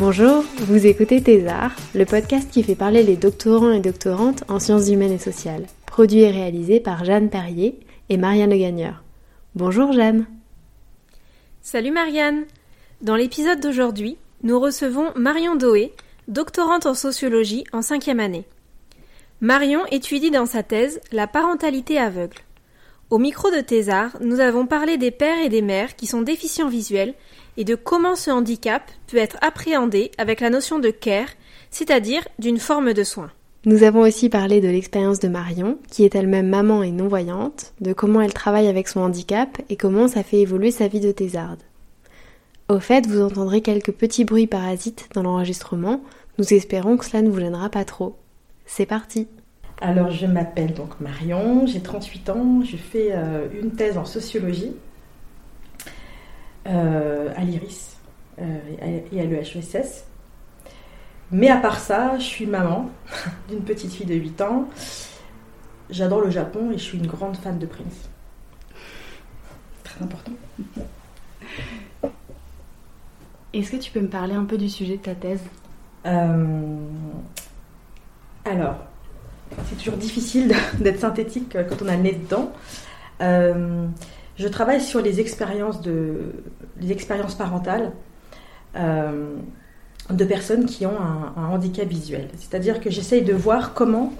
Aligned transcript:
Bonjour, 0.00 0.44
vous 0.60 0.86
écoutez 0.86 1.22
Thésard, 1.22 1.76
le 1.94 2.06
podcast 2.06 2.50
qui 2.50 2.62
fait 2.62 2.74
parler 2.74 3.02
les 3.02 3.18
doctorants 3.18 3.70
et 3.70 3.80
doctorantes 3.80 4.44
en 4.48 4.58
sciences 4.58 4.88
humaines 4.88 5.12
et 5.12 5.18
sociales, 5.18 5.66
produit 5.84 6.20
et 6.20 6.30
réalisé 6.30 6.80
par 6.80 7.04
Jeanne 7.04 7.28
Perrier 7.28 7.78
et 8.08 8.16
Marianne 8.16 8.48
Le 8.48 8.56
Gagneur. 8.56 9.04
Bonjour 9.54 9.92
Jeanne. 9.92 10.24
Salut 11.60 11.90
Marianne 11.90 12.46
Dans 13.02 13.14
l'épisode 13.14 13.60
d'aujourd'hui, 13.60 14.16
nous 14.42 14.58
recevons 14.58 15.12
Marion 15.16 15.54
Doé, 15.54 15.92
doctorante 16.28 16.86
en 16.86 16.94
sociologie 16.94 17.64
en 17.74 17.82
cinquième 17.82 18.20
année. 18.20 18.46
Marion 19.42 19.84
étudie 19.90 20.30
dans 20.30 20.46
sa 20.46 20.62
thèse 20.62 20.98
la 21.12 21.26
parentalité 21.26 21.98
aveugle. 21.98 22.38
Au 23.10 23.18
micro 23.18 23.50
de 23.50 23.60
Thésard, 23.60 24.16
nous 24.20 24.38
avons 24.38 24.66
parlé 24.66 24.96
des 24.96 25.10
pères 25.10 25.44
et 25.44 25.48
des 25.48 25.62
mères 25.62 25.96
qui 25.96 26.06
sont 26.06 26.22
déficients 26.22 26.68
visuels 26.68 27.14
et 27.56 27.64
de 27.64 27.74
comment 27.74 28.14
ce 28.14 28.30
handicap 28.30 28.88
peut 29.08 29.16
être 29.16 29.36
appréhendé 29.40 30.12
avec 30.16 30.38
la 30.40 30.48
notion 30.48 30.78
de 30.78 30.90
care, 30.90 31.26
c'est-à-dire 31.72 32.22
d'une 32.38 32.60
forme 32.60 32.92
de 32.92 33.02
soin. 33.02 33.32
Nous 33.64 33.82
avons 33.82 34.02
aussi 34.02 34.28
parlé 34.28 34.60
de 34.60 34.68
l'expérience 34.68 35.18
de 35.18 35.26
Marion, 35.26 35.76
qui 35.90 36.04
est 36.04 36.14
elle-même 36.14 36.48
maman 36.48 36.84
et 36.84 36.92
non-voyante, 36.92 37.74
de 37.80 37.92
comment 37.92 38.20
elle 38.20 38.32
travaille 38.32 38.68
avec 38.68 38.86
son 38.86 39.00
handicap 39.00 39.60
et 39.68 39.76
comment 39.76 40.06
ça 40.06 40.22
fait 40.22 40.38
évoluer 40.38 40.70
sa 40.70 40.86
vie 40.86 41.00
de 41.00 41.10
thésarde. 41.10 41.62
Au 42.68 42.78
fait, 42.78 43.08
vous 43.08 43.22
entendrez 43.22 43.60
quelques 43.60 43.92
petits 43.92 44.24
bruits 44.24 44.46
parasites 44.46 45.08
dans 45.14 45.24
l'enregistrement, 45.24 46.00
nous 46.38 46.54
espérons 46.54 46.96
que 46.96 47.04
cela 47.04 47.22
ne 47.22 47.28
vous 47.28 47.40
gênera 47.40 47.70
pas 47.70 47.84
trop. 47.84 48.14
C'est 48.66 48.86
parti 48.86 49.26
Alors, 49.82 50.10
je 50.10 50.26
m'appelle 50.26 50.74
donc 50.74 51.00
Marion, 51.00 51.66
j'ai 51.66 51.80
38 51.80 52.28
ans, 52.30 52.62
je 52.62 52.76
fais 52.76 53.12
euh, 53.12 53.48
une 53.58 53.70
thèse 53.70 53.96
en 53.96 54.04
sociologie 54.04 54.76
euh, 56.66 57.32
à 57.34 57.44
l'IRIS 57.44 57.96
euh, 58.38 58.58
et 59.10 59.20
à 59.20 59.24
l'EHESS. 59.24 60.04
Mais 61.30 61.48
à 61.48 61.56
part 61.56 61.78
ça, 61.78 62.18
je 62.18 62.24
suis 62.24 62.44
maman 62.44 62.90
d'une 63.48 63.62
petite 63.62 63.92
fille 63.92 64.04
de 64.04 64.14
8 64.14 64.42
ans. 64.42 64.68
J'adore 65.88 66.20
le 66.20 66.30
Japon 66.30 66.70
et 66.72 66.74
je 66.74 66.82
suis 66.82 66.98
une 66.98 67.06
grande 67.06 67.36
fan 67.36 67.58
de 67.58 67.64
Prince. 67.64 68.10
Très 69.82 70.04
important. 70.04 70.32
Est-ce 73.54 73.70
que 73.70 73.76
tu 73.78 73.90
peux 73.90 74.00
me 74.00 74.08
parler 74.08 74.34
un 74.34 74.44
peu 74.44 74.58
du 74.58 74.68
sujet 74.68 74.98
de 74.98 75.02
ta 75.02 75.14
thèse? 75.14 75.42
Alors, 78.44 78.89
c'est 79.68 79.76
toujours 79.76 79.96
difficile 79.96 80.54
d'être 80.80 81.00
synthétique 81.00 81.56
quand 81.68 81.82
on 81.82 81.88
a 81.88 81.96
le 81.96 82.02
nez 82.02 82.12
dedans. 82.12 82.52
Euh, 83.20 83.86
je 84.36 84.48
travaille 84.48 84.80
sur 84.80 85.02
les 85.02 85.20
expériences, 85.20 85.82
de, 85.82 86.32
les 86.80 86.92
expériences 86.92 87.34
parentales 87.34 87.92
euh, 88.76 89.34
de 90.08 90.24
personnes 90.24 90.66
qui 90.66 90.86
ont 90.86 90.98
un, 90.98 91.44
handicap 91.44 91.86
visuel. 91.86 92.28
C'est-à-dire 92.38 92.80
que 92.80 92.90
j'essaye 92.90 93.22
de 93.22 93.34
voir 93.34 93.74
comment 93.74 94.12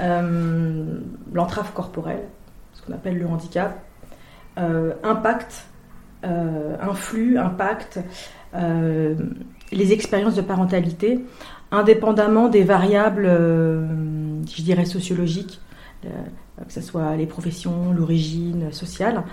euh, 0.00 1.00
l'entrave 1.32 1.72
corporelle, 1.72 2.22
ce 2.72 2.82
qu'on 2.82 2.92
appelle 2.92 3.18
le 3.18 3.26
handicap, 3.26 3.78
euh, 4.58 4.94
impacte, 5.02 5.66
euh, 6.24 6.76
influe, 6.80 7.38
impacte 7.38 8.00
euh, 8.54 9.14
les 9.72 9.92
expériences 9.92 10.34
de 10.34 10.42
parentalité, 10.42 11.24
indépendamment 11.70 12.48
des 12.48 12.62
variables, 12.62 13.26
euh, 13.26 13.86
je 14.54 14.62
dirais, 14.62 14.84
sociologiques, 14.84 15.60
euh, 16.04 16.08
que 16.66 16.72
ce 16.72 16.80
soit 16.80 17.16
les 17.16 17.26
professions, 17.26 17.92
l'origine 17.92 18.72
sociale. 18.72 19.24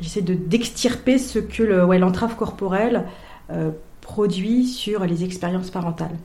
J'essaie 0.00 0.22
de 0.22 0.34
d'extirper 0.34 1.18
ce 1.18 1.38
que 1.38 1.62
le, 1.62 1.98
l'entrave 1.98 2.36
corporelle 2.36 3.04
euh, 3.50 3.70
produit 4.00 4.66
sur 4.66 5.04
les 5.04 5.24
expériences 5.24 5.70
parentales. 5.70 6.16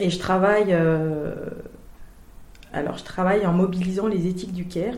Et 0.00 0.10
je 0.10 0.18
travaille, 0.18 0.68
euh, 0.70 1.34
alors 2.72 2.98
je 2.98 3.04
travaille 3.04 3.46
en 3.46 3.52
mobilisant 3.52 4.06
les 4.06 4.26
éthiques 4.26 4.52
du 4.52 4.66
care. 4.66 4.94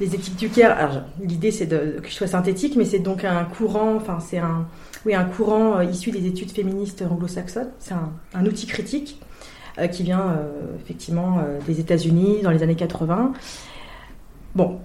Les 0.00 0.14
éthiques 0.14 0.36
du 0.36 0.48
care, 0.48 1.04
l'idée 1.20 1.50
c'est 1.50 1.68
que 1.68 2.08
je 2.08 2.14
sois 2.14 2.26
synthétique, 2.26 2.76
mais 2.76 2.84
c'est 2.84 2.98
donc 2.98 3.24
un 3.24 3.44
courant, 3.44 3.94
enfin 3.94 4.18
c'est 4.20 4.38
un, 4.38 4.66
oui, 5.04 5.14
un 5.14 5.24
courant 5.24 5.80
issu 5.80 6.10
des 6.10 6.26
études 6.26 6.50
féministes 6.50 7.04
anglo-saxonnes. 7.08 7.70
C'est 7.78 7.94
un 8.34 8.46
outil 8.46 8.66
critique 8.66 9.20
euh, 9.78 9.86
qui 9.86 10.02
vient 10.02 10.20
euh, 10.20 10.76
effectivement 10.80 11.38
euh, 11.38 11.58
des 11.66 11.80
États-Unis 11.80 12.38
dans 12.42 12.50
les 12.50 12.62
années 12.62 12.74
80. 12.74 13.32
Bon, 14.54 14.78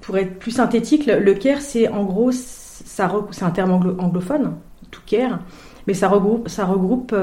pour 0.00 0.16
être 0.18 0.38
plus 0.38 0.50
synthétique, 0.50 1.06
le, 1.06 1.20
le 1.20 1.34
care, 1.34 1.60
c'est 1.60 1.88
en 1.88 2.04
gros, 2.04 2.32
c'est 2.32 3.02
un 3.02 3.50
terme 3.50 3.70
anglo- 3.70 3.96
anglophone, 3.98 4.54
to 4.90 5.00
care, 5.06 5.40
mais 5.86 5.94
ça 5.94 6.08
regroupe, 6.08 6.48
ça 6.48 6.64
regroupe 6.64 7.14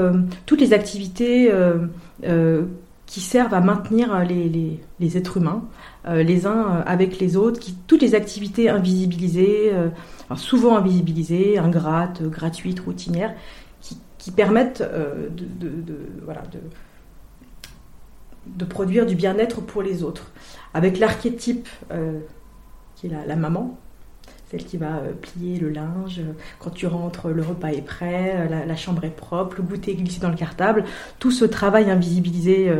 toutes 0.46 0.60
les 0.60 0.72
activités 0.72 1.50
qui 3.06 3.20
servent 3.20 3.52
à 3.52 3.60
maintenir 3.60 4.24
les, 4.24 4.80
les- 5.00 5.16
êtres 5.18 5.36
humains, 5.36 5.64
les 6.08 6.46
uns 6.46 6.82
avec 6.86 7.18
les 7.18 7.36
autres, 7.36 7.60
toutes 7.86 8.00
les 8.00 8.14
activités 8.14 8.68
invisibilisées, 8.70 9.72
souvent 10.36 10.76
invisibilisées, 10.76 11.58
ingrates, 11.58 12.22
gratuites, 12.22 12.80
routinières, 12.80 13.34
qui, 13.80 14.30
permettent 14.30 14.82
de, 14.82 15.44
de- 15.66 15.82
de- 15.82 15.98
de, 18.46 18.64
produire 18.64 19.06
du 19.06 19.14
bien-être 19.14 19.60
pour 19.60 19.82
les 19.82 20.02
autres. 20.02 20.30
Avec 20.74 20.98
l'archétype 20.98 21.68
euh, 21.90 22.18
qui 22.96 23.06
est 23.06 23.10
la, 23.26 23.36
maman, 23.36 23.78
celle 24.50 24.64
qui 24.64 24.76
va 24.76 24.96
euh, 24.96 25.12
plier 25.12 25.58
le 25.58 25.68
linge, 25.68 26.20
euh, 26.20 26.32
quand 26.58 26.70
tu 26.70 26.86
rentres, 26.86 27.28
le 27.28 27.42
repas 27.42 27.68
est 27.68 27.82
prêt, 27.82 28.48
la, 28.66 28.76
chambre 28.76 29.04
est 29.04 29.10
propre, 29.10 29.56
le 29.58 29.62
goûter 29.62 29.92
est 29.92 29.96
glissé 29.96 30.20
dans 30.20 30.30
le 30.30 30.36
cartable, 30.36 30.84
tout 31.18 31.30
ce 31.30 31.44
travail 31.44 31.90
invisibilisé 31.90 32.72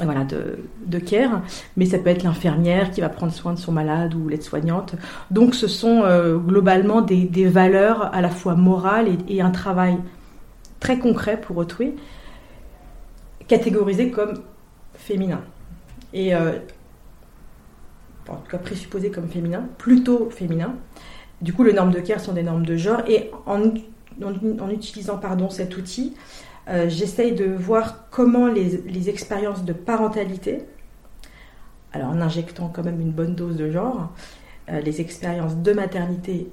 voilà, 0.00 0.24
de, 0.24 0.58
de 0.86 0.98
care, 0.98 1.42
mais 1.76 1.86
ça 1.86 1.98
peut 1.98 2.10
être 2.10 2.22
l'infirmière 2.24 2.90
qui 2.90 3.00
va 3.00 3.08
prendre 3.08 3.32
soin 3.32 3.52
de 3.52 3.58
son 3.58 3.72
malade 3.72 4.14
ou 4.14 4.28
l'aide-soignante. 4.28 4.94
Donc 5.30 5.54
ce 5.54 5.68
sont 5.68 6.02
globalement 6.38 7.02
des, 7.02 7.24
des 7.24 7.46
valeurs 7.46 8.12
à 8.14 8.20
la 8.20 8.30
fois 8.30 8.54
morales 8.54 9.08
et, 9.08 9.36
et 9.36 9.42
un 9.42 9.50
travail 9.50 9.98
très 10.82 10.98
concret 10.98 11.40
pour 11.40 11.56
autrui, 11.58 11.94
catégorisé 13.46 14.10
comme 14.10 14.42
féminin. 14.94 15.42
Et 16.12 16.34
euh, 16.34 16.58
en 18.28 18.36
tout 18.36 18.50
cas 18.50 18.58
présupposé 18.58 19.10
comme 19.10 19.28
féminin, 19.28 19.68
plutôt 19.78 20.30
féminin. 20.30 20.74
Du 21.40 21.52
coup, 21.52 21.64
les 21.64 21.72
normes 21.72 21.90
de 21.90 22.00
care 22.00 22.20
sont 22.20 22.32
des 22.32 22.42
normes 22.42 22.64
de 22.64 22.76
genre. 22.76 23.02
Et 23.08 23.30
en, 23.46 23.60
utilisant 24.70 25.18
pardon, 25.18 25.50
cet 25.50 25.76
outil, 25.76 26.14
euh, 26.68 26.88
j'essaye 26.88 27.32
de 27.32 27.46
voir 27.46 28.08
comment 28.10 28.46
les, 28.46 28.82
les 28.86 29.08
expériences 29.08 29.64
de 29.64 29.72
parentalité, 29.72 30.58
alors 31.92 32.10
en 32.10 32.20
injectant 32.20 32.70
quand 32.72 32.84
même 32.84 33.00
une 33.00 33.10
bonne 33.10 33.34
dose 33.34 33.56
de 33.56 33.70
genre, 33.70 34.12
euh, 34.70 34.80
les 34.80 35.00
expériences 35.00 35.56
de 35.56 35.72
maternité 35.72 36.48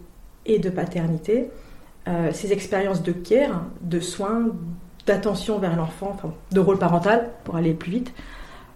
et 0.45 0.57
de 0.59 0.69
paternité, 0.69 1.49
ces 2.33 2.53
expériences 2.53 3.03
de 3.03 3.11
care, 3.11 3.65
de 3.81 3.99
soins, 3.99 4.47
d'attention 5.09 5.59
vers 5.59 5.75
l'enfant, 5.75 6.11
enfin, 6.13 6.33
de 6.51 6.59
rôle 6.59 6.77
parental, 6.77 7.29
pour 7.43 7.55
aller 7.55 7.73
plus 7.73 7.91
vite, 7.91 8.13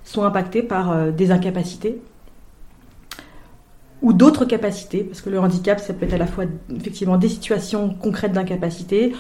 sont 0.04 0.24
impactées 0.24 0.64
par 0.64 0.92
euh, 0.92 1.12
des 1.12 1.32
incapacités 1.32 2.02
ou 4.02 4.12
d'autres 4.12 4.44
capacités, 4.44 5.04
parce 5.04 5.22
que 5.22 5.30
le 5.30 5.40
handicap, 5.40 5.80
ça 5.80 5.94
peut 5.94 6.06
être 6.06 6.14
à 6.14 6.18
la 6.18 6.28
fois 6.28 6.44
effectivement 6.76 7.18
des 7.18 7.30
situations 7.30 7.94
concrètes 7.94 8.34
d'incapacité 8.34 9.14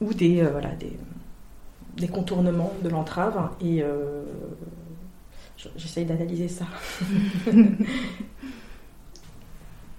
ou 0.00 0.14
des, 0.14 0.40
euh, 0.40 0.50
voilà, 0.52 0.68
des, 0.76 0.96
des 1.96 2.08
contournements 2.08 2.72
de 2.84 2.88
l'entrave. 2.90 3.50
Et 3.60 3.82
euh, 3.82 4.22
j'essaye 5.76 6.04
d'analyser 6.04 6.48
ça. 6.48 6.66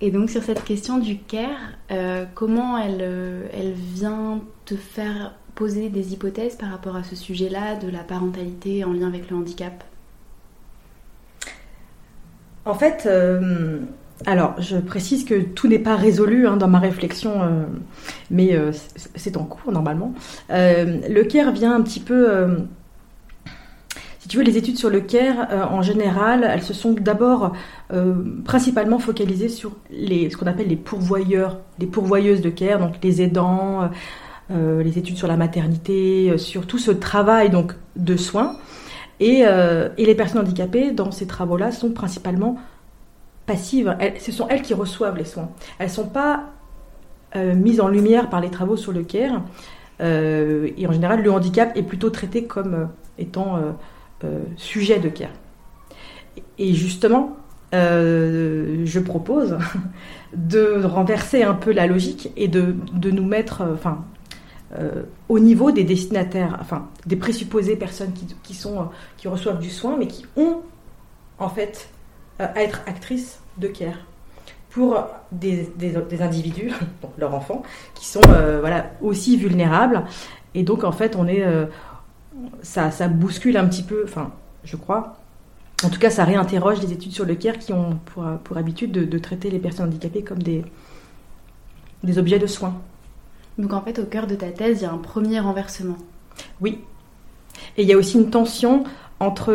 Et 0.02 0.12
donc 0.12 0.30
sur 0.30 0.44
cette 0.44 0.64
question 0.64 0.98
du 0.98 1.18
care, 1.18 1.72
euh, 1.92 2.26
comment 2.36 2.78
elle, 2.78 3.00
euh, 3.02 3.48
elle 3.54 3.72
vient 3.72 4.42
te 4.66 4.76
faire 4.76 5.36
poser 5.56 5.90
des 5.90 6.12
hypothèses 6.12 6.56
par 6.56 6.70
rapport 6.70 6.98
à 6.98 7.04
ce 7.04 7.16
sujet-là 7.16 7.76
de 7.76 7.90
la 7.90 8.00
parentalité 8.00 8.84
en 8.84 8.92
lien 8.92 9.08
avec 9.08 9.30
le 9.30 9.38
handicap? 9.38 9.84
En 12.66 12.74
fait, 12.74 13.04
euh, 13.06 13.80
alors, 14.26 14.60
je 14.60 14.78
précise 14.78 15.24
que 15.24 15.40
tout 15.42 15.68
n'est 15.68 15.80
pas 15.80 15.96
résolu 15.96 16.46
hein, 16.48 16.58
dans 16.58 16.68
ma 16.68 16.80
réflexion, 16.80 17.34
mais 18.32 18.58
c'est 19.16 19.38
en 19.38 19.44
cours 19.44 19.72
normalement. 19.72 20.14
Le 20.50 21.24
CARE 21.24 21.52
vient 21.52 21.76
un 21.76 21.82
petit 21.82 22.00
peu... 22.00 22.66
si 24.26 24.30
tu 24.30 24.38
veux, 24.38 24.44
les 24.44 24.58
études 24.58 24.80
sur 24.80 24.90
le 24.90 25.02
CARE, 25.02 25.72
en 25.72 25.84
général, 25.84 26.50
elles 26.52 26.64
se 26.64 26.74
sont 26.74 26.94
d'abord 26.94 27.54
principalement 28.44 28.98
focalisées 28.98 29.50
sur 29.50 29.74
les, 29.92 30.32
ce 30.32 30.38
qu'on 30.38 30.48
appelle 30.48 30.68
les 30.68 30.76
pourvoyeurs, 30.76 31.60
les 31.78 31.86
pourvoyeuses 31.86 32.42
de 32.42 32.50
CARE, 32.50 32.80
donc 32.80 32.96
les 33.04 33.22
aidants, 33.22 33.88
les 34.50 34.98
études 34.98 35.16
sur 35.16 35.28
la 35.28 35.38
maternité, 35.38 36.40
sur 36.40 36.66
tout 36.66 36.80
ce 36.80 36.90
travail 36.90 37.52
donc, 37.52 37.74
de 37.98 38.18
soins. 38.18 38.58
Et, 39.20 39.46
les 39.96 40.16
personnes 40.16 40.42
handicapées, 40.42 40.90
dans 40.90 41.12
ces 41.12 41.28
travaux-là, 41.28 41.72
sont 41.72 41.92
principalement 41.92 42.58
passives. 43.46 43.96
ce 44.18 44.32
sont 44.32 44.48
elles 44.48 44.64
qui 44.64 44.74
reçoivent 44.74 45.18
les 45.18 45.26
soins. 45.26 45.50
Elles 45.78 45.90
ne 45.90 45.94
sont 45.94 46.08
pas 46.08 46.46
euh, 47.36 47.54
mises 47.54 47.82
en 47.82 47.90
lumière 47.90 48.30
par 48.30 48.40
les 48.40 48.50
travaux 48.50 48.78
sur 48.78 48.94
le 48.94 49.04
CARE. 49.04 49.42
Euh, 50.00 50.70
et 50.78 50.88
en 50.88 50.92
général, 50.94 51.22
le 51.22 51.32
handicap 51.32 51.76
est 51.76 51.84
plutôt 51.84 52.10
traité 52.10 52.46
comme 52.46 52.74
euh, 52.74 52.86
étant 53.18 53.60
sujet 54.58 55.00
de 55.00 55.10
CARE. 55.10 55.30
Et 56.58 56.74
justement, 56.74 57.38
je 57.74 59.00
propose 59.00 59.58
de 60.34 60.84
renverser 60.86 61.44
un 61.44 61.54
peu 61.54 61.72
la 61.72 61.88
logique 61.88 62.32
et 62.38 62.48
de, 62.48 62.76
nous 63.10 63.26
mettre 63.26 63.64
enfin, 63.74 64.04
au 65.30 65.40
niveau 65.40 65.72
des 65.72 65.84
destinataires, 65.84 66.58
enfin 66.62 66.88
des 67.06 67.16
présupposées 67.16 67.76
personnes 67.76 68.14
qui, 68.14 68.28
qui, 68.44 68.54
sont, 68.54 68.90
qui 69.18 69.28
reçoivent 69.28 69.60
du 69.60 69.70
soin, 69.70 69.96
mais 69.98 70.08
qui 70.08 70.26
ont 70.36 70.62
en 71.40 71.50
fait 71.50 71.90
euh, 72.42 72.48
à 72.54 72.64
être 72.64 72.82
actrice 72.86 73.40
de 73.58 73.68
care 73.68 73.98
pour 74.70 75.02
des, 75.32 75.72
des, 75.78 76.22
individus, 76.22 76.70
leurs 77.18 77.34
enfants, 77.34 77.64
qui 77.94 78.06
sont 78.06 78.22
euh, 78.28 78.60
voilà, 78.60 78.92
aussi 79.02 79.38
vulnérables. 79.38 80.04
Et 80.54 80.64
donc, 80.64 80.84
en 80.84 80.92
fait, 80.92 81.16
on 81.16 81.28
est, 81.28 81.44
euh, 81.44 81.68
ça, 82.62 82.92
ça, 82.92 83.08
bouscule 83.08 83.58
un 83.58 83.68
petit 83.68 83.84
peu, 83.84 84.04
enfin, 84.04 84.32
je 84.64 84.76
crois. 84.76 85.18
En 85.84 85.90
tout 85.90 86.00
cas, 86.00 86.10
ça 86.10 86.24
réinterroge 86.24 86.82
les 86.82 86.94
études 86.94 87.12
sur 87.12 87.26
le 87.26 87.36
care 87.36 87.58
qui 87.58 87.74
ont 87.74 88.00
pour, 88.06 88.26
pour 88.44 88.58
habitude 88.58 88.92
de, 88.92 89.04
de, 89.04 89.18
traiter 89.18 89.50
les 89.50 89.60
personnes 89.60 89.88
handicapées 89.88 90.24
comme 90.24 90.42
des, 90.42 90.64
des 92.04 92.18
objets 92.18 92.40
de 92.40 92.48
soins. 92.48 92.76
Donc, 93.58 93.74
en 93.74 93.82
fait, 93.82 94.00
au 94.00 94.06
cœur 94.06 94.28
de 94.28 94.36
ta 94.36 94.52
thèse, 94.52 94.80
il 94.82 94.84
y 94.84 94.86
a 94.86 94.92
un 94.92 94.98
premier 94.98 95.40
renversement. 95.40 95.98
Oui. 96.62 96.80
Et 97.78 97.84
il 97.84 97.88
y 97.88 97.94
a 97.94 97.98
aussi 97.98 98.18
une 98.18 98.30
tension 98.30 98.84
entre 99.20 99.54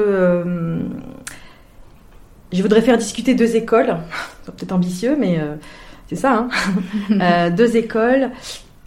je 2.52 2.62
voudrais 2.62 2.82
faire 2.82 2.98
discuter 2.98 3.34
deux 3.34 3.56
écoles, 3.56 3.96
c'est 4.42 4.54
peut-être 4.54 4.72
ambitieux, 4.72 5.16
mais 5.18 5.38
euh, 5.38 5.56
c'est 6.08 6.16
ça, 6.16 6.32
hein. 6.32 6.48
euh, 7.10 7.50
deux 7.50 7.76
écoles. 7.76 8.30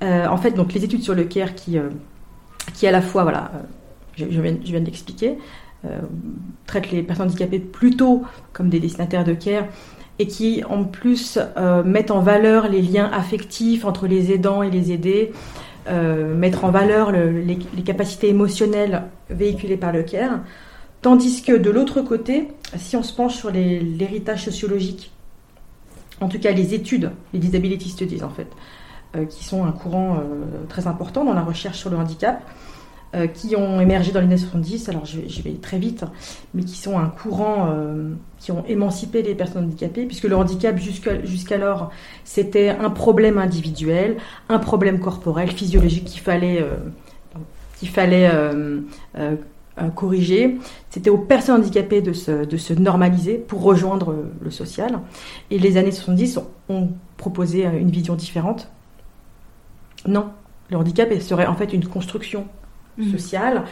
Euh, 0.01 0.27
en 0.27 0.37
fait, 0.37 0.51
donc 0.51 0.73
les 0.73 0.83
études 0.83 1.01
sur 1.01 1.15
le 1.15 1.23
CARE 1.23 1.55
qui, 1.55 1.77
qui 2.73 2.87
à 2.87 2.91
la 2.91 3.01
fois, 3.01 3.23
voilà, 3.23 3.51
je, 4.15 4.25
viens, 4.25 4.55
viens 4.63 4.79
d'expliquer, 4.79 5.37
traitent 6.65 6.91
les 6.91 7.03
personnes 7.03 7.27
handicapées 7.27 7.59
plutôt 7.59 8.23
comme 8.53 8.69
des 8.69 8.79
destinataires 8.79 9.25
de 9.25 9.33
CARE 9.33 9.65
et 10.17 10.27
qui 10.27 10.63
en 10.63 10.85
plus 10.85 11.37
mettent 11.83 12.11
en 12.11 12.21
valeur 12.21 12.69
les 12.69 12.81
liens 12.81 13.11
affectifs 13.11 13.83
entre 13.83 14.07
les 14.07 14.31
aidants 14.31 14.63
et 14.63 14.71
les 14.71 14.93
aidés, 14.93 15.33
mettre 15.89 16.63
en 16.63 16.71
valeur 16.71 17.11
les, 17.11 17.59
les, 17.75 17.83
capacités 17.83 18.29
émotionnelles 18.29 19.03
véhiculées 19.29 19.75
par 19.75 19.91
le 19.91 20.03
CARE. 20.03 20.39
Tandis 21.03 21.41
que 21.41 21.51
de 21.51 21.69
l'autre 21.69 22.01
côté, 22.01 22.47
si 22.77 22.95
on 22.95 23.03
se 23.03 23.13
penche 23.13 23.35
sur 23.35 23.51
l'héritage 23.51 24.45
sociologique, 24.45 25.11
en 26.21 26.29
tout 26.29 26.39
cas 26.39 26.51
les 26.51 26.73
études, 26.73 27.11
les 27.33 27.39
disability 27.39 27.89
studies 27.89 28.23
en 28.23 28.29
fait, 28.29 28.47
euh, 29.15 29.25
qui 29.25 29.43
sont 29.43 29.65
un 29.65 29.73
courant 29.73 30.15
euh, 30.15 30.65
très 30.69 30.87
important 30.87 31.25
dans 31.25 31.33
la 31.33 31.41
recherche 31.41 31.77
sur 31.77 31.89
le 31.89 31.97
handicap, 31.97 32.41
euh, 33.15 33.27
qui 33.27 33.55
ont 33.55 33.79
émergé 33.79 34.11
dans 34.11 34.19
les 34.19 34.25
années 34.25 34.37
70, 34.37 34.89
alors 34.89 35.05
je, 35.05 35.41
vais 35.41 35.53
très 35.61 35.77
vite, 35.77 36.05
mais 36.53 36.63
qui 36.63 36.77
sont 36.77 36.97
un 36.97 37.07
courant 37.07 37.69
qui 38.39 38.51
ont 38.51 38.63
émancipé 38.67 39.21
les 39.21 39.35
personnes 39.35 39.65
handicapées, 39.65 40.05
puisque 40.05 40.25
le 40.25 40.35
handicap 40.35 40.77
jusqu'alors 40.77 41.91
c'était 42.23 42.69
un 42.69 42.89
problème 42.89 43.37
individuel, 43.37 44.17
un 44.49 44.59
problème 44.59 44.99
corporel, 44.99 45.51
physiologique 45.51 46.05
qu'il 46.05 46.21
fallait, 46.21 46.65
qu'il 47.77 47.89
fallait 47.89 48.29
corriger. 49.95 50.57
C'était 50.89 51.09
aux 51.09 51.17
personnes 51.17 51.61
handicapées 51.61 52.01
de 52.01 52.13
se, 52.13 52.45
de 52.45 52.57
se, 52.57 52.73
normaliser 52.73 53.35
pour 53.35 53.63
rejoindre 53.63 54.15
le 54.41 54.51
social. 54.51 54.99
Et 55.51 55.59
les 55.59 55.77
années 55.77 55.91
70 55.91 56.39
ont, 56.69 56.89
proposé 57.17 57.63
une 57.65 57.89
vision 57.89 58.15
différente. 58.15 58.69
Non, 60.07 60.31
le 60.69 60.77
handicap 60.77 61.13
serait 61.21 61.45
en 61.45 61.55
fait 61.55 61.73
une 61.73 61.85
construction 61.85 62.47
mmh. 62.97 63.11
sociale. 63.11 63.63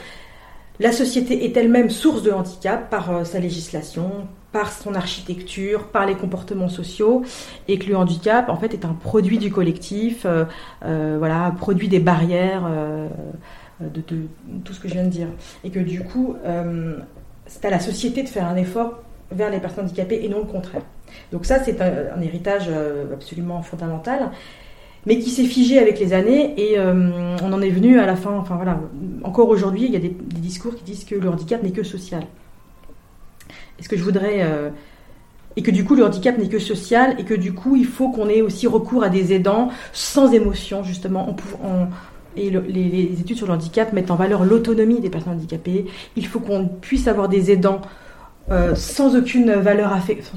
La 0.81 0.91
société 0.91 1.45
est 1.45 1.55
elle-même 1.57 1.91
source 1.91 2.23
de 2.23 2.31
handicap 2.31 2.89
par 2.89 3.11
euh, 3.11 3.23
sa 3.23 3.37
législation, 3.39 4.27
par 4.51 4.71
son 4.71 4.95
architecture, 4.95 5.89
par 5.89 6.07
les 6.07 6.15
comportements 6.15 6.69
sociaux, 6.69 7.23
et 7.67 7.77
que 7.77 7.87
le 7.87 7.95
handicap, 7.95 8.49
en 8.49 8.57
fait, 8.57 8.73
est 8.73 8.83
un 8.83 8.93
produit 8.93 9.37
du 9.37 9.51
collectif, 9.51 10.25
euh, 10.25 10.45
euh, 10.83 11.17
voilà, 11.19 11.53
produit 11.55 11.87
des 11.87 11.99
barrières. 11.99 12.63
De, 13.79 14.01
tout 14.63 14.73
ce 14.73 14.79
que 14.79 14.87
je 14.87 14.93
viens 14.93 15.05
de 15.05 15.09
dire. 15.09 15.27
Et 15.63 15.71
que 15.71 15.79
du 15.79 16.03
coup, 16.03 16.35
c'est 17.47 17.65
à 17.65 17.71
la 17.71 17.79
société 17.79 18.21
de 18.21 18.29
faire 18.29 18.45
un 18.45 18.55
effort 18.55 19.01
vers 19.31 19.49
les 19.49 19.57
personnes 19.59 19.85
handicapées 19.85 20.23
et 20.23 20.29
non 20.29 20.37
le 20.37 20.45
contraire. 20.45 20.83
Donc 21.31 21.45
ça, 21.47 21.63
c'est 21.63 21.81
un, 21.81 22.21
héritage 22.21 22.69
absolument 23.11 23.63
fondamental, 23.63 24.29
mais 25.05 25.19
qui 25.19 25.29
s'est 25.29 25.45
figé 25.45 25.79
avec 25.79 25.99
les 25.99 26.13
années 26.13 26.53
et 26.57 26.79
on 26.79 27.53
en 27.53 27.61
est 27.61 27.69
venu 27.69 27.99
à 27.99 28.05
la 28.05 28.15
fin, 28.15 28.31
enfin 28.31 28.55
voilà, 28.55 28.79
encore 29.23 29.49
aujourd'hui, 29.49 29.85
il 29.85 29.91
y 29.91 29.95
a 29.95 29.99
des, 29.99 30.15
discours 30.19 30.75
qui 30.75 30.83
disent 30.83 31.05
que 31.05 31.15
le 31.15 31.27
handicap 31.27 31.63
n'est 31.63 31.71
que 31.71 31.83
social. 31.83 32.23
Est-ce 33.79 33.89
que 33.89 33.97
je 33.97 34.03
voudrais... 34.03 34.47
et 35.55 35.63
que 35.63 35.71
du 35.71 35.85
coup 35.85 35.95
le 35.95 36.05
handicap 36.05 36.37
n'est 36.37 36.49
que 36.49 36.59
social 36.59 37.15
et 37.17 37.23
que 37.23 37.33
du 37.33 37.53
coup 37.53 37.75
il 37.75 37.85
faut 37.85 38.09
qu'on 38.09 38.29
ait 38.29 38.41
aussi 38.41 38.67
recours 38.67 39.03
à 39.03 39.09
des 39.09 39.33
aidants 39.33 39.69
sans 39.91 40.33
émotion 40.33 40.83
justement 40.83 41.29
en, 41.29 41.67
en, 41.67 41.87
et 42.35 42.49
les, 42.49 43.19
études 43.19 43.37
sur 43.37 43.47
le 43.47 43.53
handicap 43.53 43.91
mettent 43.93 44.11
en 44.11 44.15
valeur 44.15 44.45
l'autonomie 44.45 44.99
des 44.99 45.09
personnes 45.09 45.33
handicapées. 45.33 45.85
Il 46.15 46.25
faut 46.25 46.39
qu'on 46.39 46.67
puisse 46.67 47.07
avoir 47.07 47.27
des 47.27 47.51
aidants 47.51 47.81
euh, 48.49 48.75
sans 48.75 49.15
aucune 49.15 49.51
valeur 49.53 49.95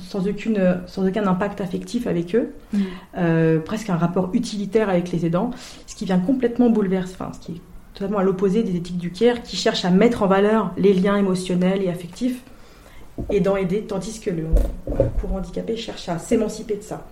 sans, 0.08 0.28
aucune, 0.28 0.80
sans 0.86 1.06
aucun 1.06 1.26
impact 1.26 1.60
affectif 1.60 2.06
avec 2.06 2.34
eux, 2.34 2.52
mm. 2.72 2.78
euh, 3.16 3.58
presque 3.60 3.90
un 3.90 3.96
rapport 3.96 4.30
utilitaire 4.34 4.88
avec 4.88 5.10
les 5.10 5.26
aidants, 5.26 5.50
ce 5.86 5.94
qui 5.94 6.04
vient 6.04 6.18
complètement 6.18 6.70
bouleverser, 6.70 7.14
enfin, 7.18 7.32
ce 7.32 7.40
qui 7.40 7.52
est 7.52 7.60
totalement 7.94 8.18
à 8.18 8.22
l'opposé 8.22 8.62
des 8.62 8.76
éthiques 8.76 8.98
du 8.98 9.10
CARE 9.10 9.42
qui 9.42 9.56
cherchent 9.56 9.84
à 9.84 9.90
mettre 9.90 10.22
en 10.22 10.26
valeur 10.26 10.72
les 10.76 10.92
liens 10.92 11.16
émotionnels 11.16 11.82
et 11.82 11.88
affectifs, 11.88 12.42
aidant 13.30 13.56
aider, 13.56 13.82
tandis 13.82 14.20
que 14.20 14.30
le 14.30 14.46
courant 15.20 15.38
handicapé 15.38 15.76
cherche 15.76 16.08
à 16.08 16.18
s'émanciper 16.18 16.76
de 16.76 16.82
ça. 16.82 17.06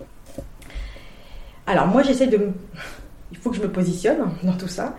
Alors 1.66 1.86
moi 1.86 2.02
j'essaie 2.02 2.26
de 2.26 2.48
il 3.30 3.38
faut 3.38 3.50
que 3.50 3.56
je 3.56 3.62
me 3.62 3.70
positionne 3.70 4.18
dans 4.42 4.52
tout 4.52 4.68
ça. 4.68 4.94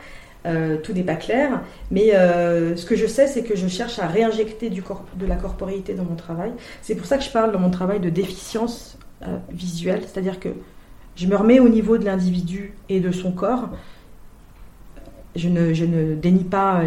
Euh, 0.46 0.78
tout 0.78 0.92
n'est 0.92 1.04
pas 1.04 1.16
clair, 1.16 1.62
mais 1.90 2.14
euh, 2.14 2.76
ce 2.76 2.86
que 2.86 2.98
je 2.98 3.08
sais, 3.08 3.28
c'est 3.28 3.44
que 3.44 3.56
je 3.56 3.68
cherche 3.70 4.00
à 4.00 4.08
réinjecter 4.08 4.70
de 4.70 5.26
la 5.26 5.38
corporéité 5.38 5.94
dans 5.94 6.04
mon 6.04 6.16
travail. 6.16 6.52
C'est 6.82 6.96
pour 6.96 7.06
ça 7.06 7.18
que 7.18 7.24
je 7.24 7.30
parle 7.30 7.54
dans 7.54 7.60
mon 7.60 7.70
travail 7.70 8.02
de 8.02 8.10
déficience 8.10 8.98
euh, 9.22 9.38
visuelle, 9.52 10.02
c'est-à-dire 10.02 10.42
que 10.42 10.50
je 11.16 11.28
me 11.28 11.38
remets 11.38 11.62
au 11.62 11.70
niveau 11.70 11.98
de 11.98 12.04
l'individu 12.04 12.74
et 12.90 13.00
de 13.00 13.12
son 13.12 13.32
corps. 13.32 13.70
Je 15.36 15.48
ne, 15.48 16.16
dénie 16.16 16.44
pas 16.44 16.82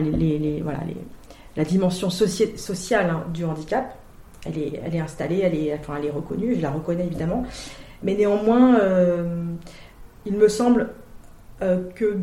la 1.56 1.64
dimension 1.64 2.10
sociale 2.10 3.10
hein, 3.10 3.24
du 3.32 3.44
handicap. 3.44 3.96
Elle 4.44 4.94
est, 4.94 5.00
installée, 5.00 5.40
elle 5.42 5.56
est, 5.56 6.10
reconnue, 6.10 6.54
je 6.56 6.62
la 6.62 6.70
reconnais 6.70 7.06
évidemment. 7.06 7.44
Mais 8.04 8.14
néanmoins, 8.14 8.78
il 10.24 10.34
me 10.34 10.48
semble 10.48 10.90
que 11.60 12.16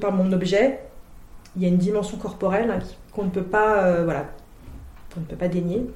par 0.00 0.12
mon 0.12 0.32
objet, 0.32 0.80
il 1.56 1.62
y 1.62 1.64
a 1.64 1.68
une 1.68 1.78
dimension 1.78 2.16
corporelle 2.18 2.70
hein, 2.70 2.78
qu'on 3.12 3.24
ne 3.24 3.30
peut 3.30 3.42
pas, 3.42 3.84
euh, 3.84 4.04
voilà, 4.04 4.26
qu'on 5.12 5.20
ne 5.20 5.26
peut 5.26 5.36
pas 5.36 5.48
dénier. 5.48 5.86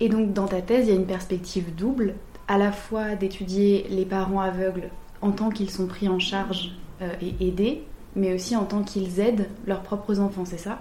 Et 0.00 0.08
donc 0.08 0.32
dans 0.32 0.46
ta 0.46 0.60
thèse, 0.60 0.86
il 0.86 0.90
y 0.90 0.96
a 0.96 1.00
une 1.00 1.06
perspective 1.06 1.74
double, 1.74 2.14
à 2.46 2.58
la 2.58 2.72
fois 2.72 3.14
d'étudier 3.14 3.86
les 3.90 4.04
parents 4.04 4.40
aveugles 4.40 4.90
en 5.20 5.32
tant 5.32 5.50
qu'ils 5.50 5.70
sont 5.70 5.86
pris 5.86 6.08
en 6.08 6.18
charge 6.18 6.72
euh, 7.02 7.12
et 7.20 7.48
aidés, 7.48 7.82
mais 8.14 8.34
aussi 8.34 8.56
en 8.56 8.64
tant 8.64 8.82
qu'ils 8.82 9.20
aident 9.20 9.48
leurs 9.66 9.82
propres 9.82 10.18
enfants, 10.20 10.44
c'est 10.44 10.58
ça? 10.58 10.78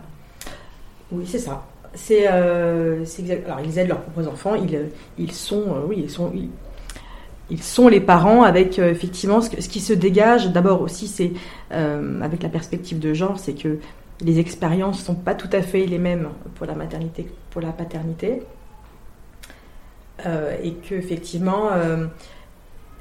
Oui, 1.12 1.26
c'est 1.26 1.40
ça. 1.40 1.66
C'est, 1.94 2.26
exact. 2.26 3.46
Alors 3.46 3.62
ils 3.62 3.80
aident 3.80 3.88
leurs 3.88 4.02
propres 4.02 4.28
enfants. 4.28 4.56
Ils, 4.56 4.90
ils 5.18 5.32
sont, 5.32 5.64
oui, 5.88 6.02
ils 6.04 6.10
sont, 6.10 6.32
ils 6.36 6.50
sont 7.56 7.88
les 7.88 8.02
parents 8.02 8.44
avec 8.44 8.78
euh, 8.78 8.92
effectivement 8.92 9.42
ce, 9.42 9.50
qui 9.50 9.80
se 9.80 9.94
dégage. 9.94 10.50
D'abord 10.50 10.82
aussi, 10.82 11.08
c'est 11.08 11.32
euh, 11.72 12.22
avec 12.22 12.44
la 12.44 12.50
perspective 12.50 13.00
de 13.00 13.14
genre, 13.14 13.40
c'est 13.40 13.54
que 13.54 13.80
les 14.22 14.40
expériences 14.40 15.04
sont 15.04 15.16
pas 15.16 15.36
tout 15.36 15.50
à 15.52 15.62
fait 15.62 15.86
les 15.86 16.00
mêmes 16.00 16.30
pour 16.56 16.66
la 16.66 16.76
maternité 16.76 17.24
que 17.24 17.32
pour 17.52 17.62
la 17.62 17.72
paternité. 17.72 18.42
et 20.64 20.74
que 20.74 20.96
effectivement 20.96 21.70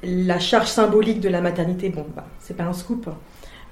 la 0.03 0.39
charge 0.39 0.67
symbolique 0.67 1.19
de 1.19 1.29
la 1.29 1.41
maternité, 1.41 1.89
bon, 1.89 2.05
bah, 2.15 2.27
c'est 2.39 2.55
pas 2.55 2.65
un 2.65 2.73
scoop, 2.73 3.09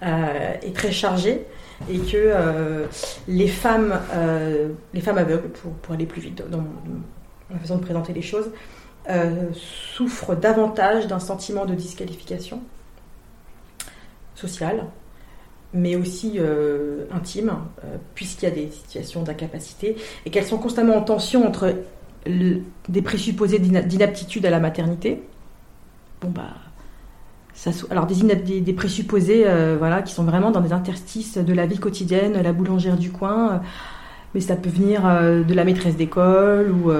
est 0.01 0.75
très 0.75 0.91
chargée 0.91 1.46
et 1.88 2.00
que 2.00 2.88
les 3.27 3.48
femmes, 3.48 3.94
les 4.96 5.01
femmes 5.01 5.20
aveugles, 5.20 5.50
pour, 5.50 5.72
pour 5.74 5.94
aller 5.94 6.08
plus 6.08 6.22
vite 6.22 6.41
dans 6.50 6.63
la 7.51 7.60
façon 7.60 7.77
de 7.77 7.84
présenter 7.84 8.12
les 8.12 8.24
choses, 8.24 8.50
souffrent 9.54 10.36
davantage 10.36 11.08
d'un 11.08 11.20
sentiment 11.20 11.66
de 11.66 11.76
disqualification 11.76 12.62
sociale 14.34 14.86
mais 15.76 15.96
aussi 15.96 16.34
euh, 16.38 17.06
intimes, 17.12 17.54
euh, 17.84 17.98
puisqu'il 18.16 18.46
y 18.46 18.48
a 18.48 18.52
des 18.52 18.72
situations 18.72 19.22
d'incapacité, 19.22 19.98
et 20.26 20.30
qu'elles 20.30 20.46
sont 20.46 20.58
constamment 20.58 20.96
en 20.96 21.02
tension 21.02 21.46
entre 21.46 21.76
des 22.26 23.02
présupposés 23.04 23.60
d'inaptitude 23.60 24.46
à 24.48 24.50
la 24.50 24.60
maternité. 24.60 25.22
Bon, 26.22 26.30
bah. 26.30 26.50
Ça, 27.54 27.72
alors, 27.90 28.06
des, 28.06 28.60
des, 28.60 28.74
présupposés 28.74 29.44
euh, 29.46 29.76
voilà, 29.78 30.02
qui 30.02 30.14
sont 30.14 30.26
vraiment 30.26 30.52
dans 30.52 30.60
des 30.60 30.74
interstices 30.74 31.38
de 31.38 31.54
la 31.54 31.66
vie 31.66 31.78
quotidienne, 31.78 32.42
la 32.42 32.52
boulangère 32.52 32.98
du 32.98 33.12
coin, 33.12 33.62
mais 34.36 34.42
ça 34.42 34.56
peut 34.56 34.70
venir 34.70 35.01
de 35.01 35.54
la 35.54 35.63
maîtresse 35.63 35.96
d'école 35.96 36.70
ou 36.70 36.92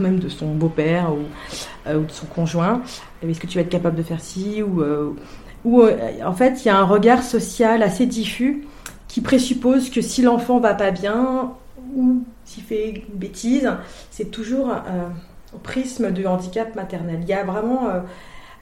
même 0.00 0.18
de 0.18 0.28
son 0.28 0.54
beau-père 0.54 1.12
ou, 1.12 1.90
ou, 1.92 2.04
de 2.04 2.10
son 2.10 2.26
conjoint. 2.26 2.80
Est-ce 3.22 3.40
que 3.40 3.46
tu 3.46 3.58
vas 3.58 3.62
être 3.62 3.68
capable 3.68 3.96
de 3.96 4.02
faire 4.02 4.20
ci 4.20 4.62
ou 4.62 5.82
euh, 5.82 6.22
en 6.24 6.32
fait 6.32 6.64
il 6.64 6.68
y 6.68 6.70
a 6.70 6.78
un 6.78 6.84
regard 6.84 7.22
social 7.22 7.82
assez 7.82 8.06
diffus 8.06 8.66
qui 9.08 9.20
présuppose 9.20 9.90
que 9.90 10.00
si 10.00 10.22
l'enfant 10.22 10.60
va 10.60 10.74
pas 10.74 10.92
bien 10.92 11.52
ou 11.94 12.22
s'il 12.44 12.62
fait 12.62 12.90
une 12.90 13.18
bêtise, 13.18 13.70
c'est 14.10 14.30
toujours 14.30 14.70
euh, 14.70 15.08
au 15.54 15.58
prisme 15.58 16.12
du 16.12 16.26
handicap 16.26 16.74
maternel. 16.76 17.18
Il 17.22 17.28
y 17.28 17.32
a 17.32 17.44
vraiment 17.44 17.88
euh, 17.88 18.00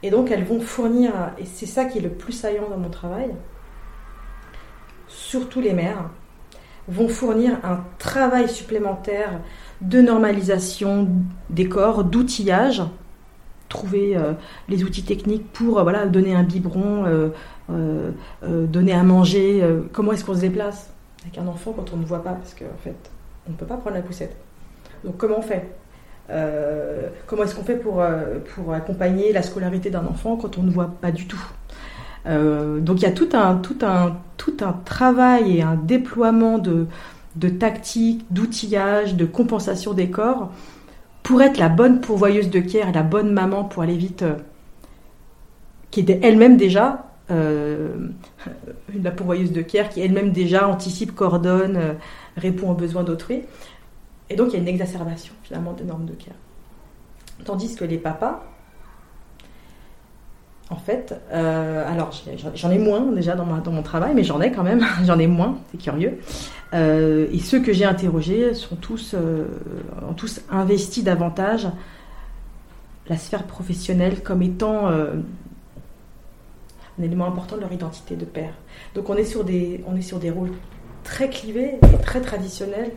et 0.02 0.10
donc 0.10 0.30
elles 0.30 0.44
vont 0.44 0.60
fournir 0.60 1.12
et 1.38 1.44
c'est 1.44 1.66
ça 1.66 1.84
qui 1.84 1.98
est 1.98 2.02
le 2.02 2.10
plus 2.10 2.32
saillant 2.32 2.68
dans 2.70 2.78
mon 2.78 2.90
travail. 2.90 3.30
Surtout 5.08 5.60
les 5.60 5.74
mères 5.74 6.08
vont 6.88 7.08
fournir 7.08 7.52
un 7.64 7.80
travail 7.98 8.48
supplémentaire 8.48 9.40
de 9.80 10.00
normalisation 10.00 11.08
des 11.50 11.68
corps, 11.68 12.04
d'outillage 12.04 12.82
trouver 13.74 14.16
euh, 14.16 14.32
les 14.68 14.84
outils 14.84 15.02
techniques 15.02 15.52
pour 15.52 15.78
euh, 15.78 15.82
voilà, 15.82 16.06
donner 16.06 16.34
un 16.34 16.42
biberon, 16.42 17.04
euh, 17.70 18.10
donner 18.40 18.92
à 18.92 19.02
manger. 19.02 19.62
comment 19.92 20.12
est-ce 20.12 20.24
qu'on 20.24 20.34
se 20.34 20.40
déplace 20.40 20.90
avec 21.22 21.38
un 21.38 21.46
enfant 21.46 21.72
quand 21.72 21.92
on 21.92 21.96
ne 21.96 22.04
voit 22.04 22.22
pas 22.22 22.32
Parce 22.32 22.54
qu'en 22.54 22.78
fait, 22.82 23.10
on 23.48 23.52
ne 23.52 23.56
peut 23.56 23.66
pas 23.66 23.76
prendre 23.76 23.96
la 23.96 24.02
poussette. 24.02 24.36
Donc 25.02 25.16
comment 25.16 25.38
on 25.38 25.42
fait? 25.42 25.66
Comment 27.26 27.44
est-ce 27.44 27.54
qu'on 27.54 27.64
fait 27.64 27.76
pour, 27.76 28.02
pour 28.54 28.72
accompagner 28.74 29.32
la 29.32 29.42
scolarité 29.42 29.90
d'un 29.90 30.06
enfant 30.06 30.36
quand 30.36 30.58
on 30.58 30.62
ne 30.62 30.70
voit 30.70 30.94
pas 31.00 31.10
du 31.10 31.26
tout? 31.26 31.42
Donc 32.26 33.00
il 33.00 33.02
y 33.02 33.06
a 33.06 33.12
tout 33.12 33.28
un, 33.34 33.56
tout, 33.56 33.76
un, 33.82 34.16
tout 34.36 34.56
un 34.62 34.72
travail 34.84 35.58
et 35.58 35.62
un 35.62 35.74
déploiement 35.74 36.58
de, 36.58 36.86
de 37.36 37.48
tactiques, 37.48 38.24
d'outillage, 38.30 39.14
de 39.14 39.24
compensation 39.24 39.92
des 39.92 40.10
corps 40.10 40.50
pour 41.22 41.42
être 41.42 41.58
la 41.58 41.68
bonne 41.68 42.00
pourvoyeuse 42.00 42.50
de 42.50 42.60
care, 42.60 42.92
la 42.92 43.02
bonne 43.02 43.32
maman 43.32 43.64
pour 43.64 43.82
aller 43.82 43.96
vite, 43.96 44.22
euh, 44.22 44.36
qui 45.90 46.00
est 46.00 46.10
elle-même 46.22 46.56
déjà 46.56 47.06
euh, 47.30 48.08
la 49.02 49.10
pourvoyeuse 49.10 49.50
de 49.50 49.62
care, 49.62 49.88
qui 49.88 50.00
elle-même 50.00 50.32
déjà 50.32 50.68
anticipe, 50.68 51.14
coordonne, 51.14 51.76
euh, 51.76 51.94
répond 52.36 52.70
aux 52.70 52.74
besoins 52.74 53.02
d'autrui. 53.02 53.42
Et 54.30 54.36
donc 54.36 54.48
il 54.50 54.54
y 54.54 54.56
a 54.56 54.60
une 54.60 54.68
exacerbation 54.68 55.34
finalement 55.42 55.72
des 55.72 55.84
normes 55.84 56.04
de 56.04 56.12
care. 56.12 56.34
Tandis 57.44 57.74
que 57.74 57.84
les 57.84 57.98
papas, 57.98 58.44
en 60.70 60.76
fait, 60.76 61.14
alors 61.30 62.10
j'en 62.54 62.70
ai 62.70 62.78
moins 62.78 63.02
déjà 63.12 63.34
dans, 63.34 63.44
mon 63.44 63.82
travail, 63.82 64.12
mais 64.14 64.24
j'en 64.24 64.40
ai 64.40 64.50
quand 64.50 64.62
même, 64.62 64.84
j'en 65.04 65.18
ai 65.18 65.26
moins, 65.26 65.58
c'est 65.70 65.78
curieux. 65.78 66.18
Euh, 66.74 67.28
et 67.32 67.38
ceux 67.38 67.60
que 67.60 67.72
j'ai 67.72 67.84
interrogés 67.84 68.52
sont 68.54 68.74
tous, 68.76 69.14
euh, 69.14 69.46
ont 70.08 70.14
tous 70.14 70.40
investi 70.50 71.02
davantage 71.02 71.68
la 73.08 73.16
sphère 73.16 73.44
professionnelle 73.44 74.22
comme 74.22 74.42
étant 74.42 74.88
euh, 74.88 75.12
un 76.98 77.02
élément 77.02 77.26
important 77.26 77.56
de 77.56 77.60
leur 77.60 77.72
identité 77.72 78.16
de 78.16 78.24
père. 78.24 78.54
Donc 78.94 79.08
on 79.08 79.14
est 79.14 79.24
sur 79.24 79.44
des, 79.44 79.84
on 79.86 79.94
est 79.94 80.02
sur 80.02 80.18
des 80.18 80.30
rôles 80.30 80.52
très 81.04 81.30
clivés 81.30 81.78
et 81.82 82.02
très 82.02 82.20
traditionnels 82.20 82.92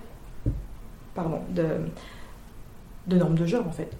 pardon, 1.14 1.42
de 1.50 3.16
normes 3.16 3.36
de 3.36 3.46
genre 3.46 3.68
en 3.68 3.72
fait. 3.72 3.92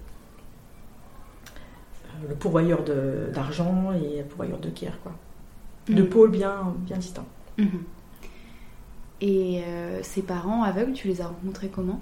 Le 2.26 2.34
pourvoyeur 2.34 2.82
d'argent 3.32 3.92
et 3.92 4.18
le 4.18 4.24
pourvoyeur 4.24 4.58
de 4.58 4.70
guerre, 4.70 4.98
quoi. 5.02 5.12
De 5.88 6.02
mm. 6.02 6.08
pôles 6.08 6.30
bien, 6.30 6.74
bien 6.86 6.96
distincts. 6.96 7.26
Mm-hmm. 7.58 7.66
Et 9.20 9.62
euh, 9.66 10.00
ses 10.02 10.22
parents 10.22 10.62
aveugles, 10.62 10.92
tu 10.92 11.08
les 11.08 11.20
as 11.20 11.26
rencontrés 11.26 11.68
comment? 11.68 12.00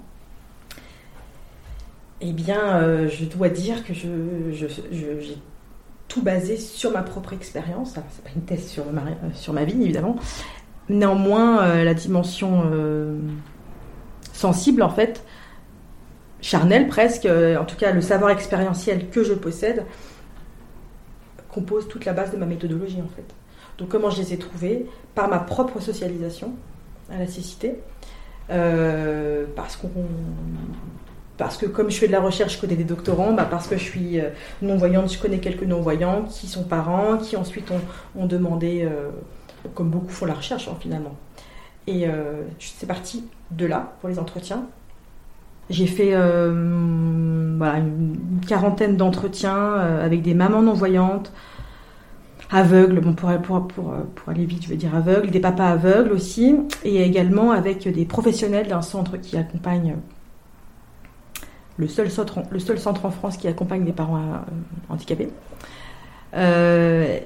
Eh 2.21 2.31
bien, 2.31 2.77
euh, 2.77 3.07
je 3.09 3.25
dois 3.25 3.49
dire 3.49 3.83
que 3.83 3.93
je, 3.93 4.07
j'ai 4.51 5.37
tout 6.07 6.21
basé 6.21 6.57
sur 6.57 6.91
ma 6.91 7.01
propre 7.01 7.33
expérience. 7.33 7.93
C'est 8.11 8.23
pas 8.23 8.29
une 8.35 8.43
thèse 8.43 8.67
sur 8.67 8.85
ma, 8.91 9.03
sur 9.33 9.53
ma 9.53 9.65
vie, 9.65 9.81
évidemment. 9.81 10.15
Néanmoins, 10.89 11.63
euh, 11.63 11.83
la 11.83 11.93
dimension 11.93 12.71
sensible, 14.31 14.83
en 14.83 14.89
fait, 14.89 15.23
charnelle 16.41 16.87
presque, 16.87 17.25
en 17.25 17.65
tout 17.65 17.75
cas 17.75 17.91
le 17.91 18.01
savoir 18.01 18.29
expérientiel 18.29 19.09
que 19.09 19.23
je 19.23 19.33
possède, 19.33 19.85
compose 21.57 21.87
toute 21.87 22.05
la 22.05 22.13
base 22.13 22.31
de 22.31 22.37
ma 22.37 22.45
méthodologie, 22.45 23.01
en 23.01 23.09
fait. 23.15 23.25
Donc, 23.77 23.89
comment 23.89 24.09
je 24.09 24.21
les 24.21 24.33
ai 24.33 24.37
trouvés? 24.37 24.85
Par 25.15 25.27
ma 25.29 25.39
propre 25.39 25.79
socialisation 25.79 26.53
à 27.11 27.17
la 27.17 27.27
cécité. 27.27 27.75
Euh, 28.49 29.45
parce 29.55 29.75
qu'on 29.75 29.89
parce 31.37 31.57
que 31.57 31.67
comme 31.67 31.91
je 31.91 31.97
fais 31.97 32.07
de 32.07 32.11
la 32.11 32.21
recherche, 32.21 32.55
je 32.55 32.61
connais 32.61 32.75
des 32.75 32.83
doctorants, 32.83 33.33
bah 33.33 33.47
parce 33.49 33.67
que 33.67 33.77
je 33.77 33.83
suis 33.83 34.19
euh, 34.19 34.29
non-voyante, 34.63 35.13
je 35.13 35.19
connais 35.19 35.37
quelques 35.37 35.63
non-voyants 35.63 36.23
qui 36.23 36.47
sont 36.47 36.63
parents, 36.63 37.17
qui 37.17 37.37
ensuite 37.37 37.71
ont, 38.15 38.25
demandé, 38.25 38.81
euh, 38.83 39.09
comme 39.75 39.91
beaucoup 39.91 40.09
font 40.09 40.25
la 40.25 40.33
recherche 40.33 40.67
hein, 40.67 40.77
finalement. 40.79 41.15
Et 41.85 42.05
c'est 42.59 42.85
parti 42.85 43.23
de 43.51 43.65
là 43.65 43.93
pour 44.01 44.09
les 44.09 44.19
entretiens. 44.19 44.65
J'ai 45.69 45.87
fait 45.87 46.11
voilà, 46.11 47.79
une 47.79 48.39
quarantaine 48.47 48.95
d'entretiens 48.95 49.73
avec 49.73 50.21
des 50.21 50.33
mamans 50.33 50.61
non-voyantes, 50.61 51.31
aveugles, 52.51 53.01
bon, 53.01 53.13
pour, 53.13 53.93
aller 54.27 54.45
vite, 54.45 54.63
je 54.63 54.69
veux 54.69 54.75
dire 54.75 54.95
aveugles, 54.95 55.31
des 55.31 55.39
papas 55.39 55.69
aveugles 55.69 56.11
aussi, 56.11 56.55
et 56.83 57.01
également 57.03 57.51
avec 57.51 57.87
des 57.87 58.05
professionnels 58.05 58.67
d'un 58.67 58.81
centre 58.81 59.17
qui 59.17 59.37
accompagne, 59.37 59.97
le 61.77 61.87
seul, 61.87 62.09
centre, 62.09 62.41
le 62.49 62.59
seul 62.59 62.79
centre 62.79 63.05
en 63.05 63.11
France 63.11 63.37
qui 63.37 63.47
accompagne 63.47 63.83
des 63.83 63.91
parents 63.91 64.17
euh, 64.17 64.37
handicapés. 64.89 65.29
Euh, 66.33 67.19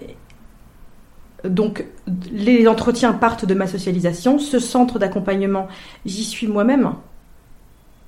donc, 1.45 1.85
les 2.31 2.67
entretiens 2.67 3.13
partent 3.13 3.45
de 3.45 3.53
ma 3.53 3.65
socialisation. 3.65 4.37
Ce 4.37 4.59
centre 4.59 4.99
d'accompagnement, 4.99 5.67
j'y 6.05 6.23
suis 6.23 6.47
moi-même 6.47 6.93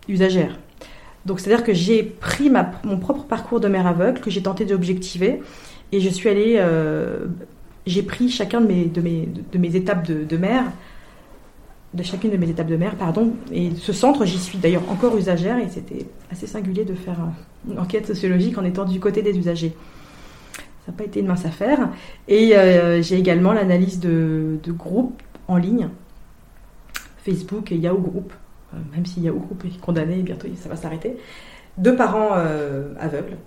usagère. 0.07 0.57
Donc, 1.25 1.39
c'est-à-dire 1.39 1.63
que 1.63 1.73
j'ai 1.73 2.03
pris 2.03 2.51
mon 2.83 2.97
propre 2.97 3.23
parcours 3.23 3.59
de 3.59 3.67
mère 3.67 3.87
aveugle, 3.87 4.19
que 4.19 4.29
j'ai 4.29 4.41
tenté 4.41 4.65
d'objectiver, 4.65 5.41
et 5.91 5.99
je 5.99 6.09
suis 6.09 6.27
allée, 6.27 6.55
euh, 6.57 7.27
j'ai 7.85 8.03
pris 8.03 8.29
chacun 8.29 8.61
de 8.61 8.67
mes, 8.67 8.85
de 8.85 8.99
mes, 8.99 9.29
de 9.51 9.57
mes 9.57 9.75
étapes 9.75 10.05
de, 10.07 10.37
mère, 10.37 10.65
de 11.93 12.03
chacune 12.03 12.31
de 12.31 12.37
mes 12.37 12.49
étapes 12.49 12.67
de 12.67 12.75
mère, 12.75 12.95
pardon. 12.95 13.33
Et 13.53 13.71
ce 13.75 13.93
centre, 13.93 14.25
j'y 14.25 14.39
suis 14.39 14.57
d'ailleurs 14.57 14.89
encore 14.89 15.15
usagère 15.15 15.59
et 15.59 15.69
c'était 15.69 16.05
assez 16.31 16.47
singulier 16.47 16.83
de 16.83 16.95
faire 16.95 17.19
une 17.69 17.79
enquête 17.79 18.07
sociologique 18.07 18.57
en 18.57 18.65
étant 18.65 18.85
du 18.85 18.99
côté 18.99 19.21
des 19.21 19.37
usagers. 19.37 19.73
Ça 20.85 20.91
n'a 20.91 20.97
pas 20.97 21.05
été 21.05 21.21
une 21.21 21.27
mince 21.27 21.45
affaire. 21.45 21.89
Et 22.27 22.57
euh, 22.57 23.01
j'ai 23.01 23.17
également 23.17 23.53
l'analyse 23.53 23.99
de, 23.99 24.57
de, 24.61 24.71
groupes 24.73 25.21
en 25.47 25.55
ligne, 25.55 25.87
Facebook 27.23 27.71
et 27.71 27.77
Yahoo 27.77 27.99
Group, 27.99 28.33
même 28.93 29.05
si 29.05 29.21
Yahoo 29.21 29.39
Group 29.39 29.65
est 29.65 29.79
condamné, 29.79 30.17
bientôt 30.17 30.47
ça 30.55 30.69
va 30.69 30.75
s'arrêter, 30.75 31.17
de 31.77 31.91
parents 31.91 32.33
aveugles. 32.99 33.37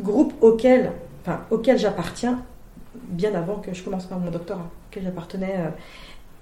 Groupe 0.00 0.32
auquel 0.40 0.92
j'appartiens 1.76 2.42
bien 2.94 3.34
avant 3.34 3.56
que 3.56 3.72
je 3.74 3.82
commence 3.82 4.06
par 4.06 4.18
mon 4.18 4.30
doctorat, 4.30 4.68
auquel 4.88 5.04
j'appartenais 5.04 5.56
euh, 5.58 5.70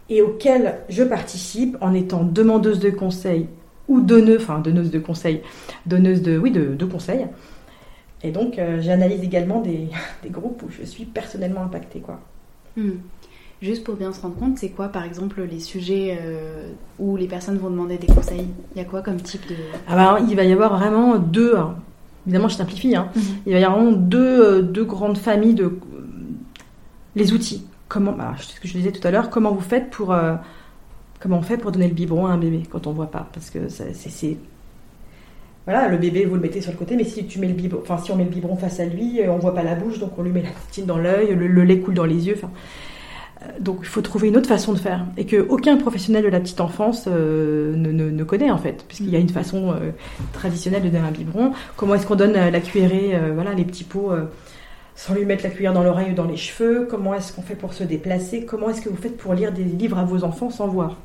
et 0.08 0.22
auquel 0.22 0.78
je 0.88 1.02
participe 1.02 1.76
en 1.80 1.94
étant 1.94 2.24
demandeuse 2.24 2.80
de 2.80 2.90
conseils 2.90 3.46
ou 3.88 4.00
donneuse, 4.00 4.42
enfin 4.42 4.58
donneuse 4.58 4.90
de 4.90 4.98
conseils, 4.98 5.42
donneuse 5.86 6.22
de, 6.22 6.38
oui, 6.38 6.50
de, 6.50 6.84
conseils. 6.84 7.26
Et 8.22 8.30
donc 8.30 8.58
euh, 8.58 8.80
j'analyse 8.80 9.22
également 9.22 9.60
des, 9.60 9.88
groupes 10.30 10.62
où 10.62 10.70
je 10.70 10.84
suis 10.84 11.04
personnellement 11.04 11.62
impactée. 11.62 12.02
Hmm. 12.76 12.90
Juste 13.60 13.82
pour 13.82 13.96
bien 13.96 14.12
se 14.12 14.20
rendre 14.20 14.36
compte, 14.36 14.56
c'est 14.56 14.68
quoi 14.68 14.88
par 14.88 15.04
exemple 15.04 15.42
les 15.42 15.58
sujets 15.58 16.16
euh, 16.22 16.70
où 17.00 17.16
les 17.16 17.26
personnes 17.26 17.58
vont 17.58 17.70
demander 17.70 17.98
des 17.98 18.06
conseils? 18.06 18.46
Il 18.74 18.78
y 18.78 18.80
a 18.80 18.84
quoi 18.84 19.02
comme 19.02 19.16
type 19.16 19.48
de... 19.48 19.56
Ah 19.88 19.96
bah, 19.96 20.18
il 20.28 20.36
va 20.36 20.44
y 20.44 20.52
avoir 20.52 20.78
vraiment 20.78 21.18
deux, 21.18 21.56
hein 21.56 21.74
évidemment, 22.24 22.48
je 22.48 22.56
simplifie. 22.56 22.94
Hein. 22.94 23.08
Mhm. 23.16 23.22
Il 23.46 23.52
va 23.54 23.58
y 23.58 23.64
avoir 23.64 23.80
vraiment 23.80 23.96
deux, 23.96 24.42
euh, 24.44 24.62
deux 24.62 24.84
grandes 24.84 25.18
familles 25.18 25.54
de 25.54 25.72
les 27.16 27.32
outils. 27.32 27.66
Comment, 27.88 28.12
bah, 28.12 28.34
c'est 28.38 28.56
ce 28.56 28.60
que 28.60 28.68
je 28.68 28.74
disais 28.74 28.92
tout 28.92 29.04
à 29.06 29.10
l'heure, 29.10 29.28
comment 29.28 29.50
vous 29.50 29.60
faites 29.60 29.90
pour 29.90 30.12
euh, 30.12 30.34
comment 31.18 31.38
on 31.38 31.42
fait 31.42 31.56
pour 31.56 31.72
donner 31.72 31.88
le 31.88 31.94
biberon 31.94 32.26
à 32.26 32.30
un 32.30 32.38
bébé 32.38 32.62
quand 32.70 32.86
on 32.86 32.92
voit 32.92 33.10
pas? 33.10 33.28
Parce 33.32 33.50
que 33.50 33.68
c'est 33.68 34.36
voilà, 35.64 35.88
le 35.88 35.98
bébé 35.98 36.24
vous 36.26 36.34
le 36.34 36.40
mettez 36.40 36.60
sur 36.60 36.70
le 36.70 36.78
côté, 36.78 36.96
mais 36.96 37.04
si 37.04 37.26
tu 37.26 37.40
mets 37.40 37.48
le 37.48 37.54
biberon, 37.54 37.82
enfin 37.82 37.98
si 37.98 38.12
on 38.12 38.16
met 38.16 38.24
le 38.24 38.30
biberon 38.30 38.56
face 38.56 38.78
à 38.78 38.86
lui, 38.86 39.20
on 39.28 39.38
voit 39.38 39.54
pas 39.54 39.62
la 39.64 39.74
bouche, 39.74 39.98
donc 39.98 40.12
on 40.16 40.22
lui 40.22 40.30
met 40.30 40.42
la 40.42 40.50
petite 40.68 40.86
dans 40.86 40.96
l'œil, 40.96 41.34
le, 41.34 41.46
le 41.46 41.64
lait 41.64 41.80
coule 41.80 41.94
dans 41.94 42.06
les 42.06 42.26
yeux. 42.26 42.34
Enfin, 42.36 42.50
donc 43.60 43.78
il 43.82 43.86
faut 43.86 44.00
trouver 44.00 44.28
une 44.28 44.36
autre 44.36 44.48
façon 44.48 44.72
de 44.72 44.78
faire 44.78 45.04
et 45.16 45.26
que 45.26 45.46
aucun 45.48 45.76
professionnel 45.76 46.24
de 46.24 46.28
la 46.28 46.40
petite 46.40 46.60
enfance 46.60 47.04
euh, 47.08 47.74
ne, 47.76 48.24
connaît 48.24 48.50
en 48.50 48.58
fait, 48.58 48.84
puisqu'il 48.86 49.10
y 49.10 49.16
a 49.16 49.18
une 49.18 49.28
façon 49.28 49.72
euh, 49.72 49.90
traditionnelle 50.32 50.82
de 50.82 50.88
donner 50.88 51.06
un 51.06 51.10
biberon. 51.10 51.52
Comment 51.76 51.94
est-ce 51.94 52.06
qu'on 52.06 52.16
donne 52.16 52.36
euh, 52.36 52.50
la 52.50 52.60
cuillerée, 52.60 53.18
voilà, 53.34 53.54
les 53.54 53.64
petits 53.64 53.84
pots 53.84 54.12
sans 54.94 55.14
lui 55.14 55.24
mettre 55.24 55.44
la 55.44 55.50
cuillère 55.50 55.72
dans 55.72 55.82
l'oreille 55.82 56.12
ou 56.12 56.14
dans 56.14 56.24
les 56.24 56.36
cheveux? 56.36 56.86
Comment 56.90 57.14
est-ce 57.14 57.32
qu'on 57.32 57.42
fait 57.42 57.54
pour 57.54 57.72
se 57.72 57.84
déplacer? 57.84 58.44
Comment 58.44 58.70
est-ce 58.70 58.80
que 58.80 58.88
vous 58.88 58.96
faites 58.96 59.16
pour 59.16 59.34
lire 59.34 59.52
des 59.52 59.64
livres 59.64 59.98
à 59.98 60.04
vos 60.04 60.24
enfants 60.24 60.50
sans 60.50 60.66
voir? 60.66 60.96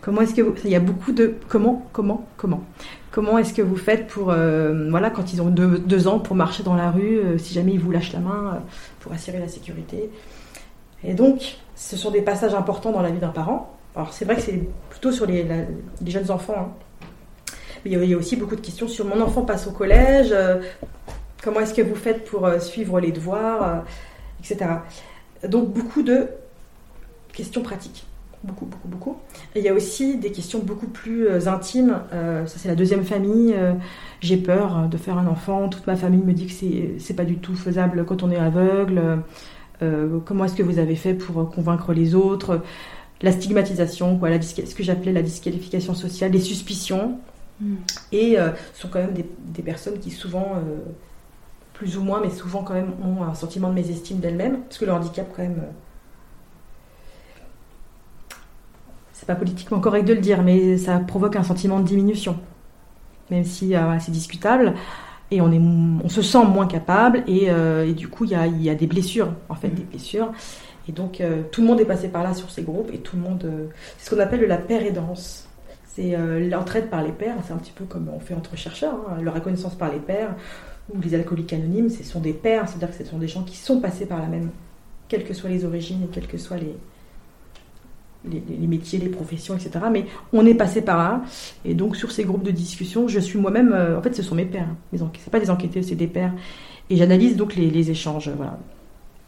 Comment 0.00 0.22
est-ce 0.22 0.34
que 0.34 0.42
vous... 0.42 0.54
il 0.64 0.70
y 0.70 0.76
a 0.76 0.80
beaucoup 0.80 1.12
de 1.12 1.34
comment, 1.48 1.86
comment, 1.92 2.26
comment? 2.36 2.64
Comment 3.10 3.38
est-ce 3.38 3.54
que 3.54 3.62
vous 3.62 3.76
faites 3.76 4.06
pour, 4.08 4.24
voilà, 4.24 5.10
quand 5.10 5.32
ils 5.32 5.40
ont 5.40 5.50
deux, 5.50 5.78
deux 5.78 6.08
ans, 6.08 6.18
pour 6.18 6.34
marcher 6.34 6.62
dans 6.62 6.74
la 6.74 6.90
rue, 6.90 7.20
si 7.38 7.54
jamais 7.54 7.72
ils 7.72 7.78
vous 7.78 7.92
lâchent 7.92 8.12
la 8.12 8.18
main, 8.18 8.62
pour 9.00 9.12
assurer 9.12 9.38
la 9.38 9.48
sécurité? 9.48 10.10
Et 11.04 11.14
donc, 11.14 11.58
ce 11.76 11.96
sont 11.96 12.10
des 12.10 12.22
passages 12.22 12.54
importants 12.54 12.92
dans 12.92 13.02
la 13.02 13.10
vie 13.10 13.18
d'un 13.18 13.28
parent. 13.28 13.70
Alors, 13.96 14.12
c'est 14.12 14.24
vrai 14.24 14.36
que 14.36 14.42
c'est 14.42 14.60
plutôt 14.90 15.12
sur 15.12 15.26
les, 15.26 15.46
jeunes 16.06 16.30
enfants. 16.30 16.54
hein. 16.58 16.68
Mais 17.84 17.90
il 17.92 18.04
y 18.10 18.14
a- 18.14 18.16
aussi 18.16 18.36
beaucoup 18.36 18.56
de 18.56 18.60
questions 18.60 18.88
sur 18.88 19.04
mon 19.04 19.20
enfant 19.20 19.42
passe 19.42 19.66
au 19.66 19.70
collège, 19.70 20.30
euh, 20.32 20.60
comment 21.42 21.60
est-ce 21.60 21.74
que 21.74 21.82
vous 21.82 21.94
faites 21.94 22.24
pour 22.24 22.46
euh, 22.46 22.58
suivre 22.58 22.98
les 22.98 23.12
devoirs, 23.12 23.62
euh, 23.62 23.80
etc. 24.40 24.70
Donc, 25.48 25.72
beaucoup 25.72 26.02
de 26.02 26.28
questions 27.32 27.62
pratiques. 27.62 28.06
Beaucoup, 28.42 28.66
beaucoup, 28.66 28.88
beaucoup. 28.88 29.16
Il 29.54 29.62
y 29.62 29.68
a 29.68 29.74
aussi 29.74 30.16
des 30.18 30.30
questions 30.30 30.58
beaucoup 30.58 30.86
plus 30.86 31.48
intimes. 31.48 31.98
Ça, 32.12 32.58
c'est 32.58 32.68
la 32.68 32.74
deuxième 32.74 33.02
famille. 33.02 33.54
J'ai 34.20 34.36
peur 34.36 34.86
de 34.90 34.98
faire 34.98 35.16
un 35.16 35.26
enfant. 35.26 35.70
Toute 35.70 35.86
ma 35.86 35.96
famille 35.96 36.22
me 36.22 36.34
dit 36.34 36.46
que 36.48 36.52
c'est 37.00 37.14
pas 37.14 37.24
du 37.24 37.38
tout 37.38 37.54
faisable 37.54 38.04
quand 38.04 38.22
on 38.22 38.30
est 38.30 38.36
aveugle. 38.36 39.22
Euh, 39.82 40.18
comment 40.24 40.44
est-ce 40.44 40.54
que 40.54 40.62
vous 40.62 40.78
avez 40.78 40.96
fait 40.96 41.14
pour 41.14 41.40
euh, 41.40 41.44
convaincre 41.44 41.92
les 41.92 42.14
autres? 42.14 42.62
La 43.22 43.32
stigmatisation, 43.32 44.18
quoi, 44.18 44.30
la 44.30 44.40
ce 44.42 44.74
que 44.74 44.82
j'appelais 44.82 45.12
la 45.12 45.22
disqualification 45.22 45.94
sociale, 45.94 46.32
les 46.32 46.40
suspicions. 46.40 47.18
Mm. 47.60 47.74
Et 48.12 48.38
euh, 48.38 48.50
sont 48.74 48.88
quand 48.88 49.00
même 49.00 49.14
des, 49.14 49.26
des 49.38 49.62
personnes 49.62 49.98
qui 49.98 50.10
souvent, 50.10 50.54
euh, 50.56 50.78
plus 51.72 51.96
ou 51.96 52.02
moins, 52.02 52.20
mais 52.20 52.30
souvent 52.30 52.62
quand 52.62 52.74
même, 52.74 52.92
ont 53.02 53.22
un 53.22 53.34
sentiment 53.34 53.68
de 53.68 53.74
mésestime 53.74 54.18
d'elles-mêmes. 54.18 54.60
Parce 54.62 54.78
que 54.78 54.84
le 54.84 54.92
handicap, 54.92 55.26
quand 55.34 55.42
même. 55.42 55.62
c'est 59.12 59.26
pas 59.26 59.36
politiquement 59.36 59.80
correct 59.80 60.04
de 60.06 60.12
le 60.12 60.20
dire, 60.20 60.42
mais 60.42 60.76
ça 60.76 60.98
provoque 60.98 61.36
un 61.36 61.44
sentiment 61.44 61.78
de 61.78 61.86
diminution. 61.86 62.38
Même 63.30 63.44
si 63.44 63.74
c'est 64.00 64.10
discutable. 64.10 64.74
Et 65.30 65.40
on, 65.40 65.50
est, 65.50 65.58
on 65.58 66.08
se 66.08 66.22
sent 66.22 66.44
moins 66.46 66.66
capable. 66.66 67.24
Et, 67.26 67.50
euh, 67.50 67.86
et 67.88 67.92
du 67.92 68.08
coup, 68.08 68.24
il 68.24 68.30
y 68.30 68.34
a, 68.34 68.46
y 68.46 68.70
a 68.70 68.74
des 68.74 68.86
blessures, 68.86 69.32
en 69.48 69.54
fait, 69.54 69.68
des 69.68 69.82
blessures. 69.82 70.32
Et 70.88 70.92
donc, 70.92 71.20
euh, 71.20 71.42
tout 71.50 71.62
le 71.62 71.66
monde 71.66 71.80
est 71.80 71.86
passé 71.86 72.08
par 72.08 72.22
là 72.22 72.34
sur 72.34 72.50
ces 72.50 72.62
groupes. 72.62 72.90
Et 72.92 72.98
tout 72.98 73.16
le 73.16 73.22
monde. 73.22 73.44
euh, 73.44 73.66
c'est 73.98 74.10
ce 74.10 74.14
qu'on 74.14 74.20
appelle 74.20 74.44
la 74.46 74.58
paire 74.58 74.82
aidance. 74.84 75.48
C'est 75.86 76.16
l'entraide 76.50 76.90
par 76.90 77.02
les 77.04 77.12
pairs. 77.12 77.36
C'est 77.46 77.52
un 77.52 77.56
petit 77.56 77.70
peu 77.70 77.84
comme 77.84 78.08
on 78.08 78.18
fait 78.18 78.34
entre 78.34 78.56
chercheurs. 78.56 78.96
hein, 79.08 79.22
la 79.22 79.30
reconnaissance 79.30 79.76
par 79.76 79.92
les 79.92 80.00
pairs. 80.00 80.34
Ou 80.92 81.00
les 81.00 81.14
alcooliques 81.14 81.52
anonymes, 81.52 81.88
ce 81.88 82.02
sont 82.02 82.20
des 82.20 82.32
pairs. 82.32 82.68
C'est-à-dire 82.68 82.90
que 82.96 83.04
ce 83.04 83.08
sont 83.08 83.18
des 83.18 83.28
gens 83.28 83.44
qui 83.44 83.56
sont 83.56 83.80
passés 83.80 84.06
par 84.06 84.20
la 84.20 84.26
même. 84.26 84.50
Quelles 85.08 85.24
que 85.24 85.34
soient 85.34 85.50
les 85.50 85.64
origines 85.64 86.02
et 86.02 86.08
quelles 86.08 86.26
que 86.26 86.36
soient 86.36 86.56
les, 86.56 86.76
les, 88.30 88.66
métiers, 88.66 88.98
les 88.98 89.08
professions, 89.08 89.54
etc. 89.54 89.86
Mais 89.92 90.06
on 90.32 90.46
est 90.46 90.54
passé 90.54 90.82
par 90.82 90.98
là. 90.98 91.22
Et 91.64 91.74
donc, 91.74 91.96
sur 91.96 92.12
ces 92.12 92.24
groupes 92.24 92.42
de 92.42 92.50
discussion, 92.50 93.08
je 93.08 93.20
suis 93.20 93.38
moi-même. 93.38 93.72
euh, 93.72 93.98
en 93.98 94.02
fait, 94.02 94.14
ce 94.14 94.22
sont 94.22 94.34
mes 94.34 94.44
pairs. 94.46 94.68
Ce 94.92 95.02
n'est 95.02 95.10
pas 95.30 95.40
des 95.40 95.50
enquêtés, 95.50 95.82
c'est 95.82 95.94
des 95.94 96.06
pairs. 96.06 96.32
Et 96.90 96.96
j'analyse 96.96 97.36
donc 97.36 97.56
les, 97.56 97.70
les 97.70 97.90
échanges. 97.90 98.30
Voilà. 98.36 98.58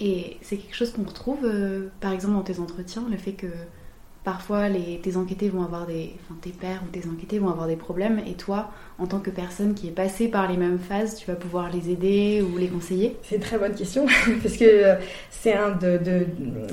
Et 0.01 0.37
c'est 0.43 0.57
quelque 0.57 0.75
chose 0.75 0.93
qu'on 0.93 1.05
retrouve, 1.05 1.45
euh, 1.45 1.89
par 2.01 2.13
exemple, 2.13 2.35
dans 2.35 2.43
tes 2.43 2.61
entretiens, 2.61 3.05
le 3.11 3.17
fait 3.17 3.33
que 3.33 3.47
parfois 4.27 4.69
tes 5.03 5.17
enquêtés 5.17 5.49
vont 5.49 5.63
avoir 5.63 5.87
des. 5.87 6.13
Enfin, 6.25 6.37
tes 6.43 6.51
pairs 6.51 6.83
ou 6.85 6.91
tes 6.91 7.09
enquêtés 7.09 7.39
vont 7.39 7.49
avoir 7.49 7.69
des 7.69 7.77
problèmes, 7.77 8.21
et 8.27 8.35
toi, 8.35 8.71
en 8.99 9.07
tant 9.07 9.21
que 9.21 9.31
personne 9.31 9.73
qui 9.75 9.87
est 9.89 9.93
passée 9.93 10.29
par 10.29 10.51
les 10.51 10.59
mêmes 10.59 10.81
phases, 10.81 11.15
tu 11.17 11.27
vas 11.31 11.37
pouvoir 11.37 11.71
les 11.73 11.91
aider 11.91 12.43
ou 12.43 12.59
les 12.59 12.69
conseiller? 12.69 13.17
C'est 13.23 13.37
une 13.37 13.41
très 13.41 13.57
bonne 13.57 13.75
question, 13.75 14.05
parce 14.43 14.57
que 14.57 14.65
euh, 14.65 14.97
c'est 15.31 15.55
un 15.55 15.71
de, 15.71 16.01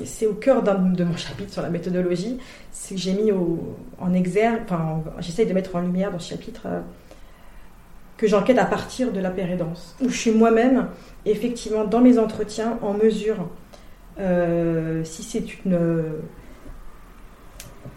c'est 0.04 0.26
au 0.26 0.34
cœur 0.34 0.62
de 0.64 1.04
mon 1.04 1.16
chapitre 1.16 1.52
sur 1.52 1.62
la 1.62 1.70
méthodologie. 1.70 2.38
C'est 2.72 2.96
que 2.96 3.00
j'ai 3.00 3.12
mis 3.14 3.30
au, 3.30 3.76
en 4.00 4.12
exergue, 4.12 4.62
enfin, 4.64 5.02
en- 5.16 5.20
j'essaye 5.20 5.46
de 5.46 5.52
mettre 5.54 5.76
en 5.76 5.80
lumière 5.80 6.10
dans 6.10 6.18
ce 6.18 6.30
chapitre 6.30 6.62
euh, 6.66 6.80
que 8.16 8.26
j'enquête 8.26 8.58
à 8.58 8.64
partir 8.64 9.12
de 9.12 9.20
la 9.20 9.30
pérédance, 9.30 9.96
où 10.00 10.08
je 10.08 10.16
suis 10.16 10.30
moi-même, 10.30 10.86
effectivement, 11.26 11.84
dans 11.84 12.00
mes 12.00 12.18
entretiens, 12.18 12.78
en 12.82 12.94
mesure, 12.94 13.48
euh, 14.20 15.04
si 15.04 15.22
c'est 15.22 15.64
une, 15.64 15.78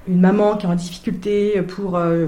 une 0.08 0.20
maman 0.20 0.58
qui 0.58 0.66
est 0.66 0.70
en 0.70 0.76
difficulté 0.76 1.62
pour. 1.62 1.98
euh, 1.98 2.28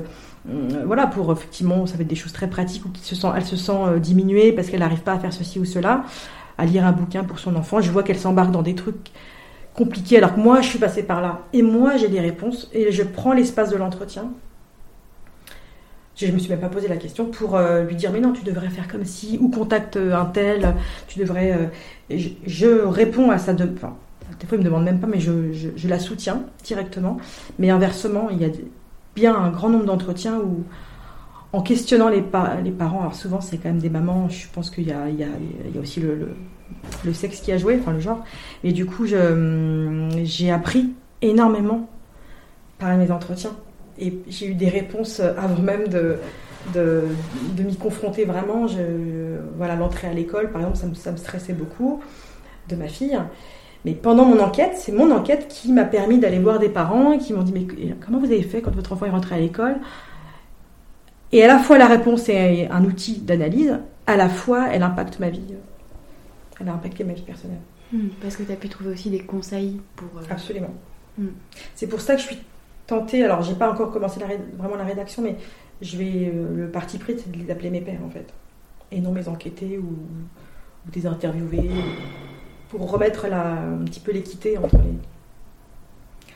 euh, 0.50 0.84
voilà, 0.86 1.08
pour 1.08 1.32
effectivement, 1.32 1.86
ça 1.86 1.96
va 1.96 2.02
être 2.02 2.08
des 2.08 2.15
choses 2.15 2.32
très 2.32 2.48
pratiques 2.48 2.86
où 2.86 2.89
qui 2.89 3.02
se 3.02 3.15
sent, 3.15 3.28
elle 3.36 3.46
se 3.46 3.58
sent 3.58 3.72
euh, 3.72 4.00
diminuée 4.00 4.52
parce 4.52 4.70
qu'elle 4.70 4.80
n'arrive 4.80 5.02
pas 5.02 5.13
à 5.13 5.20
faire 5.20 5.34
ceci 5.34 5.60
ou 5.60 5.65
cela, 5.65 6.04
à 6.58 6.65
lire 6.65 6.86
un 6.86 6.92
bouquin 6.92 7.24
pour 7.24 7.39
son 7.39 7.56
enfant. 7.56 7.82
Je 7.82 7.92
vois 7.92 8.04
qu'elle 8.04 8.18
s'embarque 8.18 8.52
dans 8.52 8.62
des 8.62 8.76
trucs 8.76 9.12
compliqués 9.74 10.18
alors 10.18 10.36
que 10.36 10.39
moi, 10.39 10.62
je 10.62 10.70
suis 10.70 10.80
passée 10.80 11.04
par 11.04 11.22
là. 11.22 11.42
Et 11.54 11.62
moi, 11.62 11.98
j'ai 11.98 12.08
des 12.08 12.20
réponses 12.20 12.70
et 12.74 12.92
je 12.92 13.04
prends 13.04 13.34
l'espace 13.34 13.70
de 13.70 13.78
l'entretien. 13.78 14.32
Je 16.15 16.26
ne 16.26 16.32
me 16.34 16.39
suis 16.39 16.50
même 16.50 16.60
pas 16.60 16.68
posé 16.68 16.89
la 16.89 16.98
question 16.98 17.26
pour 17.26 17.58
lui 17.88 17.96
dire 17.96 18.12
mais 18.12 18.20
non, 18.20 18.34
tu 18.34 18.44
devrais 18.44 18.68
faire 18.68 18.89
comme 18.89 19.06
si, 19.06 19.38
ou 19.39 19.48
contacte 19.48 19.96
un 19.96 20.26
tel, 20.26 20.76
tu 21.08 21.18
devrais. 21.18 21.72
je, 22.10 22.86
réponds 22.86 23.32
à 23.32 23.38
sa 23.38 23.54
demande. 23.54 23.94
Des 24.39 24.47
fois, 24.47 24.58
il 24.58 24.62
me 24.62 24.65
demande 24.65 24.84
même 24.84 24.99
pas, 24.99 25.08
mais 25.08 25.19
je, 25.19 25.88
la 25.88 25.99
soutiens 25.99 26.43
directement. 26.63 27.17
Mais 27.58 27.69
inversement, 27.69 28.30
il 28.30 28.41
y 28.41 28.45
a 28.45 28.49
bien 29.15 29.36
un 29.36 29.49
grand 29.49 29.69
nombre 29.69 29.86
d'entretiens 29.86 30.38
où, 30.39 30.63
en 31.52 31.62
questionnant 31.62 32.10
les, 32.10 32.21
pa- 32.21 32.58
les 32.63 32.71
parents, 32.71 33.02
alors 33.02 33.15
souvent 33.15 33.41
c'est 33.41 33.58
quand 33.58 33.69
même 33.69 33.80
des 33.80 33.89
mamans, 33.89 34.30
je 34.30 34.47
pense 34.54 34.69
qu'il 34.69 34.88
y 34.88 34.93
a, 34.93 35.08
aussi 35.80 35.99
le, 35.99 37.13
sexe 37.13 37.41
qui 37.41 37.52
a 37.52 37.58
joué, 37.58 37.78
enfin 37.82 37.91
le 37.91 37.99
genre. 37.99 38.23
Mais 38.63 38.71
du 38.71 38.86
coup, 38.86 39.06
j'ai 39.06 40.52
appris 40.52 40.93
énormément 41.21 41.89
par 42.78 42.95
mes 42.97 43.12
entretiens. 43.12 43.52
Et 44.02 44.17
j'ai 44.30 44.47
eu 44.47 44.54
des 44.54 44.69
réponses 44.69 45.19
avant 45.19 45.62
même 45.62 45.89
de, 45.89 46.15
de, 46.73 47.04
m'y 47.63 47.75
confronter 47.75 48.23
vraiment. 48.23 48.67
Voilà, 49.58 49.75
l'entrée 49.75 50.08
à 50.08 50.13
l'école, 50.13 50.52
par 50.52 50.62
exemple, 50.62 50.95
ça 50.95 51.12
me 51.12 51.17
stressait 51.17 51.52
beaucoup 51.54 52.02
de 52.69 52.75
ma 52.78 52.88
fille. 52.88 53.19
Mais 53.86 53.94
pendant 53.94 54.26
mon 54.26 54.39
enquête, 54.42 54.74
c'est 54.76 54.92
mon 54.92 55.10
enquête 55.12 55.48
qui 55.48 55.72
m'a 55.72 55.86
permis 55.86 56.20
d'aller 56.20 56.39
voir 56.39 56.60
des 56.60 56.70
parents 56.70 57.18
qui 57.18 57.34
m'ont 57.34 57.44
dit 57.44 57.54
Mais 57.54 57.65
comment 58.06 58.20
vous 58.20 58.26
avez 58.26 58.42
fait 58.44 58.62
quand 58.62 58.76
votre 58.76 58.92
enfant 58.94 59.06
est 59.06 59.10
rentré 59.12 59.36
à 59.36 59.39
l'école? 59.39 59.78
Et 61.32 61.44
à 61.44 61.48
la 61.48 61.60
fois, 61.60 61.78
la 61.78 61.88
réponse 61.88 62.28
est 62.30 62.68
un 62.70 62.84
outil 62.84 63.20
d'analyse, 63.20 63.78
à 64.08 64.18
la 64.18 64.28
fois, 64.30 64.68
elle 64.72 64.84
impacte 64.84 65.20
ma 65.20 65.30
vie. 65.30 65.42
Elle 66.60 66.68
a 66.70 66.74
impacté 66.74 67.04
ma 67.04 67.13
vie 67.13 67.22
personnelle. 67.22 67.60
Hmm, 67.94 68.08
Parce 68.22 68.36
que 68.36 68.44
tu 68.44 68.52
as 68.52 68.56
pu 68.56 68.68
trouver 68.70 68.92
aussi 68.92 69.10
des 69.10 69.20
conseils 69.20 69.80
pour. 69.96 70.10
euh, 70.20 70.24
Absolument. 70.30 70.74
Mm. 71.18 71.28
C'est 71.76 71.88
pour 71.88 72.02
ça 72.02 72.15
que 72.15 72.22
je 72.22 72.28
suis 72.28 72.39
tentée. 72.88 73.24
Alors, 73.24 73.42
j'ai 73.44 73.54
pas 73.56 73.72
encore 73.72 73.92
commencé 73.92 74.20
la 74.20 74.26
ré- 74.28 74.39
vraiment 74.58 74.76
la 74.76 74.84
rédaction, 74.84 75.22
mais 75.22 75.36
je 75.82 75.98
vais 75.98 76.32
euh, 76.34 76.56
le 76.56 76.68
parti 76.70 76.98
pris, 76.98 77.15
c'est 77.18 77.32
de 77.32 77.38
les 77.38 77.50
appeler 77.52 77.70
mes 77.70 77.82
pairs 77.82 78.02
en 78.06 78.10
fait, 78.10 78.28
et 78.92 79.00
non 79.00 79.12
mes 79.12 79.28
enquêtés 79.28 79.78
ou, 79.78 79.84
ou 80.88 80.92
des 80.92 81.06
interviewés, 81.08 81.70
pour 82.70 82.90
remettre 82.90 83.28
la, 83.28 83.54
un 83.54 83.86
petit 83.86 84.00
peu 84.00 84.12
l'équité 84.12 84.58
entre 84.58 84.78
les. 84.78 84.94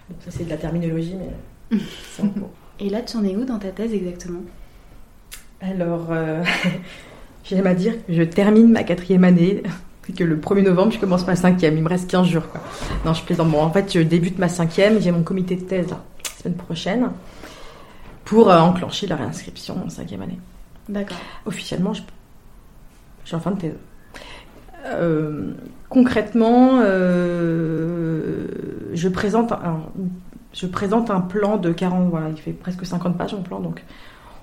Bon, 0.10 0.15
ça 0.19 0.32
c'est 0.32 0.43
de 0.43 0.50
la 0.50 0.58
terminologie, 0.58 1.15
mais 1.17 1.80
c'est 2.12 2.24
en 2.24 2.30
cours. 2.30 2.50
Et 2.80 2.89
là, 2.89 3.02
tu 3.02 3.15
en 3.15 3.24
es 3.24 3.36
où 3.36 3.46
dans 3.46 3.60
ta 3.60 3.69
thèse 3.69 3.93
exactement? 3.93 4.41
Alors, 5.62 6.08
euh, 6.10 6.43
j'aime 7.43 7.67
à 7.67 7.76
dire 7.76 7.93
que 8.06 8.13
je 8.13 8.24
termine 8.24 8.72
ma 8.72 8.84
quatrième 8.84 9.24
année, 9.24 9.63
que 10.17 10.24
le 10.24 10.38
1er 10.38 10.63
novembre, 10.63 10.91
je 10.91 11.00
commence 11.00 11.26
ma 11.26 11.36
cinquième. 11.36 11.78
Il 11.78 11.84
me 11.84 11.89
reste 11.89 12.10
15 12.10 12.28
jours. 12.28 12.48
Quoi. 12.50 12.62
Non, 13.06 13.13
je 13.13 13.24
plaisante. 13.24 13.50
Bon, 13.50 13.62
en 13.62 13.72
fait, 13.72 13.93
je 13.93 14.00
débute 14.00 14.38
ma 14.39 14.50
cinquième. 14.50 15.00
J'ai 15.00 15.12
mon 15.12 15.24
comité 15.24 15.56
de 15.56 15.62
thèse 15.62 15.89
là, 15.89 16.04
la 16.24 16.41
semaine 16.43 16.58
prochaine 16.58 17.10
pour 18.26 18.50
euh, 18.50 18.60
enclencher 18.60 19.08
la 19.08 19.15
réinscription 19.15 19.78
en 19.86 19.89
cinquième 19.89 20.22
année. 20.24 20.39
D'accord. 20.89 21.17
Officiellement, 21.46 21.93
je, 21.93 22.02
je 23.24 23.28
suis 23.28 23.36
en 23.36 23.39
fin 23.39 23.52
de 23.52 23.60
thèse. 23.60 23.76
Euh, 24.86 25.54
concrètement, 25.89 26.80
euh, 26.82 28.48
je, 28.93 29.08
présente 29.08 29.52
un, 29.52 31.22
plan 31.22 31.58
de 31.58 31.72
40, 31.72 32.10
voilà, 32.10 32.30
il 32.30 32.38
fait 32.38 32.52
presque 32.52 32.86
50 32.86 33.17
pages 33.17 33.34
mon 33.34 33.43
plan, 33.43 33.60
donc 33.60 33.84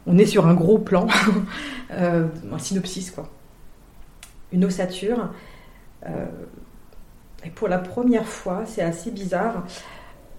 on 0.07 0.17
est 0.17 0.27
sur 0.27 0.47
un 0.47 0.55
gros 0.55 0.79
plan, 0.79 1.07
euh, 1.93 2.27
un 2.53 2.59
synopsis 2.59 3.11
quoi. 3.11 3.29
une 4.53 4.65
ossature. 4.65 5.29
et 7.45 7.51
pour 7.51 7.69
la 7.69 7.79
première 7.79 8.27
fois, 8.27 8.63
c'est 8.65 8.83
assez 8.83 9.11
bizarre, 9.11 9.65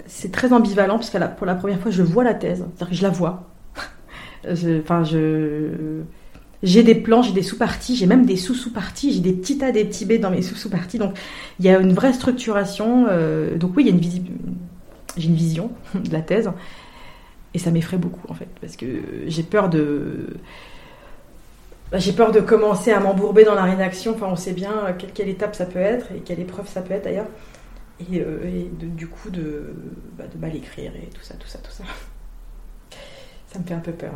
c'est 0.07 0.31
très 0.31 0.51
ambivalent 0.51 0.95
parce 0.95 1.11
que 1.11 1.17
pour 1.35 1.45
la 1.45 1.55
première 1.55 1.79
fois, 1.79 1.91
je 1.91 2.01
vois 2.01 2.23
la 2.23 2.33
thèse, 2.33 2.59
c'est-à-dire 2.59 2.89
que 2.89 2.95
je 2.95 3.03
la 3.03 3.09
vois. 3.09 3.43
Enfin, 4.43 5.03
je, 5.03 6.01
j'ai 6.63 6.83
des 6.83 6.95
plans, 6.95 7.21
j'ai 7.23 7.33
des 7.33 7.41
sous-parties, 7.41 7.95
j'ai 7.95 8.05
même 8.05 8.25
des 8.25 8.35
sous-sous-parties, 8.35 9.13
j'ai 9.13 9.19
des 9.19 9.33
petits 9.33 9.63
A, 9.63 9.71
des 9.71 9.83
petits 9.83 10.05
B 10.05 10.19
dans 10.19 10.29
mes 10.29 10.41
sous-sous-parties. 10.41 10.99
Donc, 10.99 11.17
il 11.59 11.65
y 11.65 11.69
a 11.69 11.79
une 11.79 11.93
vraie 11.93 12.13
structuration. 12.13 13.07
Euh, 13.09 13.57
donc 13.57 13.75
oui, 13.75 13.89
une 13.89 13.99
j'ai 15.17 15.27
une 15.27 15.35
vision 15.35 15.71
de 15.95 16.11
la 16.11 16.21
thèse. 16.21 16.51
Et 17.53 17.59
ça 17.59 17.71
m'effraie 17.71 17.97
beaucoup, 17.97 18.25
en 18.29 18.33
fait, 18.33 18.47
parce 18.61 18.75
que 18.75 18.85
j'ai 19.27 19.43
peur 19.43 19.69
de... 19.69 20.27
Bah, 21.91 21.97
j'ai 21.97 22.13
peur 22.13 22.31
de 22.31 22.39
commencer 22.39 22.91
à 22.91 23.01
m'embourber 23.01 23.43
dans 23.43 23.55
la 23.55 23.63
rédaction. 23.63 24.13
Enfin, 24.13 24.27
on 24.29 24.37
sait 24.37 24.53
bien 24.53 24.95
quelle, 25.13 25.27
étape 25.27 25.55
ça 25.55 25.65
peut 25.65 25.79
être 25.79 26.13
et 26.13 26.19
quelle 26.19 26.39
épreuve 26.39 26.69
ça 26.69 26.81
peut 26.81 26.93
être 26.93 27.03
d'ailleurs. 27.03 27.27
Et, 27.99 28.21
euh, 28.21 28.69
du 28.79 29.07
coup, 29.07 29.29
de, 29.29 29.73
bah, 30.17 30.23
de 30.33 30.39
mal 30.39 30.55
écrire 30.55 30.93
et 30.95 31.09
tout 31.09 31.23
ça, 31.23 31.33
tout 31.35 31.47
ça, 31.47 31.59
tout 31.59 31.71
ça. 31.71 31.83
Ça 33.47 33.59
me 33.59 33.65
fait 33.65 33.73
un 33.73 33.79
peu 33.79 33.91
peur. 33.91 34.13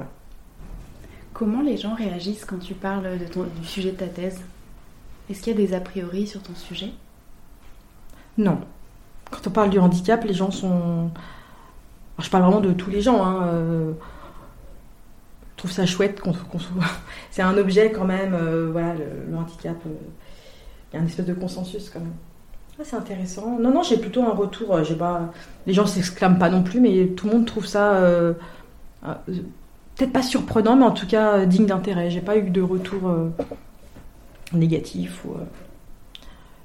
Comment 1.35 1.61
les 1.61 1.75
gens 1.75 1.93
réagissent 1.93 2.45
quand 2.45 2.59
tu 2.59 2.73
parles 2.73 3.19
de 3.19 3.25
ton, 3.25 3.43
du 3.43 3.67
sujet 3.67 3.91
de 3.91 3.97
ta 3.97 4.07
thèse? 4.07 4.39
Est-ce 5.29 5.41
qu'il 5.41 5.51
y 5.51 5.63
a 5.63 5.67
des 5.67 5.73
a 5.73 5.81
priori 5.81 6.27
sur 6.27 6.41
ton 6.41 6.55
sujet? 6.55 6.91
Non. 8.37 8.61
Quand 9.29 9.45
on 9.45 9.49
parle 9.49 9.69
du 9.69 9.77
handicap, 9.77 10.23
les 10.23 10.33
gens 10.33 10.49
sont. 10.49 11.09
je 12.19 12.29
parle 12.29 12.43
vraiment 12.43 12.61
de 12.61 12.71
tous 12.71 12.89
les 12.89 13.01
gens. 13.01 13.25
Hein. 13.25 13.47
Euh... 13.47 13.91
Je 15.51 15.57
trouve 15.57 15.71
ça 15.71 15.85
chouette 15.85 16.21
qu'on 16.21 16.33
soit. 16.33 16.85
C'est 17.31 17.41
un 17.41 17.57
objet 17.57 17.91
quand 17.91 18.05
même. 18.05 18.33
Euh, 18.33 18.69
voilà, 18.71 18.93
le, 18.93 19.35
handicap. 19.35 19.75
Euh, 19.87 19.89
il 20.93 20.95
y 20.95 20.99
a 20.99 21.03
un 21.03 21.05
espèce 21.05 21.25
de 21.25 21.33
consensus 21.33 21.89
quand 21.89 21.99
même. 21.99 22.13
Ah, 22.79 22.83
c'est 22.85 22.95
intéressant. 22.95 23.57
Non, 23.59 23.71
non, 23.71 23.83
j'ai 23.83 23.97
plutôt 23.97 24.23
un 24.23 24.33
retour. 24.33 24.81
J'ai 24.85 24.95
pas. 24.95 25.33
Les 25.67 25.73
gens 25.73 25.85
s'exclament 25.85 26.39
pas 26.39 26.49
non 26.49 26.63
plus, 26.63 26.79
mais 26.79 27.07
tout 27.07 27.27
le 27.27 27.33
monde 27.33 27.45
trouve 27.45 27.65
ça 27.65 28.01
peut-être 29.95 30.11
pas 30.11 30.21
surprenant, 30.21 30.75
mais 30.75 30.85
en 30.85 30.91
tout 30.91 31.07
cas 31.07 31.39
euh, 31.39 31.45
digne 31.45 31.65
d'intérêt. 31.65 32.09
J'ai 32.09 32.21
pas 32.21 32.37
eu 32.37 32.49
de 32.49 32.61
retour 32.61 33.07
euh, 33.07 33.29
négatif. 34.53 35.21
Euh, 35.25 35.43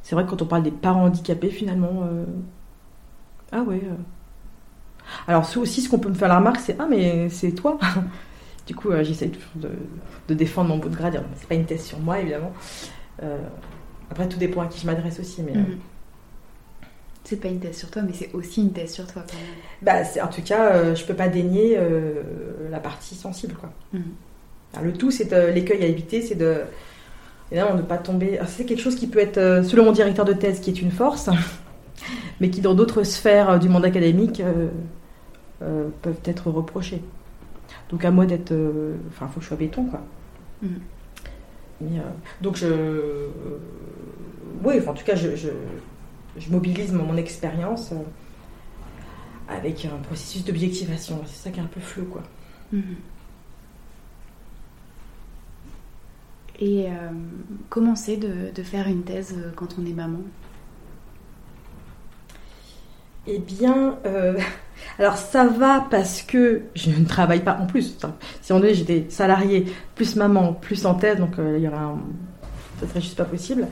C'est 0.02 0.14
vrai 0.14 0.24
que 0.24 0.30
quand 0.30 0.42
on 0.42 0.46
parle 0.46 0.62
des 0.62 0.70
parents 0.70 1.04
handicapés, 1.04 1.50
finalement. 1.50 2.02
Ah 3.52 3.62
ouais. 3.62 3.82
Alors 5.26 5.44
aussi, 5.56 5.80
ce 5.80 5.88
qu'on 5.88 5.98
peut 5.98 6.08
me 6.08 6.14
faire 6.14 6.28
la 6.28 6.38
remarque, 6.38 6.60
c'est 6.60 6.76
Ah, 6.78 6.86
mais 6.88 7.28
c'est 7.30 7.52
toi 7.52 7.78
Du 8.66 8.74
coup, 8.76 8.90
j'essaie 9.02 9.28
toujours 9.28 9.70
de, 10.28 10.34
défendre 10.34 10.68
mon 10.68 10.78
bout 10.78 10.88
de 10.88 10.94
gras, 10.94 11.10
c'est 11.34 11.48
pas 11.48 11.56
une 11.56 11.64
thèse 11.64 11.84
sur 11.84 11.98
moi, 11.98 12.20
évidemment. 12.20 12.52
après, 14.10 14.28
tout 14.28 14.38
dépend 14.38 14.62
à 14.62 14.66
qui 14.66 14.80
je 14.80 14.86
m'adresse 14.86 15.18
aussi, 15.18 15.42
mais. 15.42 15.54
Mhm. 15.54 15.78
C'est 17.30 17.36
pas 17.36 17.46
une 17.46 17.60
thèse 17.60 17.78
sur 17.78 17.92
toi, 17.92 18.02
mais 18.02 18.12
c'est 18.12 18.32
aussi 18.34 18.60
une 18.60 18.72
thèse 18.72 18.92
sur 18.92 19.06
toi 19.06 19.22
quand 19.24 19.36
même. 19.36 19.46
Bah, 19.82 20.24
en 20.24 20.26
tout 20.26 20.42
cas, 20.42 20.72
euh, 20.72 20.96
je 20.96 21.04
peux 21.04 21.14
pas 21.14 21.28
dénier 21.28 21.76
euh, 21.78 22.22
la 22.72 22.80
partie 22.80 23.14
sensible. 23.14 23.54
Quoi. 23.54 23.70
Mhm. 23.92 24.82
le 24.82 24.92
tout, 24.92 25.12
c'est 25.12 25.30
l'écueil 25.54 25.84
à 25.84 25.86
éviter, 25.86 26.22
c'est 26.22 26.34
de. 26.34 26.56
Évidemment, 27.52 27.76
ne 27.76 27.82
pas 27.82 27.98
tomber. 27.98 28.40
C'est 28.48 28.64
quelque 28.64 28.82
chose 28.82 28.96
qui 28.96 29.06
peut 29.06 29.20
être, 29.20 29.38
euh, 29.38 29.62
selon 29.62 29.84
mon 29.84 29.92
directeur 29.92 30.24
de 30.24 30.32
thèse, 30.32 30.58
qui 30.58 30.70
est 30.70 30.82
une 30.82 30.90
force, 30.90 31.30
mais 32.40 32.50
qui, 32.50 32.62
dans 32.62 32.74
d'autres 32.74 33.04
sphères 33.04 33.60
du 33.60 33.68
monde 33.68 33.84
académique, 33.84 34.42
peuvent 35.60 36.20
être 36.24 36.50
reprochés. 36.50 37.00
Donc, 37.90 38.04
à 38.04 38.10
moi 38.10 38.26
d'être. 38.26 38.52
Enfin, 39.08 39.26
il 39.28 39.32
faut 39.32 39.38
que 39.38 39.42
je 39.42 39.46
sois 39.46 39.56
béton, 39.56 39.84
quoi. 39.84 40.00
Mhm. 40.62 42.00
donc, 42.40 42.56
je. 42.56 42.66
oui, 44.64 44.80
en 44.84 44.94
tout 44.94 45.04
cas, 45.04 45.14
je 45.14 45.36
je 45.36 45.50
mobilise 46.50 46.92
mon, 46.92 47.16
expérience 47.16 47.92
euh, 47.92 47.96
avec 49.48 49.84
un 49.84 49.98
processus 49.98 50.44
d'objectivation. 50.44 51.20
C'est 51.26 51.44
ça 51.44 51.50
qui 51.50 51.60
est 51.60 51.62
un 51.62 51.66
peu 51.66 51.80
flou, 51.80 52.04
quoi. 52.04 52.22
Mhm. 52.72 52.96
Et 56.62 56.86
euh, 56.88 56.92
comment 57.70 57.96
c'est 57.96 58.18
de, 58.18 58.62
faire 58.62 58.86
une 58.86 59.02
thèse 59.02 59.34
euh, 59.36 59.50
quand 59.56 59.76
on 59.78 59.86
est 59.86 59.94
maman? 59.94 60.20
Eh 63.26 63.38
bien, 63.38 63.98
alors 64.98 65.16
ça 65.16 65.46
va 65.46 65.86
parce 65.90 66.22
que 66.22 66.62
je 66.74 66.90
ne 66.90 67.04
travaille 67.04 67.44
pas 67.44 67.58
en 67.58 67.66
plus. 67.66 67.96
Si 68.40 68.52
on 68.52 68.62
est, 68.62 68.74
j'étais 68.74 69.06
salariée, 69.08 69.66
plus 69.94 70.16
maman, 70.16 70.54
plus 70.54 70.86
en 70.86 70.94
thèse, 70.94 71.18
donc 71.18 71.34
il 71.38 71.60
y 71.60 71.68
aura 71.68 71.82
un... 71.82 72.00
ça 72.80 72.88
serait 72.88 73.00
juste 73.00 73.16
pas 73.16 73.24
possible. 73.24 73.68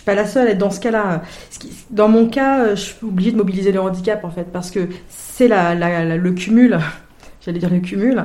Suis 0.00 0.04
pas 0.04 0.14
la 0.14 0.26
seule 0.26 0.48
à 0.48 0.50
être 0.50 0.58
dans 0.58 0.70
ce 0.70 0.80
cas-là. 0.80 1.22
Dans 1.90 2.08
mon 2.08 2.28
cas, 2.28 2.60
euh, 2.60 2.70
je 2.70 2.80
suis 2.80 3.06
obligée 3.06 3.32
de 3.32 3.36
mobiliser 3.36 3.70
le 3.70 3.80
handicap 3.80 4.24
en 4.24 4.30
fait, 4.30 4.44
parce 4.44 4.70
que 4.70 4.88
c'est 5.08 5.48
la, 5.48 5.74
le 6.16 6.32
cumul, 6.32 6.78
j'allais 7.44 7.58
dire 7.58 7.70
le 7.70 7.80
cumul, 7.80 8.24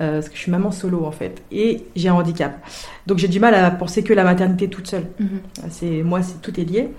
euh, 0.00 0.14
parce 0.14 0.28
que 0.28 0.36
je 0.36 0.40
suis 0.40 0.52
maman 0.52 0.70
solo 0.70 1.04
en 1.04 1.10
fait, 1.10 1.42
et 1.50 1.84
j'ai 1.96 2.08
un 2.08 2.14
handicap. 2.14 2.64
Donc 3.06 3.18
j'ai 3.18 3.28
du 3.28 3.40
mal 3.40 3.54
à 3.54 3.70
penser 3.72 4.04
que 4.04 4.14
la 4.14 4.24
maternité 4.24 4.68
toute 4.68 4.86
seule. 4.86 5.06
Mhm. 5.18 5.40
C'est 5.68 6.02
moi, 6.02 6.22
c'est 6.22 6.40
tout 6.40 6.58
est 6.60 6.64
lié, 6.64 6.90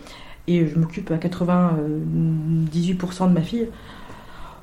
et 0.47 0.67
je 0.67 0.77
m'occupe 0.77 1.09
à 1.11 1.15
98% 1.15 3.29
de 3.29 3.33
ma 3.33 3.41
fille. 3.41 3.69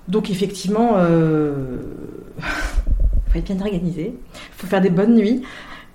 Donc 0.08 0.30
effectivement, 0.30 0.92
euh, 0.96 1.78
faut 2.38 3.38
être 3.38 3.46
bien 3.46 3.60
organisé, 3.60 4.14
faut 4.56 4.66
faire 4.66 4.82
des 4.82 4.90
bonnes 4.90 5.14
nuits. 5.14 5.42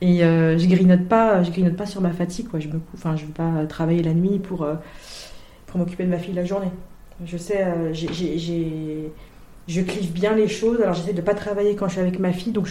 Et 0.03 0.21
euh, 0.21 0.57
je 0.57 0.67
grignote 0.67 1.07
pas, 1.07 1.43
je 1.43 1.51
grignote 1.51 1.77
pas 1.77 1.85
sur 1.85 2.01
ma 2.01 2.11
fatigue. 2.11 2.49
Quoi. 2.49 2.59
Je 2.59 2.67
me, 2.67 2.73
veux 2.73 3.33
pas 3.33 3.65
travailler 3.69 4.03
la 4.03 4.13
nuit 4.13 4.37
pour, 4.37 4.63
euh, 4.63 4.75
pour 5.65 5.79
m'occuper 5.79 6.03
de 6.03 6.09
ma 6.09 6.17
fille 6.17 6.33
la 6.33 6.43
journée. 6.43 6.71
Je 7.25 7.37
sais, 7.37 7.63
euh, 7.63 7.93
je 7.93 9.81
clive 9.81 10.11
bien 10.11 10.35
les 10.35 10.49
choses. 10.49 10.81
Alors 10.81 10.93
j'essaie 10.93 11.13
de 11.13 11.21
pas 11.21 11.33
travailler 11.33 11.77
quand 11.77 11.87
je 11.87 11.93
suis 11.93 12.01
avec 12.01 12.19
ma 12.19 12.33
fille. 12.33 12.51
Donc 12.51 12.67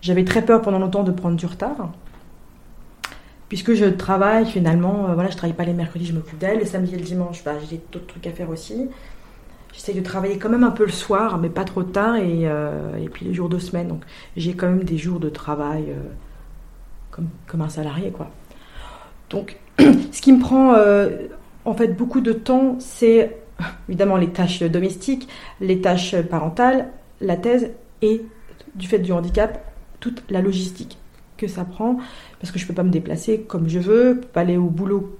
j'avais 0.00 0.24
très 0.24 0.40
peur 0.40 0.62
pendant 0.62 0.78
longtemps 0.78 1.02
de 1.02 1.12
prendre 1.12 1.36
du 1.36 1.44
retard. 1.44 1.92
Puisque 3.50 3.74
je 3.74 3.84
travaille 3.84 4.46
finalement, 4.46 5.12
voilà, 5.12 5.28
je 5.28 5.36
travaille 5.36 5.54
pas 5.54 5.66
les 5.66 5.74
mercredis, 5.74 6.06
je 6.06 6.14
m'occupe 6.14 6.38
d'elle. 6.38 6.58
Les 6.58 6.64
samedis 6.64 6.94
et 6.94 6.98
le 6.98 7.04
dimanche, 7.04 7.44
bah, 7.44 7.52
j'ai 7.68 7.82
d'autres 7.92 8.06
trucs 8.06 8.26
à 8.26 8.30
faire 8.30 8.48
aussi. 8.48 8.88
J'essaie 9.74 9.92
de 9.92 10.00
travailler 10.00 10.38
quand 10.38 10.48
même 10.48 10.64
un 10.64 10.70
peu 10.70 10.86
le 10.86 10.92
soir, 10.92 11.36
mais 11.36 11.50
pas 11.50 11.64
trop 11.64 11.82
tard. 11.82 12.16
Et 12.16 12.48
puis 13.12 13.26
les 13.26 13.34
jours 13.34 13.50
de 13.50 13.58
semaine. 13.58 13.88
Donc 13.88 14.04
j'ai 14.38 14.54
quand 14.54 14.68
même 14.68 14.84
des 14.84 14.96
jours 14.96 15.20
de 15.20 15.28
travail 15.28 15.92
comme, 17.12 17.60
un 17.60 17.68
salarié, 17.68 18.10
quoi. 18.10 18.30
Donc, 19.30 19.58
ce 19.78 20.20
qui 20.20 20.32
me 20.32 20.40
prend 20.40 20.74
euh, 20.74 21.28
en 21.64 21.74
fait 21.74 21.88
beaucoup 21.88 22.20
de 22.20 22.32
temps, 22.32 22.76
c'est 22.80 23.36
évidemment 23.88 24.16
les 24.16 24.30
tâches 24.30 24.62
domestiques, 24.62 25.28
les 25.60 25.80
tâches 25.80 26.16
parentales, 26.22 26.88
la 27.20 27.36
thèse 27.36 27.70
et 28.00 28.22
du 28.74 28.88
fait 28.88 28.98
du 28.98 29.12
handicap, 29.12 29.72
toute 30.00 30.24
la 30.30 30.40
logistique 30.40 30.98
que 31.36 31.46
ça 31.46 31.64
prend, 31.64 31.98
parce 32.40 32.50
que 32.50 32.58
je 32.58 32.64
ne 32.64 32.68
peux 32.68 32.74
pas 32.74 32.82
me 32.82 32.90
déplacer 32.90 33.42
comme 33.42 33.68
je 33.68 33.78
veux, 33.78 34.20
pas 34.32 34.40
aller 34.40 34.56
au 34.56 34.68
boulot 34.68 35.18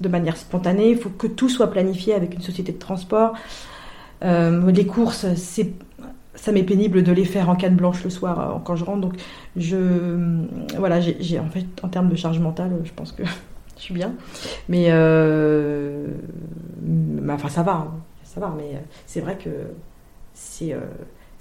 de 0.00 0.08
manière 0.08 0.36
spontanée, 0.36 0.90
il 0.90 0.98
faut 0.98 1.10
que 1.10 1.26
tout 1.26 1.48
soit 1.48 1.70
planifié 1.70 2.14
avec 2.14 2.34
une 2.34 2.40
société 2.40 2.72
de 2.72 2.78
transport. 2.78 3.34
Euh, 4.24 4.70
les 4.70 4.86
courses, 4.86 5.26
c'est 5.34 5.72
ça 6.34 6.52
m'est 6.52 6.62
pénible 6.62 7.02
de 7.02 7.12
les 7.12 7.24
faire 7.24 7.48
en 7.48 7.56
canne 7.56 7.76
blanche 7.76 8.02
le 8.04 8.10
soir 8.10 8.40
euh, 8.40 8.58
quand 8.64 8.76
je 8.76 8.84
rentre. 8.84 9.00
Donc, 9.00 9.14
je, 9.56 10.36
voilà, 10.78 11.00
j'ai, 11.00 11.38
en 11.38 11.48
fait, 11.48 11.66
en 11.82 11.88
termes 11.88 12.08
de 12.08 12.16
charge 12.16 12.38
mentale, 12.38 12.72
je 12.84 12.92
pense 12.92 13.12
que 13.12 13.22
je 13.76 13.82
suis 13.82 13.94
bien. 13.94 14.14
Mais, 14.68 14.86
euh, 14.88 16.08
enfin, 17.28 17.48
ça 17.48 17.62
va, 17.62 17.72
hein. 17.72 17.94
ça 18.24 18.40
va. 18.40 18.54
Mais 18.56 18.74
euh, 18.76 18.80
c'est 19.06 19.20
vrai 19.20 19.36
que 19.36 19.50
c'est, 20.32 20.74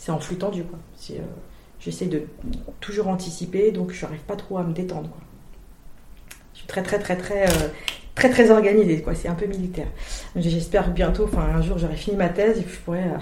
en 0.10 0.20
flux 0.20 0.38
tendu, 0.38 0.64
quoi. 0.64 0.80
j'essaie 1.80 2.08
de 2.08 2.24
toujours 2.80 3.08
anticiper, 3.08 3.72
donc 3.72 3.92
je 3.92 4.06
n'arrive 4.06 4.22
pas 4.22 4.36
trop 4.36 4.58
à 4.58 4.64
me 4.64 4.74
détendre, 4.74 5.10
quoi. 5.10 5.22
Je 6.54 6.60
suis 6.60 6.68
très, 6.68 6.84
très, 6.84 7.00
très, 7.00 7.16
très, 7.16 7.46
très, 8.14 8.30
très 8.30 8.52
organisée, 8.52 9.02
quoi. 9.02 9.16
C'est 9.16 9.30
un 9.30 9.36
peu 9.36 9.46
militaire. 9.46 9.88
J'espère 10.36 10.92
bientôt, 10.92 11.24
enfin, 11.24 11.44
un 11.56 11.62
jour, 11.62 11.78
j'aurai 11.78 11.96
fini 11.96 12.18
ma 12.18 12.30
thèse 12.30 12.60
et 12.60 12.62
je 12.62 12.78
pourrais 12.82 13.06
me 13.06 13.16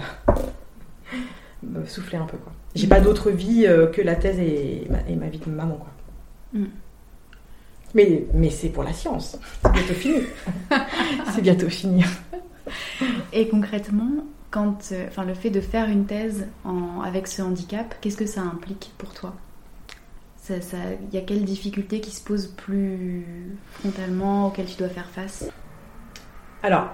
souffler 1.86 2.18
un 2.18 2.26
peu. 2.26 2.36
Quoi. 2.36 2.52
J'ai 2.74 2.86
pas 2.86 3.00
d'autre 3.00 3.30
vie 3.30 3.66
euh, 3.66 3.86
que 3.86 4.00
la 4.00 4.16
thèse 4.16 4.38
et 4.38 4.86
ma, 4.90 5.28
vie 5.28 5.38
de 5.38 5.50
maman. 5.50 5.76
Quoi. 5.76 5.90
Mm. 6.60 6.66
Mais, 7.94 8.24
mais 8.34 8.50
c'est 8.50 8.68
pour 8.68 8.84
la 8.84 8.92
science. 8.92 9.38
C'est 9.62 9.72
bientôt 9.72 9.94
fini. 9.94 10.22
c'est 11.34 11.42
bientôt 11.42 11.68
fini. 11.68 12.04
Et 13.32 13.48
concrètement, 13.48 14.24
quand, 14.50 14.90
euh, 14.92 15.06
enfin, 15.08 15.24
le 15.24 15.34
fait 15.34 15.50
de 15.50 15.60
faire 15.60 15.88
une 15.88 16.06
thèse 16.06 16.46
en, 16.64 17.00
avec 17.00 17.26
ce 17.26 17.42
handicap, 17.42 17.94
qu'est-ce 18.00 18.16
que 18.16 18.26
ça 18.26 18.42
implique 18.42 18.92
pour 18.98 19.12
toi? 19.12 19.34
Il 20.48 20.62
ça, 20.64 20.78
y 21.12 21.16
a 21.16 21.20
quelles 21.20 21.44
difficultés 21.44 22.00
qui 22.00 22.10
se 22.10 22.24
posent 22.24 22.48
plus 22.48 23.24
frontalement 23.70 24.48
auxquelles 24.48 24.66
tu 24.66 24.76
dois 24.76 24.88
faire 24.88 25.08
face? 25.08 25.48
Alors, 26.64 26.88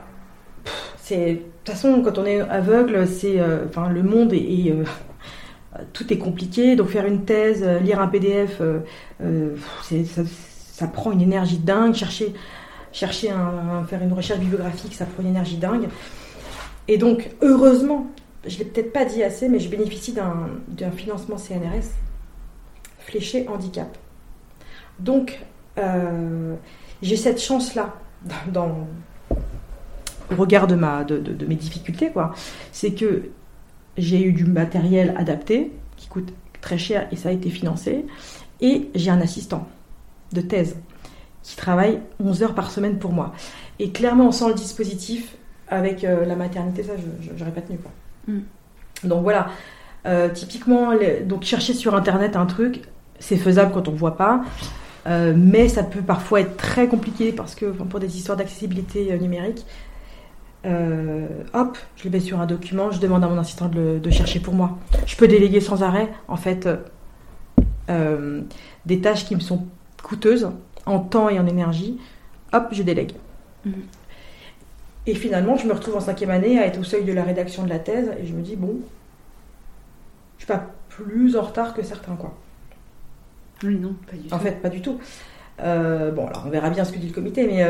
de 1.14 1.34
toute 1.34 1.74
façon 1.74 2.02
quand 2.02 2.18
on 2.18 2.24
est 2.26 2.40
aveugle, 2.40 3.06
c'est 3.06 3.38
euh, 3.38 3.66
le 3.92 4.02
monde 4.02 4.32
est, 4.32 4.70
euh, 4.70 4.84
tout 5.92 6.12
est 6.12 6.18
compliqué. 6.18 6.76
Donc 6.76 6.88
faire 6.88 7.06
une 7.06 7.24
thèse, 7.24 7.62
euh, 7.64 7.78
lire 7.78 8.00
un 8.00 8.08
PDF, 8.08 8.60
ça, 10.72 10.86
prend 10.88 11.12
une 11.12 11.20
énergie 11.20 11.58
dingue. 11.58 11.94
Chercher, 11.94 12.34
chercher 12.92 13.30
un, 13.30 13.84
faire 13.84 14.02
une 14.02 14.12
recherche 14.12 14.40
bibliographique, 14.40 14.94
ça 14.94 15.06
prend 15.06 15.22
une 15.22 15.30
énergie 15.30 15.56
dingue. 15.56 15.88
Et 16.88 16.98
donc, 16.98 17.30
heureusement, 17.42 18.06
je 18.46 18.58
l'ai 18.58 18.64
peut-être 18.64 18.92
pas 18.92 19.04
dit 19.04 19.22
assez, 19.22 19.48
mais 19.48 19.58
je 19.58 19.68
bénéficie 19.68 20.12
d'un 20.12 20.90
financement 20.92 21.36
CNRS 21.36 21.88
fléché 22.98 23.46
handicap. 23.48 23.96
Donc, 25.00 25.40
j'ai 27.02 27.16
cette 27.16 27.40
chance-là 27.40 27.94
dans, 28.52 28.52
dans- 28.52 28.86
au 30.32 30.36
regard 30.40 30.66
de, 30.66 30.74
ma, 30.74 31.04
de, 31.04 31.18
de- 31.18 31.32
de 31.32 31.46
mes 31.46 31.54
difficultés, 31.56 32.10
quoi. 32.10 32.34
C'est 32.72 32.92
que 32.92 33.30
j'ai 33.96 34.22
eu 34.22 34.32
du 34.32 34.44
matériel 34.44 35.14
adapté 35.16 35.72
qui 35.96 36.08
coûte 36.08 36.32
très 36.60 36.78
cher 36.78 37.06
et 37.12 37.16
ça 37.16 37.28
a 37.30 37.32
été 37.32 37.50
financé. 37.50 38.04
Et 38.60 38.88
j'ai 38.94 39.10
un 39.10 39.20
assistant 39.20 39.68
de 40.32 40.40
thèse 40.40 40.76
qui 41.42 41.56
travaille 41.56 42.00
11 42.22 42.42
heures 42.42 42.54
par 42.54 42.70
semaine 42.70 42.98
pour 42.98 43.12
moi. 43.12 43.32
Et 43.78 43.90
clairement, 43.90 44.28
on 44.28 44.32
sent 44.32 44.48
le 44.48 44.54
dispositif 44.54 45.36
avec 45.68 46.04
euh, 46.04 46.24
la 46.24 46.36
maternité, 46.36 46.82
ça, 46.82 46.92
je 47.20 47.32
n'aurais 47.38 47.52
pas 47.52 47.60
tenu. 47.60 47.78
Quoi. 47.78 47.90
Mm. 48.28 49.08
Donc 49.08 49.22
voilà, 49.22 49.48
Euh, 50.06 50.28
typiquement, 50.28 50.92
les- 50.92 51.20
donc 51.20 51.42
chercher 51.42 51.74
sur 51.74 51.96
Internet 51.96 52.36
un 52.36 52.46
truc, 52.46 52.82
c'est 53.18 53.36
faisable 53.36 53.72
quand 53.72 53.88
on 53.88 53.92
ne 53.92 53.96
voit 53.96 54.16
pas. 54.16 54.44
Euh, 55.08 55.34
mais 55.36 55.68
ça 55.68 55.82
peut 55.82 56.00
parfois 56.00 56.42
être 56.42 56.56
très 56.56 56.86
compliqué 56.86 57.32
parce 57.32 57.56
que 57.56 57.66
enfin, 57.72 57.86
pour 57.86 57.98
des 57.98 58.16
histoires 58.16 58.36
d'accessibilité 58.38 59.18
numérique, 59.18 59.66
euh, 60.66 61.26
hop, 61.54 61.78
je 61.96 62.04
le 62.04 62.10
mets 62.10 62.20
sur 62.20 62.40
un 62.40 62.46
document, 62.46 62.90
je 62.90 63.00
demande 63.00 63.22
à 63.24 63.28
mon 63.28 63.38
assistant 63.38 63.68
de, 63.68 63.76
le- 63.78 64.00
de 64.00 64.10
chercher 64.10 64.40
pour 64.40 64.54
moi. 64.54 64.78
Je 65.06 65.16
peux 65.16 65.28
déléguer 65.28 65.60
sans 65.60 65.82
arrêt, 65.82 66.10
en 66.28 66.36
fait, 66.36 66.66
euh, 66.66 66.76
euh, 67.90 68.40
des 68.84 69.00
tâches 69.00 69.24
qui 69.24 69.34
me 69.36 69.40
sont 69.40 69.66
coûteuses 70.02 70.50
en 70.86 70.98
temps 71.00 71.28
et 71.28 71.38
en 71.38 71.46
énergie. 71.46 71.98
Hop, 72.52 72.68
je 72.72 72.82
délègue. 72.82 73.12
Mhm. 73.64 73.74
Et 75.08 75.14
finalement, 75.14 75.56
je 75.56 75.66
me 75.68 75.72
retrouve 75.72 75.96
en 75.96 76.00
cinquième 76.00 76.30
année 76.30 76.58
à 76.58 76.66
être 76.66 76.80
au 76.80 76.84
seuil 76.84 77.04
de 77.04 77.12
la 77.12 77.22
rédaction 77.22 77.62
de 77.62 77.68
la 77.68 77.78
thèse 77.78 78.10
et 78.20 78.26
je 78.26 78.32
me 78.32 78.42
dis, 78.42 78.56
bon, 78.56 78.76
je 80.38 80.44
suis 80.44 80.52
pas 80.52 80.66
plus 80.88 81.36
en 81.36 81.42
retard 81.42 81.74
que 81.74 81.82
certains, 81.84 82.16
quoi. 82.16 82.34
Oui, 83.62 83.76
non, 83.78 83.94
pas 84.10 84.16
du 84.16 84.26
tout. 84.28 84.34
En 84.34 84.38
fait, 84.38 84.60
pas 84.60 84.68
du 84.68 84.80
tout. 84.82 84.98
Euh, 85.62 86.10
bon, 86.10 86.26
alors 86.26 86.44
on 86.46 86.50
verra 86.50 86.70
bien 86.70 86.84
ce 86.84 86.92
que 86.92 86.98
dit 86.98 87.06
le 87.08 87.14
comité, 87.14 87.46
mais 87.46 87.62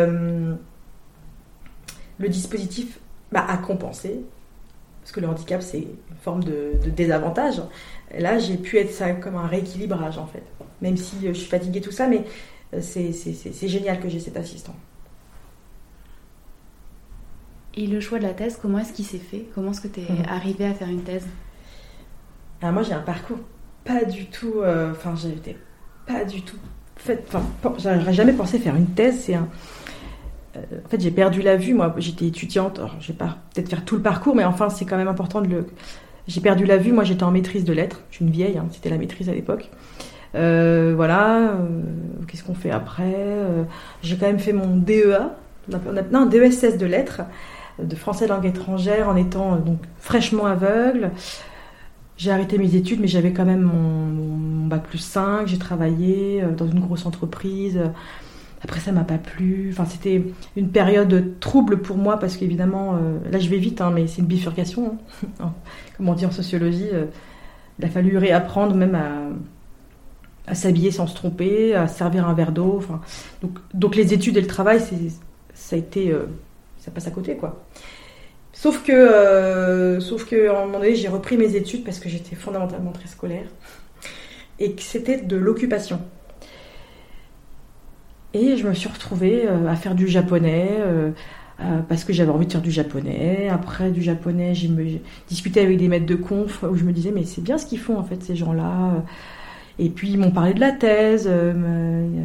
le 2.19 2.29
dispositif 2.29 2.99
bah, 3.33 3.45
a 3.49 3.57
compensé, 3.59 4.21
parce 5.03 5.13
que 5.13 5.21
le 5.21 5.29
handicap, 5.29 5.63
c'est 5.63 5.79
une 5.81 6.17
forme 6.23 6.43
de, 6.45 6.73
de 6.85 6.91
désavantage. 6.91 7.61
Et 8.13 8.21
là, 8.21 8.39
j'ai 8.39 8.57
pu 8.57 8.79
être 8.79 8.93
ça 8.93 9.13
comme 9.13 9.37
un 9.37 9.47
rééquilibrage, 9.47 10.19
en 10.19 10.27
fait. 10.27 10.43
Même 10.83 10.97
si 10.97 11.17
euh, 11.27 11.29
je 11.35 11.39
suis 11.39 11.49
fatiguée, 11.49 11.81
tout 11.81 11.93
ça, 11.93 12.07
mais 12.09 12.25
euh, 12.75 12.81
c'est 12.81 13.13
c'est- 13.13 13.33
c'est- 13.35 13.53
c'est 13.53 13.69
génial 13.69 14.01
que 14.01 14.09
j'ai 14.09 14.21
cet 14.21 14.37
assistant. 14.37 14.75
Et 17.79 17.87
le 17.87 18.01
choix 18.01 18.19
de 18.19 18.25
la 18.25 18.33
thèse, 18.33 18.59
comment 18.61 18.79
est-ce 18.79 18.93
qu'il 18.93 19.05
s'est 19.05 19.19
fait? 19.19 19.45
Comment 19.55 19.71
est-ce 19.73 19.83
que 19.83 19.89
tu 19.89 20.01
es 20.01 20.05
Mhm. 20.11 20.25
arrivé 20.29 20.65
à 20.65 20.75
faire 20.75 20.89
une 20.89 21.03
thèse? 21.03 21.27
Alors 22.63 22.73
moi, 22.73 22.83
j'ai 22.83 22.95
un 22.95 23.01
parcours 23.01 23.39
pas 23.85 24.05
du 24.05 24.27
tout... 24.27 24.55
euh, 24.63 24.93
Enfin, 24.93 25.15
j'étais 25.15 25.57
pas 26.07 26.25
du 26.25 26.43
tout... 26.43 26.57
Enfin, 27.29 27.43
j'aurais 27.79 28.15
jamais 28.15 28.33
pensé 28.33 28.59
faire 28.59 28.75
une 28.75 28.87
thèse, 28.89 29.21
c'est 29.25 29.35
un... 29.35 29.49
euh, 30.57 30.61
En 30.85 30.88
fait, 30.88 31.01
j'ai 31.01 31.11
perdu 31.11 31.42
la 31.42 31.57
vue. 31.57 31.75
Moi, 31.75 31.95
j'étais 31.99 32.27
étudiante. 32.27 32.79
Alors, 32.79 32.97
je 33.01 33.09
vais 33.09 33.19
pas 33.19 33.37
peut-être 33.55 33.69
faire 33.69 33.85
tout 33.85 33.97
le 33.97 34.03
parcours, 34.03 34.35
mais 34.35 34.45
enfin, 34.45 34.69
c'est 34.71 34.85
quand 34.85 34.97
même 34.97 35.09
important 35.09 35.40
de 35.40 35.49
le. 35.49 35.66
J'ai 36.29 36.40
perdu 36.40 36.64
la 36.66 36.77
vue. 36.77 36.92
Moi, 36.92 37.05
j'étais 37.05 37.23
en 37.23 37.31
maîtrise 37.31 37.64
de 37.64 37.73
lettres. 37.73 38.01
Je 38.11 38.16
suis 38.16 38.25
une 38.25 38.31
vieille. 38.33 38.59
hein, 38.59 38.66
C'était 38.73 38.90
la 38.90 38.99
maîtrise 38.99 39.29
à 39.29 39.35
l'époque. 39.35 39.71
Euh, 40.35 40.92
voilà. 40.97 41.51
euh, 41.53 41.83
Qu'est-ce 42.27 42.42
qu'on 42.45 42.55
fait 42.55 42.71
après? 42.71 43.14
J'ai 44.03 44.16
quand 44.16 44.27
même 44.27 44.38
fait 44.40 44.53
mon 44.53 44.77
DEA. 44.77 45.31
Non, 45.69 45.81
un 46.21 46.27
DESS 46.27 46.79
de 46.79 46.87
lettres, 46.87 47.23
de 47.83 47.95
français 47.97 48.27
langue 48.29 48.47
étrangère, 48.47 49.09
en 49.09 49.16
étant 49.16 49.57
donc 49.57 49.79
fraîchement 49.99 50.47
aveugle. 50.47 51.11
J'ai 52.16 52.31
arrêté 52.31 52.57
mes 52.57 52.75
études, 52.77 53.01
mais 53.01 53.09
j'avais 53.09 53.33
quand 53.33 53.45
même 53.45 53.61
mon, 53.62 53.73
mon 54.07 54.66
bac 54.69 54.85
plus 54.85 54.99
5. 54.99 55.47
J'ai 55.47 55.59
travaillé 55.59 56.42
dans 56.57 56.66
une 56.66 56.81
grosse 56.81 57.05
entreprise. 57.05 57.79
Après, 58.67 58.81
ça 58.81 58.91
m'a 58.91 59.05
pas 59.05 59.19
plu. 59.19 59.69
Enfin, 59.71 59.85
c'était 59.85 60.25
une 60.57 60.71
période 60.71 61.39
trouble 61.39 61.83
pour 61.83 61.97
moi 61.97 62.19
parce 62.19 62.37
qu'évidemment, 62.37 62.97
euh, 62.97 63.19
là 63.31 63.39
je 63.39 63.49
vais 63.49 63.59
vite, 63.59 63.81
hein, 63.81 63.93
mais 63.95 64.09
c'est 64.09 64.23
une 64.23 64.27
bifurcation. 64.27 64.99
hein. 65.39 65.53
Comme 65.97 66.09
on 66.09 66.15
dit 66.15 66.27
en 66.27 66.33
sociologie, 66.33 66.89
euh, 66.93 67.05
il 67.79 67.85
a 67.85 67.89
fallu 67.89 68.19
réapprendre 68.19 68.75
même 68.75 68.99
à, 70.49 70.55
s'habiller 70.57 70.91
sans 70.91 71.07
se 71.07 71.15
tromper, 71.15 71.77
à 71.77 71.87
se 71.87 71.97
servir 71.97 72.27
un 72.27 72.35
verre 72.35 72.51
d'eau. 72.51 72.83
Donc, 73.73 73.95
les 73.95 74.13
études 74.13 74.37
et 74.37 74.41
le 74.41 74.49
travail, 74.49 74.81
ça 75.55 75.77
a 75.77 75.79
été, 75.79 76.11
euh, 76.11 76.27
ça 76.81 76.91
passe 76.91 77.07
à 77.07 77.13
côté, 77.13 77.37
quoi. 77.37 77.65
Sauf 78.53 78.83
que, 78.83 78.91
euh, 78.91 80.01
sauf 80.01 80.33
à 80.33 80.37
un 80.37 80.67
moment 80.67 80.81
donné, 80.81 80.97
j'ai 80.97 81.07
repris 81.07 81.37
mes 81.37 81.55
études 81.55 81.85
parce 81.85 82.01
que 82.01 82.09
j'étais 82.09 82.35
fondamentalement 82.35 82.91
très 82.91 83.07
scolaire 83.07 83.47
et 84.59 84.73
que 84.73 84.83
c'était 84.83 85.21
de 85.21 85.37
l'occupation. 85.37 86.01
Et 88.35 88.57
je 88.57 88.67
me 88.67 88.75
suis 88.75 88.89
retrouvée 88.89 89.47
euh, 89.47 89.69
à 89.69 89.77
faire 89.77 89.95
du 89.95 90.09
japonais 90.09 90.69
euh, 90.71 91.11
euh, 91.61 91.79
parce 91.89 92.05
que 92.05 92.12
j'avais 92.12 92.31
envie 92.31 92.47
de 92.47 92.53
faire 92.53 92.61
du 92.61 92.71
japonais. 92.71 93.49
Après 93.51 93.91
du 93.91 94.03
japonais, 94.03 94.55
j'ai 94.55 94.71
discuté 95.29 95.61
avec 95.61 95.79
des 95.79 95.89
maîtres 95.89 96.07
de 96.07 96.17
conf 96.17 96.62
où 96.62 96.77
je 96.77 96.85
me 96.85 96.93
disais 96.93 97.12
mais 97.12 97.25
c'est 97.25 97.41
bien 97.41 97.59
ce 97.59 97.67
qu'ils 97.67 97.79
font 97.79 97.97
en 97.97 98.03
fait 98.03 98.23
ces 98.23 98.37
gens-là. 98.37 99.05
Et 99.79 99.91
puis 99.91 100.11
ils 100.11 100.19
m'ont 100.19 100.31
parlé 100.31 100.55
de 100.55 100.61
la 100.61 100.73
thèse, 100.73 101.31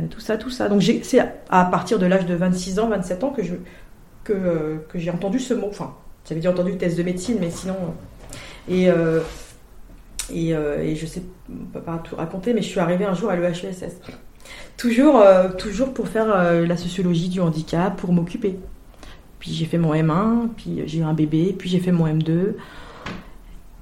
tout 0.09 0.19
ça, 0.19 0.37
tout 0.37 0.49
ça. 0.49 0.69
Donc 0.69 0.83
c'est 1.03 1.19
à 1.49 1.65
partir 1.65 1.99
de 1.99 2.05
l'âge 2.05 2.25
de 2.25 2.33
26 2.33 2.79
ans, 2.79 2.89
27 2.89 3.23
ans 3.23 3.33
que 4.23 4.39
j'ai 4.95 5.11
entendu 5.11 5.39
ce 5.39 5.53
mot. 5.53 5.67
Enfin, 5.69 5.93
j'avais 6.27 6.41
déjà 6.41 6.51
entendu 6.51 6.77
thèse 6.77 6.97
de 6.97 7.03
médecine, 7.03 7.37
mais 7.39 7.51
sinon. 7.51 7.75
et 8.69 8.89
et, 10.33 10.49
et 10.49 10.95
je 10.95 11.05
sais 11.05 11.23
pas 11.73 12.01
tout 12.03 12.15
raconter, 12.15 12.53
mais 12.53 12.61
je 12.61 12.67
suis 12.67 12.79
arrivée 12.79 13.05
un 13.05 13.13
jour 13.13 13.29
à 13.29 13.35
l'EHESS. 13.35 13.99
Toujours, 14.81 15.21
euh, 15.21 15.49
toujours 15.49 15.93
pour 15.93 16.07
faire 16.07 16.25
euh, 16.33 16.65
la 16.65 16.75
sociologie 16.75 17.29
du 17.29 17.39
handicap, 17.39 17.95
pour 17.97 18.13
m'occuper. 18.13 18.57
Puis 19.37 19.51
j'ai 19.51 19.65
fait 19.65 19.77
mon 19.77 19.93
M1, 19.93 20.47
puis 20.57 20.81
j'ai 20.87 20.99
eu 20.99 21.03
un 21.03 21.13
bébé, 21.13 21.55
puis 21.55 21.69
j'ai 21.69 21.79
fait 21.79 21.91
mon 21.91 22.07
M2. 22.07 22.55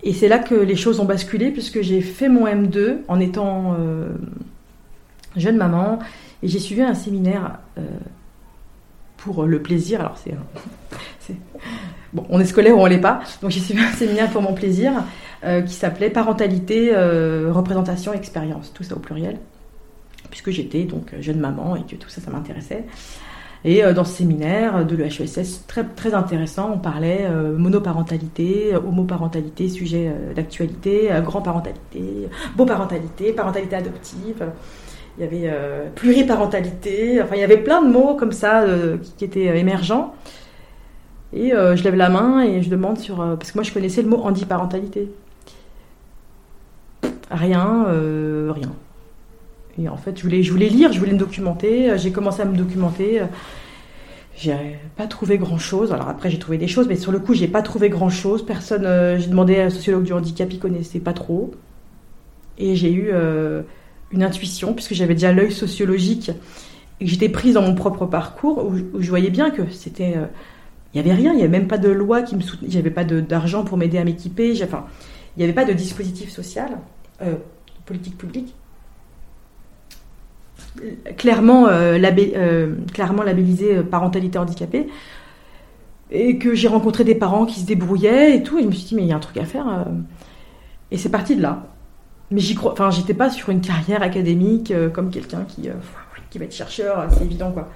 Et 0.03 0.11
c'est 0.11 0.27
là 0.27 0.39
que 0.39 0.55
les 0.55 0.75
choses 0.75 0.99
ont 0.99 1.05
basculé, 1.05 1.51
puisque 1.51 1.81
j'ai 1.81 2.01
fait 2.01 2.27
mon 2.27 2.45
M2 2.47 2.97
en 3.07 3.19
étant 3.21 3.77
euh, 3.79 4.09
jeune 5.37 5.55
maman, 5.55 5.99
et 6.43 6.49
j'ai 6.49 6.59
suivi 6.59 6.81
un 6.81 6.93
séminaire 6.93 7.59
pour 9.15 9.45
le 9.45 9.61
plaisir. 9.61 10.01
Alors 10.01 10.17
c'est, 11.19 11.35
bon, 12.11 12.25
on 12.29 12.41
est 12.41 12.45
scolaire 12.45 12.77
ou 12.77 12.81
on 12.81 12.87
l'est 12.87 12.97
pas, 12.97 13.21
donc 13.41 13.51
j'ai 13.51 13.61
suivi 13.61 13.81
un 13.81 13.91
séminaire 13.91 14.29
pour 14.31 14.41
mon 14.41 14.53
plaisir 14.53 14.91
qui 15.65 15.73
s'appelait 15.73 16.09
Parentalité, 16.09 16.93
représentation, 16.93 18.11
expérience, 18.11 18.73
tout 18.73 18.83
ça 18.83 18.95
au 18.95 18.99
pluriel 18.99 19.37
puisque 20.29 20.51
j'étais 20.51 20.83
donc 20.83 21.13
jeune 21.19 21.39
maman 21.39 21.75
et 21.75 21.83
que 21.83 21.95
tout 21.95 22.09
ça, 22.09 22.21
ça 22.21 22.31
m'intéressait. 22.31 22.85
Et 23.65 23.83
euh, 23.83 23.93
dans 23.93 24.05
ce 24.05 24.13
séminaire 24.13 24.85
de 24.85 24.95
l'EHESS, 24.95 25.65
très, 25.67 25.83
très 25.83 26.13
intéressant, 26.13 26.71
on 26.73 26.77
parlait 26.77 27.25
euh, 27.25 27.57
monoparentalité, 27.57 28.73
euh, 28.73 28.79
homoparentalité, 28.79 29.67
sujet 29.67 30.13
d'actualité, 30.35 31.09
grand-parentalité, 31.23 32.29
beau-parentalité, 32.55 33.33
parentalité 33.33 33.75
adoptive. 33.75 34.45
Il 35.17 35.25
y 35.25 35.27
avait 35.27 35.53
pluriparentalité, 35.95 37.21
enfin 37.21 37.35
il 37.35 37.41
y 37.41 37.43
avait 37.43 37.57
plein 37.57 37.81
de 37.81 37.91
mots 37.91 38.15
comme 38.15 38.31
ça 38.31 38.63
qui, 39.03 39.11
qui 39.17 39.25
étaient 39.25 39.59
émergents. 39.59 40.13
Et 41.33 41.49
je 41.49 41.83
lève 41.83 41.95
la 41.95 42.07
main 42.09 42.41
et 42.41 42.61
je 42.61 42.69
demande 42.69 42.97
sur... 42.97 43.17
parce 43.17 43.51
que 43.51 43.57
moi 43.57 43.63
je 43.63 43.73
connaissais 43.73 44.01
le 44.01 44.07
mot 44.07 44.21
handiparentalité. 44.23 45.11
Rien, 47.29 47.85
rien. 48.49 48.71
Et 49.79 49.87
en 49.89 49.97
fait, 49.97 50.17
je 50.17 50.23
voulais, 50.23 50.43
je 50.43 50.51
voulais 50.51 50.69
lire, 50.69 50.91
je 50.91 50.99
voulais 50.99 51.13
me 51.13 51.17
documenter. 51.17 51.89
euh, 51.91 51.97
J'ai 51.97 52.11
commencé 52.11 52.41
à 52.41 52.45
me 52.45 52.55
documenter. 52.55 53.21
euh, 53.21 53.25
J'ai 54.35 54.77
pas 54.97 55.07
trouvé 55.07 55.37
grand 55.37 55.57
chose. 55.57 55.91
Alors 55.93 56.09
après, 56.09 56.29
j'ai 56.29 56.39
trouvé 56.39 56.57
des 56.57 56.67
choses, 56.67 56.87
mais 56.87 56.95
sur 56.95 57.11
le 57.11 57.19
coup, 57.19 57.33
j'ai 57.33 57.47
pas 57.47 57.61
trouvé 57.61 57.89
grand 57.89 58.09
chose. 58.09 58.45
Personne. 58.45 58.85
euh, 58.85 59.17
j'ai 59.19 59.27
demandé 59.27 59.59
à 59.59 59.65
un 59.65 59.69
sociologue 59.69 60.03
du 60.03 60.13
handicap, 60.13 60.51
il 60.51 60.59
connaissait 60.59 60.99
pas 60.99 61.13
trop. 61.13 61.51
Et 62.57 62.75
j'ai 62.75 62.91
eu 62.91 63.09
euh, 63.13 63.61
une 64.11 64.23
intuition, 64.23 64.73
puisque 64.73 64.93
j'avais 64.93 65.13
déjà 65.13 65.31
l'œil 65.31 65.51
sociologique 65.51 66.31
et 66.99 67.05
que 67.05 67.11
j'étais 67.11 67.29
prise 67.29 67.53
dans 67.53 67.61
mon 67.61 67.75
propre 67.75 68.05
parcours, 68.05 68.65
où, 68.65 69.01
je 69.01 69.09
voyais 69.09 69.29
bien 69.29 69.49
que 69.51 69.69
c'était. 69.71 70.13
euh, 70.17 70.25
il 70.93 71.01
n'y 71.01 71.07
avait 71.07 71.17
rien, 71.21 71.33
il 71.33 71.37
n'y 71.37 71.43
avait 71.43 71.51
même 71.51 71.67
pas 71.67 71.77
de 71.77 71.89
loi 71.89 72.23
qui 72.23 72.35
me 72.35 72.41
soutenait, 72.41 72.75
avait 72.77 72.89
pas 72.89 73.03
d'argent 73.03 73.63
pour 73.63 73.77
m'aider 73.77 73.99
à 73.99 74.03
m'équiper, 74.03 74.59
enfin, 74.63 74.85
il 75.37 75.39
n'y 75.39 75.43
avait 75.43 75.53
pas 75.53 75.65
de 75.65 75.73
dispositif 75.73 76.29
social, 76.31 76.79
euh, 77.21 77.33
de 77.33 77.83
politique 77.85 78.17
publique 78.17 78.55
clairement, 81.17 81.67
euh, 81.67 81.97
labé- 81.97 82.33
euh, 82.35 82.75
clairement 82.93 83.23
labellisé 83.23 83.77
euh, 83.77 83.83
parentalité 83.83 84.37
handicapée. 84.37 84.87
Et 86.11 86.37
que 86.39 86.55
j'ai 86.55 86.67
rencontré 86.67 87.03
des 87.03 87.13
parents 87.15 87.45
qui 87.45 87.59
se 87.59 87.65
débrouillaient 87.65 88.35
et 88.37 88.43
tout. 88.43 88.57
Et 88.57 88.63
je 88.63 88.67
me 88.67 88.71
suis 88.71 88.87
dit, 88.87 88.95
mais 88.95 89.03
il 89.03 89.07
y 89.07 89.11
a 89.11 89.15
un 89.15 89.19
truc 89.19 89.37
à 89.37 89.45
faire. 89.45 89.85
Et 90.91 90.97
c'est 90.97 91.09
parti 91.09 91.35
de 91.35 91.41
là. 91.41 91.67
mais 92.31 92.39
j'y 92.39 92.55
crois. 92.55 92.71
Enfin, 92.71 92.89
j'étais 92.89 93.13
pas 93.13 93.29
sur 93.29 93.49
une 93.49 93.61
carrière 93.61 94.01
académique 94.01 94.73
comme 94.93 95.11
quelqu'un 95.11 95.43
qui, 95.47 95.69
qui 96.31 96.39
va 96.39 96.45
être 96.45 96.53
chercheur, 96.55 97.07
c'est 97.11 97.23
évident 97.25 97.51
quoi. 97.51 97.69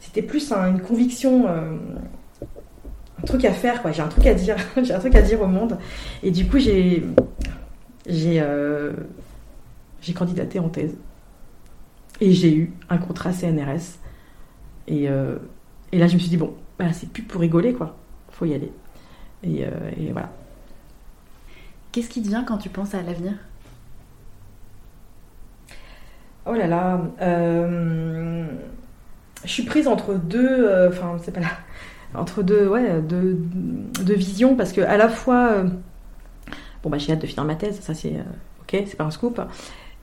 C'était 0.00 0.22
plus 0.22 0.50
un- 0.52 0.70
une 0.70 0.80
conviction, 0.80 1.46
un 1.46 3.26
truc 3.26 3.44
à 3.44 3.52
faire 3.52 3.82
quoi. 3.82 3.92
J'ai 3.92 4.00
un 4.02 4.08
truc 4.08 4.26
à 4.26 4.32
dire, 4.34 4.56
j'ai 4.82 4.94
un 4.94 4.98
truc 4.98 5.14
à 5.14 5.20
dire 5.22 5.42
au 5.42 5.46
monde. 5.46 5.76
Et 6.22 6.30
du 6.30 6.46
coup, 6.46 6.58
j'ai 6.58 7.04
j'ai 8.06 8.42
j'ai 10.00 10.12
candidaté 10.14 10.58
en 10.58 10.68
thèse 10.70 10.96
et 12.20 12.32
j'ai 12.32 12.54
eu 12.54 12.72
un 12.90 12.98
contrat 12.98 13.32
CNRS. 13.32 13.98
Et, 14.88 15.08
euh, 15.08 15.36
et 15.92 15.98
là, 15.98 16.06
je 16.06 16.14
me 16.14 16.18
suis 16.18 16.28
dit 16.30 16.36
bon, 16.36 16.54
bah, 16.78 16.92
c'est 16.92 17.10
plus 17.10 17.22
pour 17.22 17.40
rigoler 17.40 17.72
quoi. 17.74 17.96
Faut 18.30 18.46
y 18.46 18.54
aller. 18.54 18.72
Et, 19.42 19.64
euh, 19.64 19.70
et 19.96 20.12
voilà. 20.12 20.32
Qu'est-ce 21.92 22.08
qui 22.08 22.22
te 22.22 22.28
vient 22.28 22.44
quand 22.44 22.58
tu 22.58 22.68
penses 22.68 22.94
à 22.94 23.02
l'avenir? 23.02 23.34
Oh 26.46 26.52
là 26.52 26.66
là, 26.66 27.00
euh, 27.22 28.44
je 29.44 29.48
suis 29.50 29.62
prise 29.62 29.88
entre 29.88 30.14
deux, 30.14 30.88
enfin 30.88 31.16
c'est 31.22 31.32
pas 31.32 31.40
là, 31.40 31.48
entre 32.14 32.42
deux, 32.42 32.68
ouais, 32.68 33.00
deux, 33.00 33.38
deux 34.04 34.14
visions 34.14 34.54
parce 34.54 34.72
que 34.72 34.82
à 34.82 34.98
la 34.98 35.08
fois, 35.08 35.64
bon 36.82 36.90
bah 36.90 36.98
j'ai 36.98 37.12
hâte 37.12 37.22
de 37.22 37.26
finir 37.26 37.44
ma 37.44 37.54
thèse, 37.56 37.80
ça 37.80 37.94
c'est 37.94 38.16
ok, 38.62 38.84
c'est 38.86 38.96
pas 38.96 39.04
un 39.04 39.10
scoop, 39.10 39.40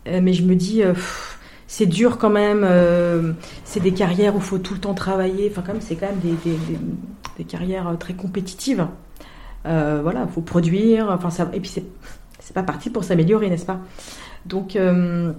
Euh, 0.08 0.20
mais 0.22 0.34
je 0.34 0.44
me 0.44 0.56
dis 0.56 0.82
pff, 0.82 1.40
c'est 1.72 1.86
dur 1.86 2.18
quand 2.18 2.30
même, 2.30 2.66
euh, 2.66 3.32
c'est 3.64 3.80
des 3.80 3.94
carrières 3.94 4.36
où 4.36 4.40
il 4.40 4.44
faut 4.44 4.58
tout 4.58 4.74
le 4.74 4.82
temps 4.82 4.94
travailler, 4.94 5.50
enfin 5.50 5.64
même 5.72 5.80
c'est 5.80 5.96
quand 5.96 6.08
même 6.08 6.20
des, 6.20 7.46
carrières 7.46 7.88
euh, 7.88 7.96
très 7.96 8.14
compétitives, 8.14 8.88
Euh, 9.66 10.02
voilà, 10.04 10.28
faut 10.28 10.42
produire, 10.42 11.10
enfin 11.12 11.30
et 11.54 11.60
puis 11.62 11.70
c'est 11.70 12.54
pas 12.54 12.64
parti 12.64 12.90
pour 12.90 13.04
s'améliorer, 13.06 13.50
n'est-ce 13.50 13.66
pas? 13.66 13.80
Donc 14.46 14.76
euh, 14.76 15.34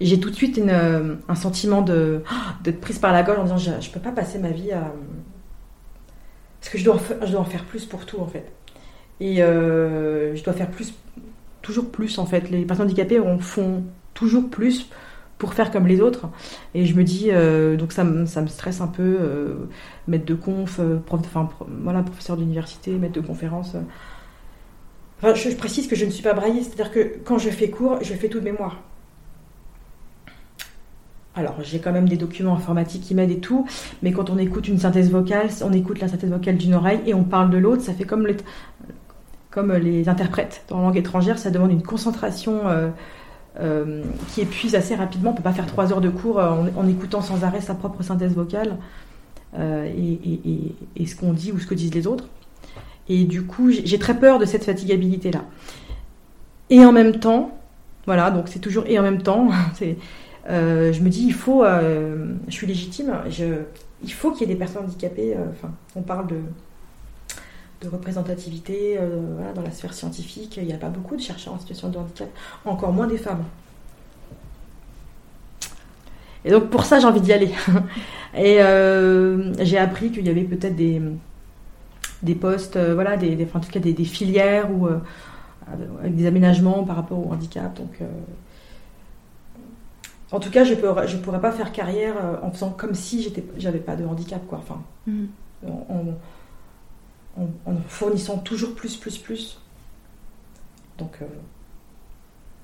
j'ai 0.00 0.18
tout 0.20 0.30
de 0.30 0.34
suite 0.36 0.60
un 1.28 1.34
sentiment 1.36 1.82
de 1.82 2.22
d'être 2.64 2.80
prise 2.80 2.98
par 2.98 3.12
la 3.12 3.22
gorge 3.22 3.38
en 3.40 3.44
disant 3.44 3.58
je, 3.58 3.70
je 3.86 3.90
peux 3.90 4.00
pas 4.00 4.12
passer 4.12 4.38
ma 4.40 4.50
vie 4.50 4.72
à 4.72 4.92
parce 6.60 6.72
que 6.72 6.78
je 6.78 6.84
dois 6.84 6.94
en 6.96 6.98
fa- 6.98 7.24
je 7.24 7.30
dois 7.32 7.40
en 7.40 7.44
faire 7.44 7.64
plus 7.64 7.84
pour 7.84 8.06
tout 8.06 8.18
en 8.20 8.26
fait. 8.26 8.50
Et 9.20 9.36
je 9.36 10.42
dois 10.44 10.52
faire 10.54 10.70
plus 10.70 10.94
toujours 11.62 11.90
plus 11.90 12.18
en 12.18 12.26
fait. 12.26 12.50
Les 12.50 12.64
personnes 12.64 12.86
handicapées 12.86 13.20
en 13.20 13.38
font 13.38 13.84
toujours 14.14 14.48
plus 14.50 14.88
pour 15.38 15.54
faire 15.54 15.70
comme 15.70 15.86
les 15.86 16.00
autres. 16.00 16.28
Et 16.74 16.86
je 16.86 16.94
me 16.94 17.04
dis 17.04 17.28
euh, 17.30 17.76
donc 17.76 17.92
ça 17.92 18.04
me, 18.04 18.26
stresse 18.26 18.80
un 18.80 18.86
peu 18.86 19.02
euh, 19.20 19.54
maître 20.08 20.24
de 20.24 20.34
conf 20.34 20.78
euh, 20.80 20.96
prof 20.96 21.20
voilà 21.82 22.02
professeur 22.02 22.36
d'université 22.36 22.92
maître 22.92 23.14
de 23.14 23.20
conférence 23.20 23.76
enfin 25.18 25.34
je, 25.34 25.54
précise 25.56 25.86
que 25.86 25.96
je 25.96 26.04
ne 26.04 26.10
suis 26.10 26.22
pas 26.22 26.34
braillée 26.34 26.62
c'est 26.62 26.72
à 26.72 26.76
dire 26.76 26.90
que 26.90 27.18
quand 27.24 27.38
je 27.38 27.50
fais 27.50 27.70
cours 27.70 27.98
je 28.02 28.14
fais 28.14 28.28
tout 28.28 28.40
de 28.40 28.44
mémoire. 28.44 28.80
Alors, 31.38 31.56
j'ai 31.62 31.80
quand 31.80 31.92
même 31.92 32.08
des 32.08 32.16
documents 32.16 32.54
informatiques 32.54 33.02
qui 33.02 33.14
m'aident 33.14 33.32
et 33.32 33.40
tout, 33.40 33.66
mais 34.02 34.10
quand 34.10 34.30
on 34.30 34.38
écoute 34.38 34.68
une 34.68 34.78
synthèse 34.78 35.10
vocale, 35.10 35.50
on 35.62 35.70
écoute 35.74 36.00
la 36.00 36.08
synthèse 36.08 36.30
vocale 36.30 36.56
d'une 36.56 36.72
oreille 36.72 37.00
et 37.04 37.12
on 37.12 37.24
parle 37.24 37.50
de 37.50 37.58
l'autre, 37.58 37.82
ça 37.82 37.92
fait 37.92 38.04
comme 38.04 38.26
les, 38.26 38.38
comme 39.50 39.74
les 39.74 40.08
interprètes 40.08 40.64
dans 40.68 40.78
la 40.78 40.84
langue 40.84 40.96
étrangère, 40.96 41.38
ça 41.38 41.50
demande 41.50 41.72
une 41.72 41.82
concentration 41.82 42.62
euh, 43.60 44.02
qui 44.32 44.40
épuise 44.42 44.74
assez 44.74 44.94
rapidement. 44.94 45.30
On 45.30 45.34
peut 45.34 45.42
pas 45.42 45.52
faire 45.52 45.66
trois 45.66 45.92
heures 45.92 46.00
de 46.00 46.10
cours 46.10 46.38
euh, 46.38 46.48
en, 46.50 46.66
en 46.80 46.88
écoutant 46.88 47.20
sans 47.22 47.44
arrêt 47.44 47.60
sa 47.60 47.74
propre 47.74 48.02
synthèse 48.02 48.34
vocale 48.34 48.76
euh, 49.58 49.84
et, 49.86 50.12
et- 50.30 50.74
et- 50.96 51.06
ce 51.06 51.16
qu'on 51.16 51.32
dit 51.32 51.52
ou 51.52 51.58
ce 51.58 51.66
que 51.66 51.74
disent 51.74 51.94
les 51.94 52.06
autres. 52.06 52.28
Et 53.08 53.24
du 53.24 53.42
coup, 53.44 53.70
j'ai 53.70 53.98
très 53.98 54.18
peur 54.18 54.38
de 54.38 54.44
cette 54.44 54.64
fatigabilité-là. 54.64 55.42
Et 56.70 56.84
en 56.84 56.92
même 56.92 57.18
temps, 57.20 57.56
voilà, 58.06 58.30
donc 58.30 58.48
c'est 58.48 58.58
toujours 58.58 58.84
et 58.86 58.98
en 58.98 59.02
même 59.02 59.22
temps, 59.22 59.48
je 60.48 61.00
me 61.00 61.08
dis, 61.08 61.24
il 61.26 61.32
faut, 61.34 61.64
je 61.64 62.52
suis 62.52 62.66
légitime, 62.66 63.12
il 64.04 64.12
faut 64.12 64.32
qu'il 64.32 64.40
y 64.48 64.50
ait 64.50 64.54
des 64.54 64.58
personnes 64.58 64.84
handicapées. 64.84 65.36
Enfin, 65.52 65.72
on 65.94 66.02
parle 66.02 66.26
de, 66.26 66.36
de 67.82 67.88
représentativité 67.88 68.96
euh, 68.98 69.34
voilà, 69.36 69.52
dans 69.52 69.62
la 69.62 69.70
sphère 69.70 69.94
scientifique. 69.94 70.56
Il 70.56 70.66
n'y 70.66 70.72
a 70.72 70.78
pas 70.78 70.88
beaucoup 70.88 71.16
de 71.16 71.20
chercheurs 71.22 71.54
en 71.54 71.58
situation 71.58 71.88
de 71.90 71.98
handicap, 71.98 72.28
encore 72.64 72.92
moins 72.92 73.06
des 73.06 73.18
femmes. 73.18 73.44
Et 76.44 76.50
donc 76.50 76.70
pour 76.70 76.84
ça, 76.84 76.98
j'ai 77.00 77.06
envie 77.06 77.20
d'y 77.20 77.32
aller. 77.32 77.50
Et 78.36 78.62
euh, 78.62 79.52
j'ai 79.64 79.78
appris 79.78 80.10
qu'il 80.10 80.26
y 80.26 80.30
avait 80.30 80.44
peut-être 80.44 80.76
des, 80.76 81.00
des 82.22 82.34
postes, 82.34 82.76
euh, 82.76 82.94
voilà, 82.94 83.16
des, 83.16 83.46
en 83.54 83.60
tout 83.60 83.70
cas 83.70 83.80
des, 83.80 83.92
des 83.92 84.04
filières 84.04 84.70
ou 84.72 84.86
euh, 84.86 84.98
avec 86.00 86.16
des 86.16 86.26
aménagements 86.26 86.84
par 86.84 86.96
rapport 86.96 87.18
au 87.26 87.32
handicap. 87.32 87.74
Donc 87.76 88.00
en 90.32 90.40
tout 90.40 90.50
cas, 90.50 90.64
je 90.64 90.74
ne 90.74 91.06
je 91.06 91.16
pourrais 91.18 91.40
pas 91.40 91.52
faire 91.52 91.72
carrière 91.72 92.14
en 92.42 92.50
faisant 92.50 92.70
comme 92.70 92.94
si 92.94 93.22
j'étais, 93.22 93.44
j'avais 93.58 93.78
pas 93.78 93.94
de 93.96 94.04
handicap, 94.04 94.44
quoi. 94.48 94.58
Enfin, 94.58 94.82
en- 95.66 96.04
en- 97.36 97.70
en 97.70 97.76
fournissant 97.88 98.38
toujours 98.38 98.74
plus, 98.74 98.96
plus, 98.96 99.18
plus. 99.18 99.60
Donc, 100.98 101.12
euh, 101.22 101.26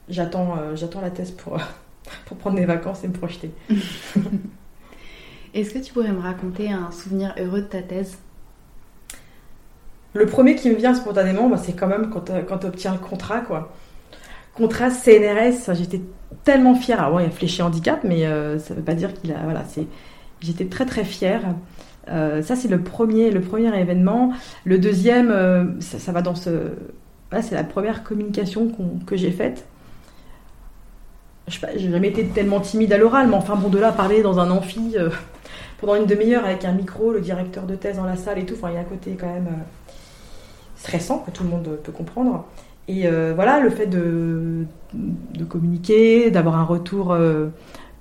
j'attends, 0.08 0.56
euh, 0.58 0.76
j'attends 0.76 1.00
la 1.00 1.10
thèse 1.10 1.30
pour, 1.32 1.58
pour 2.26 2.36
prendre 2.36 2.56
mes 2.56 2.64
vacances 2.66 3.04
et 3.04 3.08
me 3.08 3.12
projeter. 3.12 3.50
Est-ce 5.54 5.70
que 5.74 5.78
tu 5.78 5.92
pourrais 5.92 6.12
me 6.12 6.20
raconter 6.20 6.70
un 6.72 6.90
souvenir 6.90 7.34
heureux 7.38 7.60
de 7.62 7.66
ta 7.66 7.82
thèse? 7.82 8.16
Le 10.14 10.26
premier 10.26 10.56
qui 10.56 10.68
me 10.70 10.74
vient 10.74 10.94
spontanément, 10.94 11.48
bah, 11.48 11.56
c'est 11.58 11.72
quand 11.74 11.86
même 11.86 12.10
quand, 12.10 12.30
euh, 12.30 12.42
quand 12.42 12.58
tu 12.58 12.66
obtiens 12.66 12.92
le 12.92 12.98
contrat, 12.98 13.40
quoi. 13.40 13.72
Contrat 14.54 14.90
CNRS, 14.90 15.74
j'étais 15.74 16.02
tellement 16.44 16.74
fière. 16.74 17.00
Alors, 17.00 17.12
bon, 17.12 17.18
il 17.20 17.24
y 17.24 17.26
a 17.26 17.30
fléché 17.30 17.62
handicap, 17.62 18.00
mais 18.04 18.26
euh, 18.26 18.58
ça 18.58 18.74
veut 18.74 18.82
pas 18.82 18.94
dire 18.94 19.14
qu'il 19.14 19.32
a. 19.32 19.38
Voilà, 19.44 19.64
c'est. 19.68 19.86
J'étais 20.40 20.66
très 20.66 20.84
très 20.86 21.04
fière. 21.04 21.42
Euh, 22.08 22.42
ça, 22.42 22.56
c'est 22.56 22.68
le 22.68 22.80
premier, 22.80 23.30
le 23.30 23.40
premier 23.40 23.78
événement. 23.78 24.32
Le 24.64 24.78
deuxième, 24.78 25.30
euh, 25.30 25.64
ça, 25.80 26.12
va 26.12 26.22
dans 26.22 26.34
ce. 26.34 26.50
Voilà, 27.30 27.44
c'est 27.44 27.54
la 27.54 27.64
première 27.64 28.02
communication 28.02 28.70
que 29.06 29.16
j'ai 29.16 29.30
faite. 29.30 29.66
Je 31.48 31.58
j'ai 31.76 31.90
jamais 31.90 32.08
été 32.08 32.24
tellement 32.26 32.60
timide 32.60 32.92
à 32.92 32.98
l'oral, 32.98 33.28
mais 33.28 33.34
enfin 33.34 33.56
bon, 33.56 33.68
de 33.68 33.78
là 33.78 33.90
parler 33.90 34.22
dans 34.22 34.38
un 34.38 34.50
amphi 34.50 34.94
euh, 34.96 35.10
pendant 35.80 35.96
une 35.96 36.06
demi-heure 36.06 36.44
avec 36.44 36.64
un 36.64 36.72
micro, 36.72 37.12
le 37.12 37.20
directeur 37.20 37.64
de 37.64 37.74
thèse 37.74 37.96
dans 37.96 38.04
la 38.04 38.16
salle 38.16 38.38
et 38.38 38.46
tout, 38.46 38.54
enfin, 38.54 38.70
il 38.70 38.74
y 38.74 38.76
a 38.76 38.80
un 38.80 38.84
côté 38.84 39.16
quand 39.18 39.26
même 39.26 39.48
stressant 40.76 41.18
que 41.18 41.30
tout 41.30 41.42
le 41.42 41.50
monde 41.50 41.78
peut 41.82 41.92
comprendre. 41.92 42.46
Et 42.88 43.08
voilà, 43.34 43.60
le 43.60 43.70
fait 43.70 43.86
de, 43.86 44.66
communiquer, 45.48 46.30
d'avoir 46.30 46.56
un 46.56 46.64
retour 46.64 47.16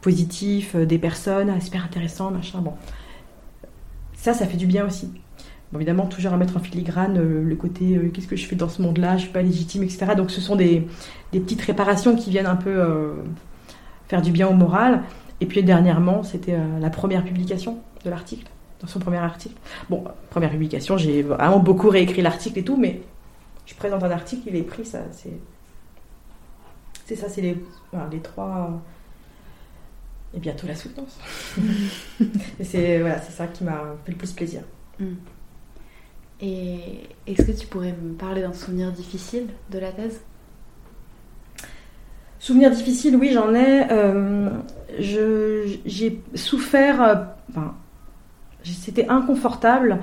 positif 0.02 0.76
des 0.76 0.98
personnes, 0.98 1.54
ah, 1.56 1.62
super 1.62 1.86
intéressant, 1.86 2.32
machin, 2.32 2.60
bon. 2.60 2.74
Ça, 4.22 4.36
ça 4.36 4.46
fait 4.46 4.58
du 4.58 4.68
bien 4.68 4.86
aussi. 4.86 5.12
Évidemment, 5.74 6.06
toujours 6.06 6.34
à 6.34 6.38
mettre 6.38 6.56
en 6.56 6.60
filigrane 6.60 7.18
euh, 7.18 7.44
le 7.44 7.56
côté 7.56 7.96
euh, 7.96 8.12
qu'est-ce 8.14 8.28
que 8.28 8.36
je 8.36 8.46
fais 8.46 8.56
dans 8.56 8.70
ce 8.70 8.80
monde-là, 8.82 9.18
je 9.18 9.24
suis 9.24 9.32
pas 9.32 9.42
légitime, 9.42 9.82
etc. 9.82 10.14
Donc, 10.16 10.30
ce 10.30 10.42
sont 10.42 10.56
des, 10.56 10.88
petites 11.32 11.62
réparations 11.62 12.16
qui 12.16 12.30
viennent 12.30 12.46
un 12.46 12.56
peu 12.56 12.70
euh, 12.70 13.14
faire 14.10 14.22
du 14.22 14.32
bien 14.32 14.48
au 14.48 14.54
moral. 14.54 15.02
Et 15.40 15.48
puis, 15.48 15.64
dernièrement, 15.64 16.22
c'était 16.22 16.56
la 16.80 16.92
première 16.92 17.24
publication 17.24 17.80
de 18.06 18.12
l'article, 18.12 18.46
dans 18.80 18.88
son 18.88 19.00
premier 19.00 19.18
article. 19.18 19.56
Bon, 19.90 20.04
première 20.30 20.52
publication, 20.52 20.98
j'ai 20.98 21.24
vraiment 21.24 21.58
beaucoup 21.58 21.90
réécrit 21.90 22.22
l'article 22.22 22.60
et 22.60 22.64
tout, 22.64 22.78
mais 22.78 23.02
je 23.66 23.74
présente 23.74 24.04
un 24.04 24.12
article, 24.12 24.50
il 24.50 24.56
est 24.56 24.62
pris, 24.62 24.86
ça, 24.86 25.00
c'est. 25.12 25.34
C'est 27.08 27.16
ça, 27.16 27.28
c'est 27.28 27.42
les, 27.42 27.58
les 28.12 28.20
trois. 28.20 28.80
Et 30.34 30.40
bientôt 30.40 30.66
la 30.68 30.76
soutenance. 30.76 31.18
et 32.60 32.64
c'est 32.64 33.00
voilà, 33.00 33.20
c'est 33.22 33.34
ça 33.34 33.48
qui 33.48 33.64
m'a 33.64 33.96
fait 34.06 34.12
le 34.14 34.18
plus 34.18 34.32
plaisir. 34.32 34.62
Et 36.40 36.80
est-ce 37.28 37.44
que 37.44 37.52
tu 37.52 37.68
pourrais 37.68 37.92
me 37.94 38.14
parler 38.14 38.42
d'un 38.42 38.54
souvenir 38.54 38.92
difficile 38.92 39.48
de 39.70 39.80
la 39.80 39.92
thèse? 39.92 40.22
Souvenir 42.40 42.72
difficile, 42.72 43.16
oui, 43.18 43.32
j'en 43.34 43.54
ai. 43.54 43.86
Euh, 43.92 44.50
je- 45.00 45.78
j'ai 45.86 46.22
souffert. 46.36 47.02
euh, 47.02 47.16
Enfin, 47.50 47.76
c'était 48.64 49.08
inconfortable 49.10 50.00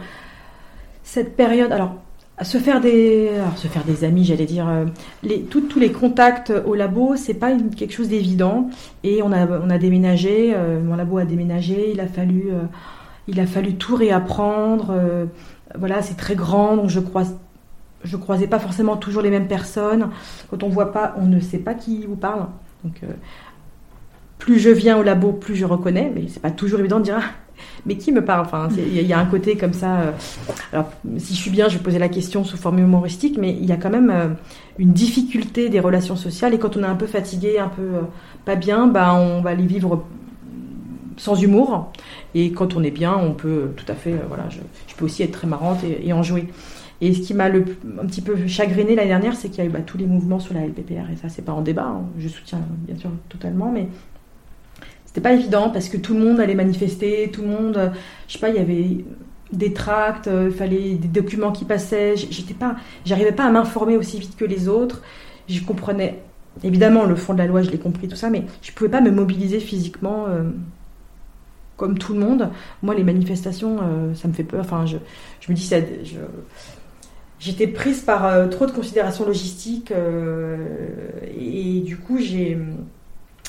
cette 1.03 1.35
période. 1.37 1.73
Alors, 1.73 1.97
se 2.43 2.59
faire 2.59 2.81
des, 2.81 3.31
se 3.57 3.67
faire 3.69 3.85
des 3.85 4.05
amis, 4.05 4.25
j'allais 4.25 4.47
dire. 4.47 4.69
euh, 4.69 4.85
tous 5.51 5.79
les 5.79 5.93
contacts 5.93 6.53
au 6.67 6.75
labo, 6.75 7.17
c'est 7.17 7.35
pas 7.35 7.53
quelque 7.77 7.93
chose 7.93 8.09
d'évident. 8.09 8.71
Et 9.05 9.23
on 9.23 9.33
a, 9.33 9.47
on 9.47 9.71
a 9.71 9.79
déménagé. 9.79 10.53
euh, 10.55 10.81
mon 10.83 10.97
labo 10.97 11.19
a 11.19 11.25
déménagé. 11.25 11.91
Il 11.93 12.01
a 12.01 12.07
fallu, 12.07 12.49
euh, 12.51 12.63
il 13.27 13.41
a 13.41 13.47
fallu 13.47 13.75
tout 13.75 13.97
réapprendre. 13.97 14.95
voilà, 15.79 16.03
c'est 16.03 16.17
très 16.17 16.35
grand, 16.35 16.77
donc 16.77 16.91
je 16.91 17.01
croise. 17.01 17.37
Je 18.05 18.17
croisais 18.17 18.47
pas 18.47 18.61
forcément 18.61 18.97
toujours 18.97 19.23
les 19.23 19.31
mêmes 19.31 19.49
personnes. 19.49 20.11
Quand 20.51 20.63
on 20.63 20.69
voit 20.69 20.93
pas, 20.93 21.17
on 21.19 21.27
ne 21.27 21.41
sait 21.41 21.59
pas 21.59 21.75
qui 21.75 22.07
vous 22.07 22.15
parle. 22.15 22.47
Donc, 22.85 23.01
plus 24.39 24.61
je 24.61 24.71
viens 24.71 24.97
au 24.97 25.03
labo, 25.03 25.33
plus 25.33 25.57
je 25.57 25.65
reconnais, 25.65 26.13
mais 26.15 26.27
c'est 26.29 26.41
pas 26.41 26.53
toujours 26.53 26.79
évident 26.79 27.01
de 27.01 27.05
dire 27.05 27.19
ah, 27.21 27.31
mais 27.87 27.97
qui 27.97 28.13
me 28.13 28.25
parle. 28.25 28.43
Enfin, 28.43 28.69
il 28.77 29.07
y, 29.07 29.13
a 29.13 29.19
un 29.19 29.27
côté 29.27 29.57
comme 29.57 29.73
ça. 29.73 30.01
Euh, 30.01 30.13
alors, 30.73 30.91
si 31.19 31.35
je 31.35 31.41
suis 31.41 31.51
bien, 31.51 31.69
je 31.69 31.79
vais 31.79 31.83
poser 31.83 31.99
la 31.99 32.09
question 32.09 32.45
sous 32.45 32.57
forme 32.57 32.79
humoristique, 32.79 33.39
mais 33.39 33.51
il 33.51 33.67
y 33.67 33.73
a 33.73 33.77
quand 33.77 33.91
même 33.91 34.11
euh, 34.11 34.29
une 34.79 34.93
difficulté 34.93 35.69
des 35.69 35.81
relations 35.81 36.17
sociales. 36.17 36.55
Et 36.55 36.59
quand 36.59 36.77
on 36.77 36.83
est 36.83 36.87
un 36.87 36.95
peu 36.95 37.07
fatigué, 37.07 37.59
un 37.59 37.69
peu 37.69 37.83
euh, 37.83 38.01
pas 38.45 38.57
bien, 38.57 38.87
bah, 38.87 39.15
on 39.15 39.41
va 39.41 39.55
les 39.55 39.67
vivre 39.67 40.05
sans 41.17 41.41
humour. 41.41 41.93
Et 42.35 42.53
quand 42.53 42.77
on 42.77 42.83
est 42.83 42.91
bien, 42.91 43.17
on 43.17 43.33
peut 43.33 43.71
tout 43.77 43.91
à 43.91 43.95
fait. 43.95 44.15
voilà, 44.29 44.49
je, 44.51 44.59
peux 44.97 45.05
aussi 45.05 45.23
être 45.23 45.33
très 45.33 45.47
marrante 45.47 45.79
et, 45.85 46.13
en 46.13 46.23
jouer. 46.23 46.49
Et 47.01 47.15
ce 47.15 47.21
qui 47.21 47.33
m'a 47.33 47.45
un 47.45 48.07
petit 48.07 48.21
peu 48.21 48.47
chagriné 48.49 48.97
l'année 48.97 49.09
dernière, 49.09 49.37
c'est 49.37 49.49
qu'il 49.49 49.59
y 49.59 49.67
a 49.67 49.71
eu 49.71 49.73
bah, 49.73 49.81
tous 49.85 49.99
les 49.99 50.07
mouvements 50.07 50.41
sur 50.41 50.55
la 50.55 50.67
LPPR. 50.67 51.11
Et 51.13 51.17
ça, 51.17 51.29
c'est 51.29 51.43
pas 51.43 51.53
en 51.53 51.63
débat. 51.63 51.87
Hein. 51.87 52.03
Je 52.19 52.29
soutiens 52.29 52.61
bien 52.87 52.97
sûr 52.97 53.11
totalement, 53.29 53.71
mais 53.73 53.89
c'était 55.09 55.23
pas 55.23 55.33
évident 55.33 55.71
parce 55.71 55.89
que 55.89 55.97
tout 55.97 56.13
le 56.13 56.21
monde 56.21 56.39
allait 56.39 56.55
manifester, 56.55 57.31
tout 57.33 57.41
le 57.41 57.49
monde, 57.49 57.93
je 58.27 58.35
sais 58.35 58.39
pas, 58.39 58.51
il 58.51 58.57
y 58.57 58.59
avait 58.59 59.05
des 59.53 59.73
tracts, 59.73 60.29
euh, 60.29 60.51
il 60.51 60.55
fallait 60.55 60.97
des 60.97 61.09
documents 61.09 61.51
qui 61.51 61.65
passaient. 61.65 62.15
J'étais 62.15 62.53
pas, 62.53 62.77
j'arrivais 63.07 63.33
pas 63.33 63.45
à 63.45 63.51
m'informer 63.51 63.97
aussi 63.97 64.19
vite 64.19 64.37
que 64.37 64.45
les 64.45 64.69
autres. 64.69 65.01
Je 65.49 65.63
comprenais 65.63 66.21
évidemment 66.63 67.05
le 67.05 67.15
fond 67.17 67.33
de 67.33 67.39
la 67.39 67.47
loi, 67.47 67.63
je 67.63 67.71
l'ai 67.71 67.79
compris 67.79 68.07
tout 68.07 68.17
ça, 68.17 68.29
mais 68.29 68.45
je 68.61 68.71
pouvais 68.73 68.91
pas 68.91 69.01
me 69.01 69.11
mobiliser 69.11 69.61
physiquement 69.61 70.27
euh, 70.29 70.43
comme 71.79 71.97
tout 71.97 72.13
le 72.13 72.21
monde. 72.21 72.51
Moi, 72.83 72.95
les 72.95 73.05
manifestations, 73.05 73.79
euh, 73.81 74.15
ça 74.15 74.29
me 74.29 74.35
fait 74.35 74.45
peur. 74.45 74.61
Enfin, 74.61 74.85
je, 74.85 74.99
je 75.41 75.51
me 75.51 75.57
dis, 75.57 75.71
j'étais 77.39 77.67
prise 77.67 78.01
par 78.03 78.51
trop 78.51 78.67
de 78.67 78.73
considérations 78.73 79.25
logistiques 79.25 79.91
et, 81.41 81.81
du 81.81 81.97
coup, 81.97 82.19
j'ai 82.19 82.59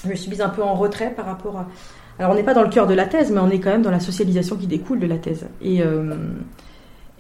je 0.03 0.09
me 0.09 0.15
suis 0.15 0.29
mise 0.29 0.41
un 0.41 0.49
peu 0.49 0.63
en 0.63 0.75
retrait 0.75 1.11
par 1.11 1.25
rapport 1.25 1.57
à. 1.57 1.67
Alors, 2.19 2.33
on 2.33 2.35
n'est 2.35 2.43
pas 2.43 2.53
dans 2.53 2.63
le 2.63 2.69
cœur 2.69 2.85
de 2.85 2.93
la 2.93 3.05
thèse, 3.05 3.31
mais 3.31 3.39
on 3.39 3.49
est 3.49 3.59
quand 3.59 3.69
même 3.69 3.81
dans 3.81 3.91
la 3.91 4.01
socialisation 4.01 4.57
qui 4.57 4.67
découle 4.67 4.99
de 4.99 5.07
la 5.07 5.17
thèse. 5.17 5.47
Et, 5.61 5.81
euh, 5.81 6.13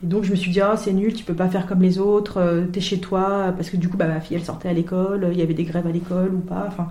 donc, 0.03 0.25
je 0.25 0.31
me 0.31 0.35
suis 0.35 0.51
dit, 0.51 0.59
ah, 0.59 0.75
c'est 0.75 0.91
nul, 0.91 1.13
tu 1.13 1.23
peux 1.23 1.33
pas 1.33 1.47
faire 1.47 1.67
comme 1.67 1.81
les 1.81 1.99
autres, 1.99 2.37
euh, 2.37 2.65
t'es 2.65 2.81
chez 2.81 2.99
toi, 2.99 3.53
parce 3.55 3.69
que 3.69 3.77
du 3.77 3.87
coup, 3.87 3.95
bah, 3.95 4.07
ma 4.07 4.19
fille, 4.19 4.35
elle 4.35 4.43
sortait 4.43 4.67
à 4.67 4.73
l'école, 4.73 5.29
il 5.31 5.37
y 5.37 5.41
avait 5.41 5.53
des 5.53 5.63
grèves 5.63 5.87
à 5.87 5.91
l'école 5.91 6.33
ou 6.33 6.39
pas. 6.39 6.65
Enfin, 6.67 6.89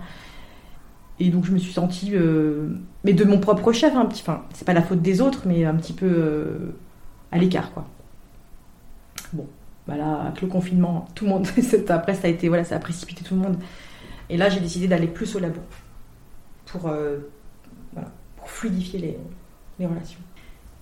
et 1.19 1.29
donc, 1.29 1.45
je 1.45 1.51
me 1.51 1.59
suis 1.59 1.71
sentie, 1.71 2.11
euh, 2.13 2.69
mais 3.03 3.13
de 3.13 3.23
mon 3.25 3.39
propre 3.39 3.71
chef, 3.73 3.95
un 3.95 4.05
petit. 4.05 4.21
Enfin, 4.21 4.43
c'est 4.53 4.65
pas 4.65 4.73
la 4.73 4.81
faute 4.81 5.01
des 5.01 5.21
autres, 5.21 5.43
mais 5.45 5.65
un 5.65 5.75
petit 5.75 5.93
peu 5.93 6.71
à 7.31 7.37
l'écart, 7.37 7.71
quoi. 7.73 7.85
Bon, 9.33 9.45
bah 9.87 9.97
là, 9.97 10.21
avec 10.27 10.41
le 10.41 10.47
confinement, 10.47 11.07
tout 11.13 11.25
le 11.25 11.31
monde. 11.31 11.47
après, 11.89 12.15
ça 12.15 12.27
a 12.27 12.31
été, 12.31 12.47
voilà, 12.47 12.63
ça 12.63 12.75
a 12.75 12.79
précipité 12.79 13.23
tout 13.23 13.35
le 13.35 13.41
monde. 13.41 13.57
Et 14.29 14.37
là, 14.37 14.49
j'ai 14.49 14.59
décidé 14.59 14.87
d'aller 14.87 15.07
plus 15.07 15.35
au 15.35 15.39
labo 15.39 15.61
pour, 16.67 16.87
euh, 16.87 17.17
pour 18.37 18.49
fluidifier 18.49 18.99
les, 18.99 19.17
les 19.79 19.85
relations. 19.85 20.19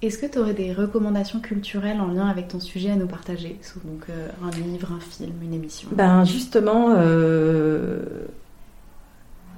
Est-ce 0.01 0.19
que 0.19 0.27
tu 0.27 0.37
aurais 0.37 0.53
des 0.53 0.73
recommandations 0.73 1.39
culturelles 1.39 1.99
en 1.99 2.07
lien 2.07 2.27
avec 2.27 2.49
ton 2.49 2.59
sujet 2.59 2.91
à 2.91 2.95
nous 2.95 3.07
partager? 3.07 3.59
Donc 3.83 4.03
euh, 4.09 4.27
un 4.43 4.51
livre, 4.51 4.91
un 4.91 4.99
film, 4.99 5.33
une 5.41 5.55
émission 5.55 5.89
Ben 5.91 6.23
justement, 6.23 6.93
euh, 6.95 8.27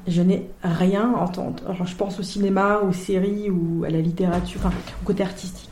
je 0.08 0.22
n'ai 0.22 0.50
rien 0.64 1.14
entendu. 1.14 1.62
Alors 1.68 1.86
je 1.86 1.96
pense 1.96 2.20
au 2.22 2.24
cinéma, 2.24 2.80
aux 2.80 2.94
séries 2.94 3.50
ou 3.50 3.84
à 3.84 3.90
la 3.90 4.00
littérature, 4.00 4.62
enfin 4.64 4.78
au 5.02 5.06
côté 5.06 5.24
artistique. 5.24 5.68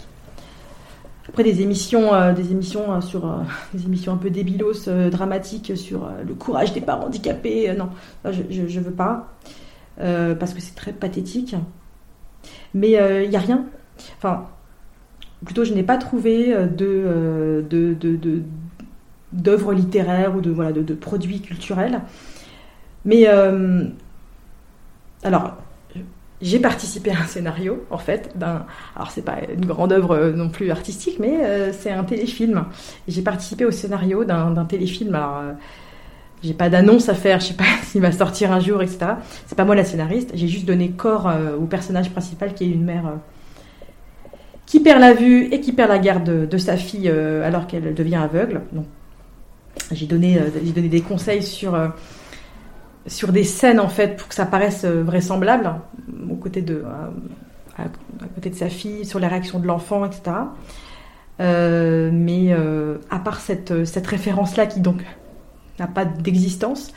Après 1.29 1.43
des 1.43 1.61
émissions, 1.61 2.13
euh, 2.13 2.31
des 2.31 2.51
émissions 2.51 2.93
euh, 2.93 3.01
sur 3.01 3.25
euh, 3.25 3.39
des 3.73 3.85
émissions 3.85 4.13
un 4.13 4.17
peu 4.17 4.29
débilos, 4.29 4.87
dramatiques 5.11 5.75
sur 5.75 6.09
le 6.25 6.33
courage 6.33 6.73
des 6.73 6.81
parents 6.81 7.07
handicapés. 7.07 7.73
non, 7.77 7.89
je, 8.25 8.43
je, 8.49 8.79
veux 8.79 8.91
pas 8.91 9.27
parce 9.97 10.53
que 10.53 10.61
c'est 10.61 10.75
très 10.75 10.93
pathétique. 10.93 11.55
Mais 12.73 12.91
il 13.23 13.29
n'y 13.29 13.35
a 13.35 13.39
rien. 13.39 13.65
Enfin, 14.17 14.45
plutôt, 15.43 15.63
je 15.63 15.73
n'ai 15.73 15.83
pas 15.83 15.97
trouvé 15.97 16.55
de, 16.55 17.63
d'œuvres 19.33 19.73
littéraires 19.73 20.35
ou 20.35 20.41
de, 20.41 20.51
voilà, 20.51 20.71
de 20.71 20.93
produits 20.93 21.41
culturels. 21.41 22.01
Mais 23.05 23.25
alors, 25.23 25.57
j'ai 26.41 26.59
participé 26.59 27.11
à 27.11 27.21
un 27.21 27.25
scénario, 27.25 27.83
en 27.89 27.97
fait, 27.97 28.31
d'un. 28.35 28.65
Alors, 28.95 29.09
c'est 29.09 29.23
pas 29.23 29.37
une 29.51 29.65
grande 29.65 29.91
œuvre 29.91 30.15
euh, 30.15 30.31
non 30.31 30.49
plus 30.49 30.69
artistique, 30.69 31.17
mais 31.19 31.43
euh, 31.43 31.71
c'est 31.73 31.91
un 31.91 32.03
téléfilm. 32.03 32.65
J'ai 33.07 33.23
participé 33.23 33.65
au 33.65 33.71
scénario 33.71 34.23
d'un 34.23 34.65
téléfilm. 34.65 35.15
Alors, 35.15 35.37
euh, 35.37 35.53
j'ai 36.43 36.53
pas 36.53 36.69
d'annonce 36.69 37.09
à 37.09 37.15
faire, 37.15 37.39
je 37.39 37.47
sais 37.47 37.53
pas 37.55 37.63
s'il 37.83 38.01
va 38.01 38.11
sortir 38.11 38.51
un 38.51 38.59
jour, 38.59 38.83
etc. 38.83 39.13
C'est 39.47 39.55
pas 39.55 39.65
moi 39.65 39.73
la 39.73 39.83
scénariste, 39.83 40.31
j'ai 40.35 40.47
juste 40.47 40.65
donné 40.65 40.91
corps 40.91 41.27
au 41.59 41.65
personnage 41.65 42.11
principal 42.11 42.53
qui 42.53 42.65
est 42.65 42.69
une 42.69 42.85
mère 42.85 43.13
qui 44.67 44.79
perd 44.81 44.99
la 44.99 45.13
vue 45.13 45.45
et 45.45 45.59
qui 45.61 45.71
perd 45.71 45.89
la 45.89 45.97
garde 45.97 46.47
de, 46.47 46.57
sa 46.59 46.77
fille 46.77 47.09
alors 47.09 47.65
qu'elle 47.65 47.95
devient 47.95 48.17
aveugle. 48.17 48.61
J'ai 49.91 50.05
donné, 50.05 50.39
donné 50.75 50.89
des 50.89 51.01
conseils 51.01 51.41
sur 51.41 51.75
sur 53.07 53.31
des 53.31 53.43
scènes 53.43 53.79
en 53.79 53.89
fait 53.89 54.17
pour 54.17 54.27
que 54.27 54.35
ça 54.35 54.45
paraisse 54.45 54.83
euh, 54.83 55.03
vraisemblable 55.03 55.75
aux 56.29 56.35
côtés 56.35 56.61
de 56.61 56.83
à, 57.77 57.87
côté 58.35 58.49
de 58.49 58.55
sa 58.55 58.69
fille 58.69 59.05
sur 59.05 59.19
les 59.19 59.27
réactions 59.27 59.59
de 59.59 59.67
l'enfant 59.67 60.05
etc 60.05 60.35
euh, 61.39 62.09
mais 62.11 62.47
euh, 62.51 62.97
à 63.09 63.19
part 63.19 63.39
cette, 63.39 63.71
référence 64.07 64.57
là 64.57 64.65
qui 64.65 64.81
donc 64.81 65.03
n'a 65.79 65.87
pas 65.87 66.05
d'existence 66.05 66.91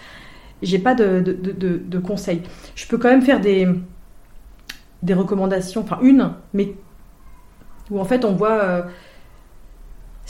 j'ai 0.62 0.78
pas 0.78 0.94
de, 0.94 1.20
de, 1.22 1.98
conseils. 1.98 2.42
Je 2.74 2.86
peux 2.86 2.98
quand 2.98 3.08
même 3.08 3.22
faire 3.22 3.40
des 3.40 3.66
des 5.02 5.14
recommandations 5.14 5.80
enfin 5.80 5.98
une 6.02 6.34
mais 6.52 6.74
où 7.90 7.98
en 7.98 8.04
fait 8.04 8.26
on 8.26 8.34
voit 8.34 8.84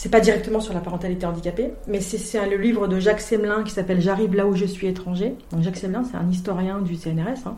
c'est 0.01 0.09
pas 0.09 0.21
directement 0.21 0.61
sur 0.61 0.73
la 0.73 0.81
parentalité 0.81 1.27
handicapée, 1.27 1.75
mais 1.87 2.01
c'est 2.01 2.49
le 2.49 2.57
livre 2.57 2.89
de 2.89 2.99
Jacques 2.99 3.21
Semelin 3.21 3.63
qui 3.65 3.71
s'appelle 3.71 4.01
J'arrive 4.01 4.35
là 4.35 4.47
où 4.47 4.57
je 4.57 4.65
suis 4.65 4.87
étranger. 4.87 5.35
Donc 5.53 5.61
Jacques 5.61 5.77
Semelin, 5.77 6.05
c'est 6.11 6.17
un 6.17 6.27
historien 6.31 6.81
du 6.81 6.97
CNRS 6.97 7.45
hein, 7.45 7.57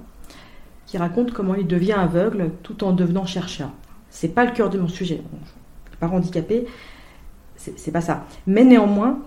qui 0.86 0.99
raconte 0.99 1.32
comment 1.32 1.55
il 1.55 1.68
devient 1.68 1.93
aveugle 1.93 2.51
tout 2.64 2.82
en 2.82 2.90
devenant 2.90 3.26
chercheur. 3.26 3.70
C'est 4.11 4.30
pas 4.30 4.45
le 4.45 4.51
cœur 4.51 4.70
de 4.70 4.78
mon 4.80 4.88
sujet. 4.88 5.22
Parents 6.01 6.16
handicapés, 6.16 6.66
c'est 7.55 7.93
pas 7.93 8.01
ça. 8.01 8.26
Mais 8.49 8.64
néanmoins, 8.64 9.20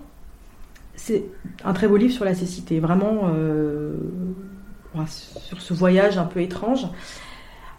c'est 0.94 1.24
un 1.64 1.72
très 1.72 1.88
beau 1.88 1.96
livre 1.96 2.12
sur 2.12 2.26
la 2.26 2.34
cécité, 2.34 2.80
vraiment 2.80 3.30
euh, 3.34 3.94
sur 5.06 5.62
ce 5.62 5.72
voyage 5.72 6.18
un 6.18 6.26
peu 6.26 6.42
étrange. 6.42 6.86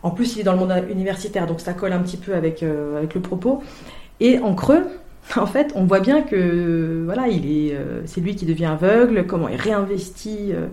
En 0.01 0.09
plus, 0.09 0.35
il 0.35 0.39
est 0.39 0.43
dans 0.43 0.53
le 0.53 0.59
monde 0.59 0.73
universitaire, 0.89 1.45
donc 1.45 1.59
ça 1.61 1.75
colle 1.75 1.93
un 1.93 2.01
petit 2.01 2.17
peu 2.17 2.33
avec, 2.33 2.63
euh, 2.63 2.97
avec 2.97 3.13
le 3.13 3.21
propos. 3.21 3.61
Et 4.19 4.39
en 4.39 4.55
creux, 4.55 4.83
en 5.35 5.45
fait, 5.45 5.73
on 5.75 5.83
voit 5.83 5.99
bien 5.99 6.21
que 6.21 7.01
voilà, 7.05 7.27
il 7.27 7.45
est, 7.45 7.75
euh, 7.75 8.01
c'est 8.05 8.21
lui 8.21 8.35
qui 8.35 8.45
devient 8.45 8.65
aveugle, 8.65 9.25
comment 9.25 9.49
il 9.49 9.59
réinvestit 9.59 10.53
euh, 10.53 10.67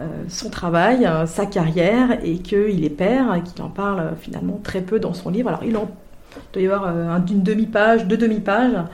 euh, 0.00 0.06
son 0.28 0.48
travail, 0.48 1.08
sa 1.26 1.46
carrière, 1.46 2.18
et 2.24 2.38
qu'il 2.38 2.84
est 2.84 2.90
père, 2.90 3.34
et 3.34 3.42
qu'il 3.42 3.62
en 3.62 3.68
parle 3.68 4.14
finalement 4.20 4.60
très 4.62 4.80
peu 4.80 5.00
dans 5.00 5.14
son 5.14 5.30
livre. 5.30 5.48
Alors, 5.48 5.64
il 5.64 5.76
en 5.76 5.90
doit 6.52 6.62
y 6.62 6.66
avoir 6.66 6.88
une 7.28 7.42
demi-page, 7.42 8.06
deux 8.06 8.16
demi-pages. 8.16 8.84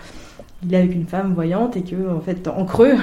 Il 0.63 0.73
est 0.73 0.79
avec 0.79 0.95
une 0.95 1.07
femme 1.07 1.35
voyante, 1.35 1.77
et 1.77 1.83
que 1.83 2.11
en 2.11 2.21
fait, 2.21 2.49
en 2.49 2.65
creux, 2.65 2.95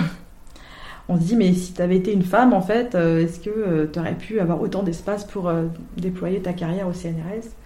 on 1.09 1.15
se 1.17 1.21
dit 1.21 1.35
mais 1.35 1.53
si 1.53 1.73
tu 1.73 1.81
avais 1.81 1.97
été 1.97 2.11
une 2.11 2.23
femme, 2.23 2.53
en 2.53 2.61
fait, 2.61 2.95
est-ce 2.95 3.39
que 3.39 3.89
tu 3.91 3.99
aurais 3.99 4.15
pu 4.15 4.39
avoir 4.39 4.61
autant 4.61 4.83
d'espace 4.83 5.25
pour 5.25 5.51
déployer 5.97 6.41
ta 6.41 6.53
carrière 6.53 6.87
au 6.87 6.93
CNRS 6.93 7.60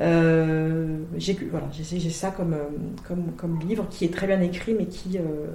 euh, 0.00 0.98
j'ai 1.16 1.34
voilà, 1.50 1.68
ça 2.10 2.30
comme, 2.30 2.54
euh, 2.54 2.64
comme, 3.06 3.32
comme, 3.36 3.60
livre 3.60 3.86
qui 3.90 4.04
est 4.04 4.12
très 4.12 4.26
bien 4.26 4.40
écrit, 4.40 4.74
mais 4.74 4.86
qui, 4.86 5.18
euh, 5.18 5.46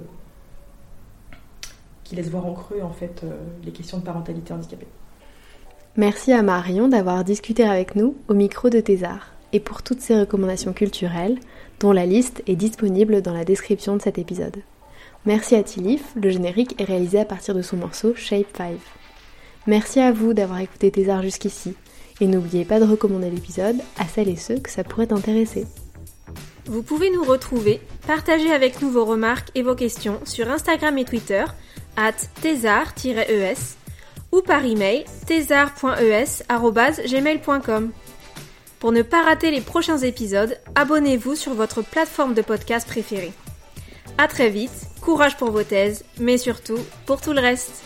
qui 2.04 2.16
laisse 2.16 2.28
voir 2.28 2.46
en 2.46 2.54
creux 2.54 2.80
en 2.82 2.92
fait 2.92 3.22
les 3.64 3.72
questions 3.72 3.98
de 3.98 4.04
parentalité 4.04 4.52
handicapée. 4.52 4.86
Merci 5.96 6.32
à 6.32 6.42
Marion 6.42 6.88
d'avoir 6.88 7.24
discuté 7.24 7.64
avec 7.64 7.96
nous 7.96 8.16
au 8.28 8.34
micro 8.34 8.70
de 8.70 8.80
Thésard 8.80 9.32
et 9.52 9.60
pour 9.60 9.82
toutes 9.82 10.00
ces 10.00 10.18
recommandations 10.18 10.72
culturelles, 10.72 11.38
dont 11.80 11.92
la 11.92 12.06
liste 12.06 12.42
est 12.46 12.56
disponible 12.56 13.20
dans 13.20 13.34
la 13.34 13.44
description 13.44 13.96
de 13.96 14.02
cet 14.02 14.16
épisode. 14.16 14.56
Merci 15.26 15.56
à 15.56 15.62
Tilif, 15.62 16.14
le 16.14 16.30
générique 16.30 16.80
est 16.80 16.84
réalisé 16.84 17.18
à 17.18 17.24
partir 17.24 17.54
de 17.54 17.62
son 17.62 17.76
morceau 17.76 18.14
Shape 18.14 18.56
5. 18.56 18.76
Merci 19.66 20.00
à 20.00 20.12
vous 20.12 20.32
d'avoir 20.32 20.60
écouté 20.60 20.90
Thésard 20.90 21.22
jusqu'ici. 21.22 21.74
Et 22.20 22.26
n'oubliez 22.26 22.64
pas 22.64 22.80
de 22.80 22.84
recommander 22.84 23.30
l'épisode 23.30 23.76
à 23.98 24.06
celles 24.06 24.28
et 24.28 24.36
ceux 24.36 24.58
que 24.58 24.70
ça 24.70 24.84
pourrait 24.84 25.12
intéresser. 25.12 25.66
Vous 26.66 26.82
pouvez 26.82 27.10
nous 27.10 27.24
retrouver, 27.24 27.80
partager 28.06 28.52
avec 28.52 28.80
nous 28.80 28.90
vos 28.90 29.04
remarques 29.04 29.50
et 29.54 29.62
vos 29.62 29.74
questions 29.74 30.20
sur 30.24 30.48
Instagram 30.50 30.96
et 30.98 31.04
Twitter, 31.04 31.44
at 31.96 32.12
thésar-es, 32.42 33.76
ou 34.32 34.42
par 34.42 34.64
email 34.64 35.04
thésar.es.gmail.com. 35.26 37.90
Pour 38.78 38.92
ne 38.92 39.02
pas 39.02 39.22
rater 39.22 39.50
les 39.50 39.60
prochains 39.60 39.98
épisodes, 39.98 40.56
abonnez-vous 40.74 41.34
sur 41.34 41.54
votre 41.54 41.82
plateforme 41.82 42.34
de 42.34 42.42
podcast 42.42 42.86
préférée. 42.86 43.32
A 44.16 44.28
très 44.28 44.48
vite, 44.48 44.86
courage 45.00 45.36
pour 45.36 45.50
vos 45.50 45.64
thèses, 45.64 46.04
mais 46.18 46.38
surtout 46.38 46.78
pour 47.04 47.20
tout 47.20 47.32
le 47.32 47.40
reste. 47.40 47.82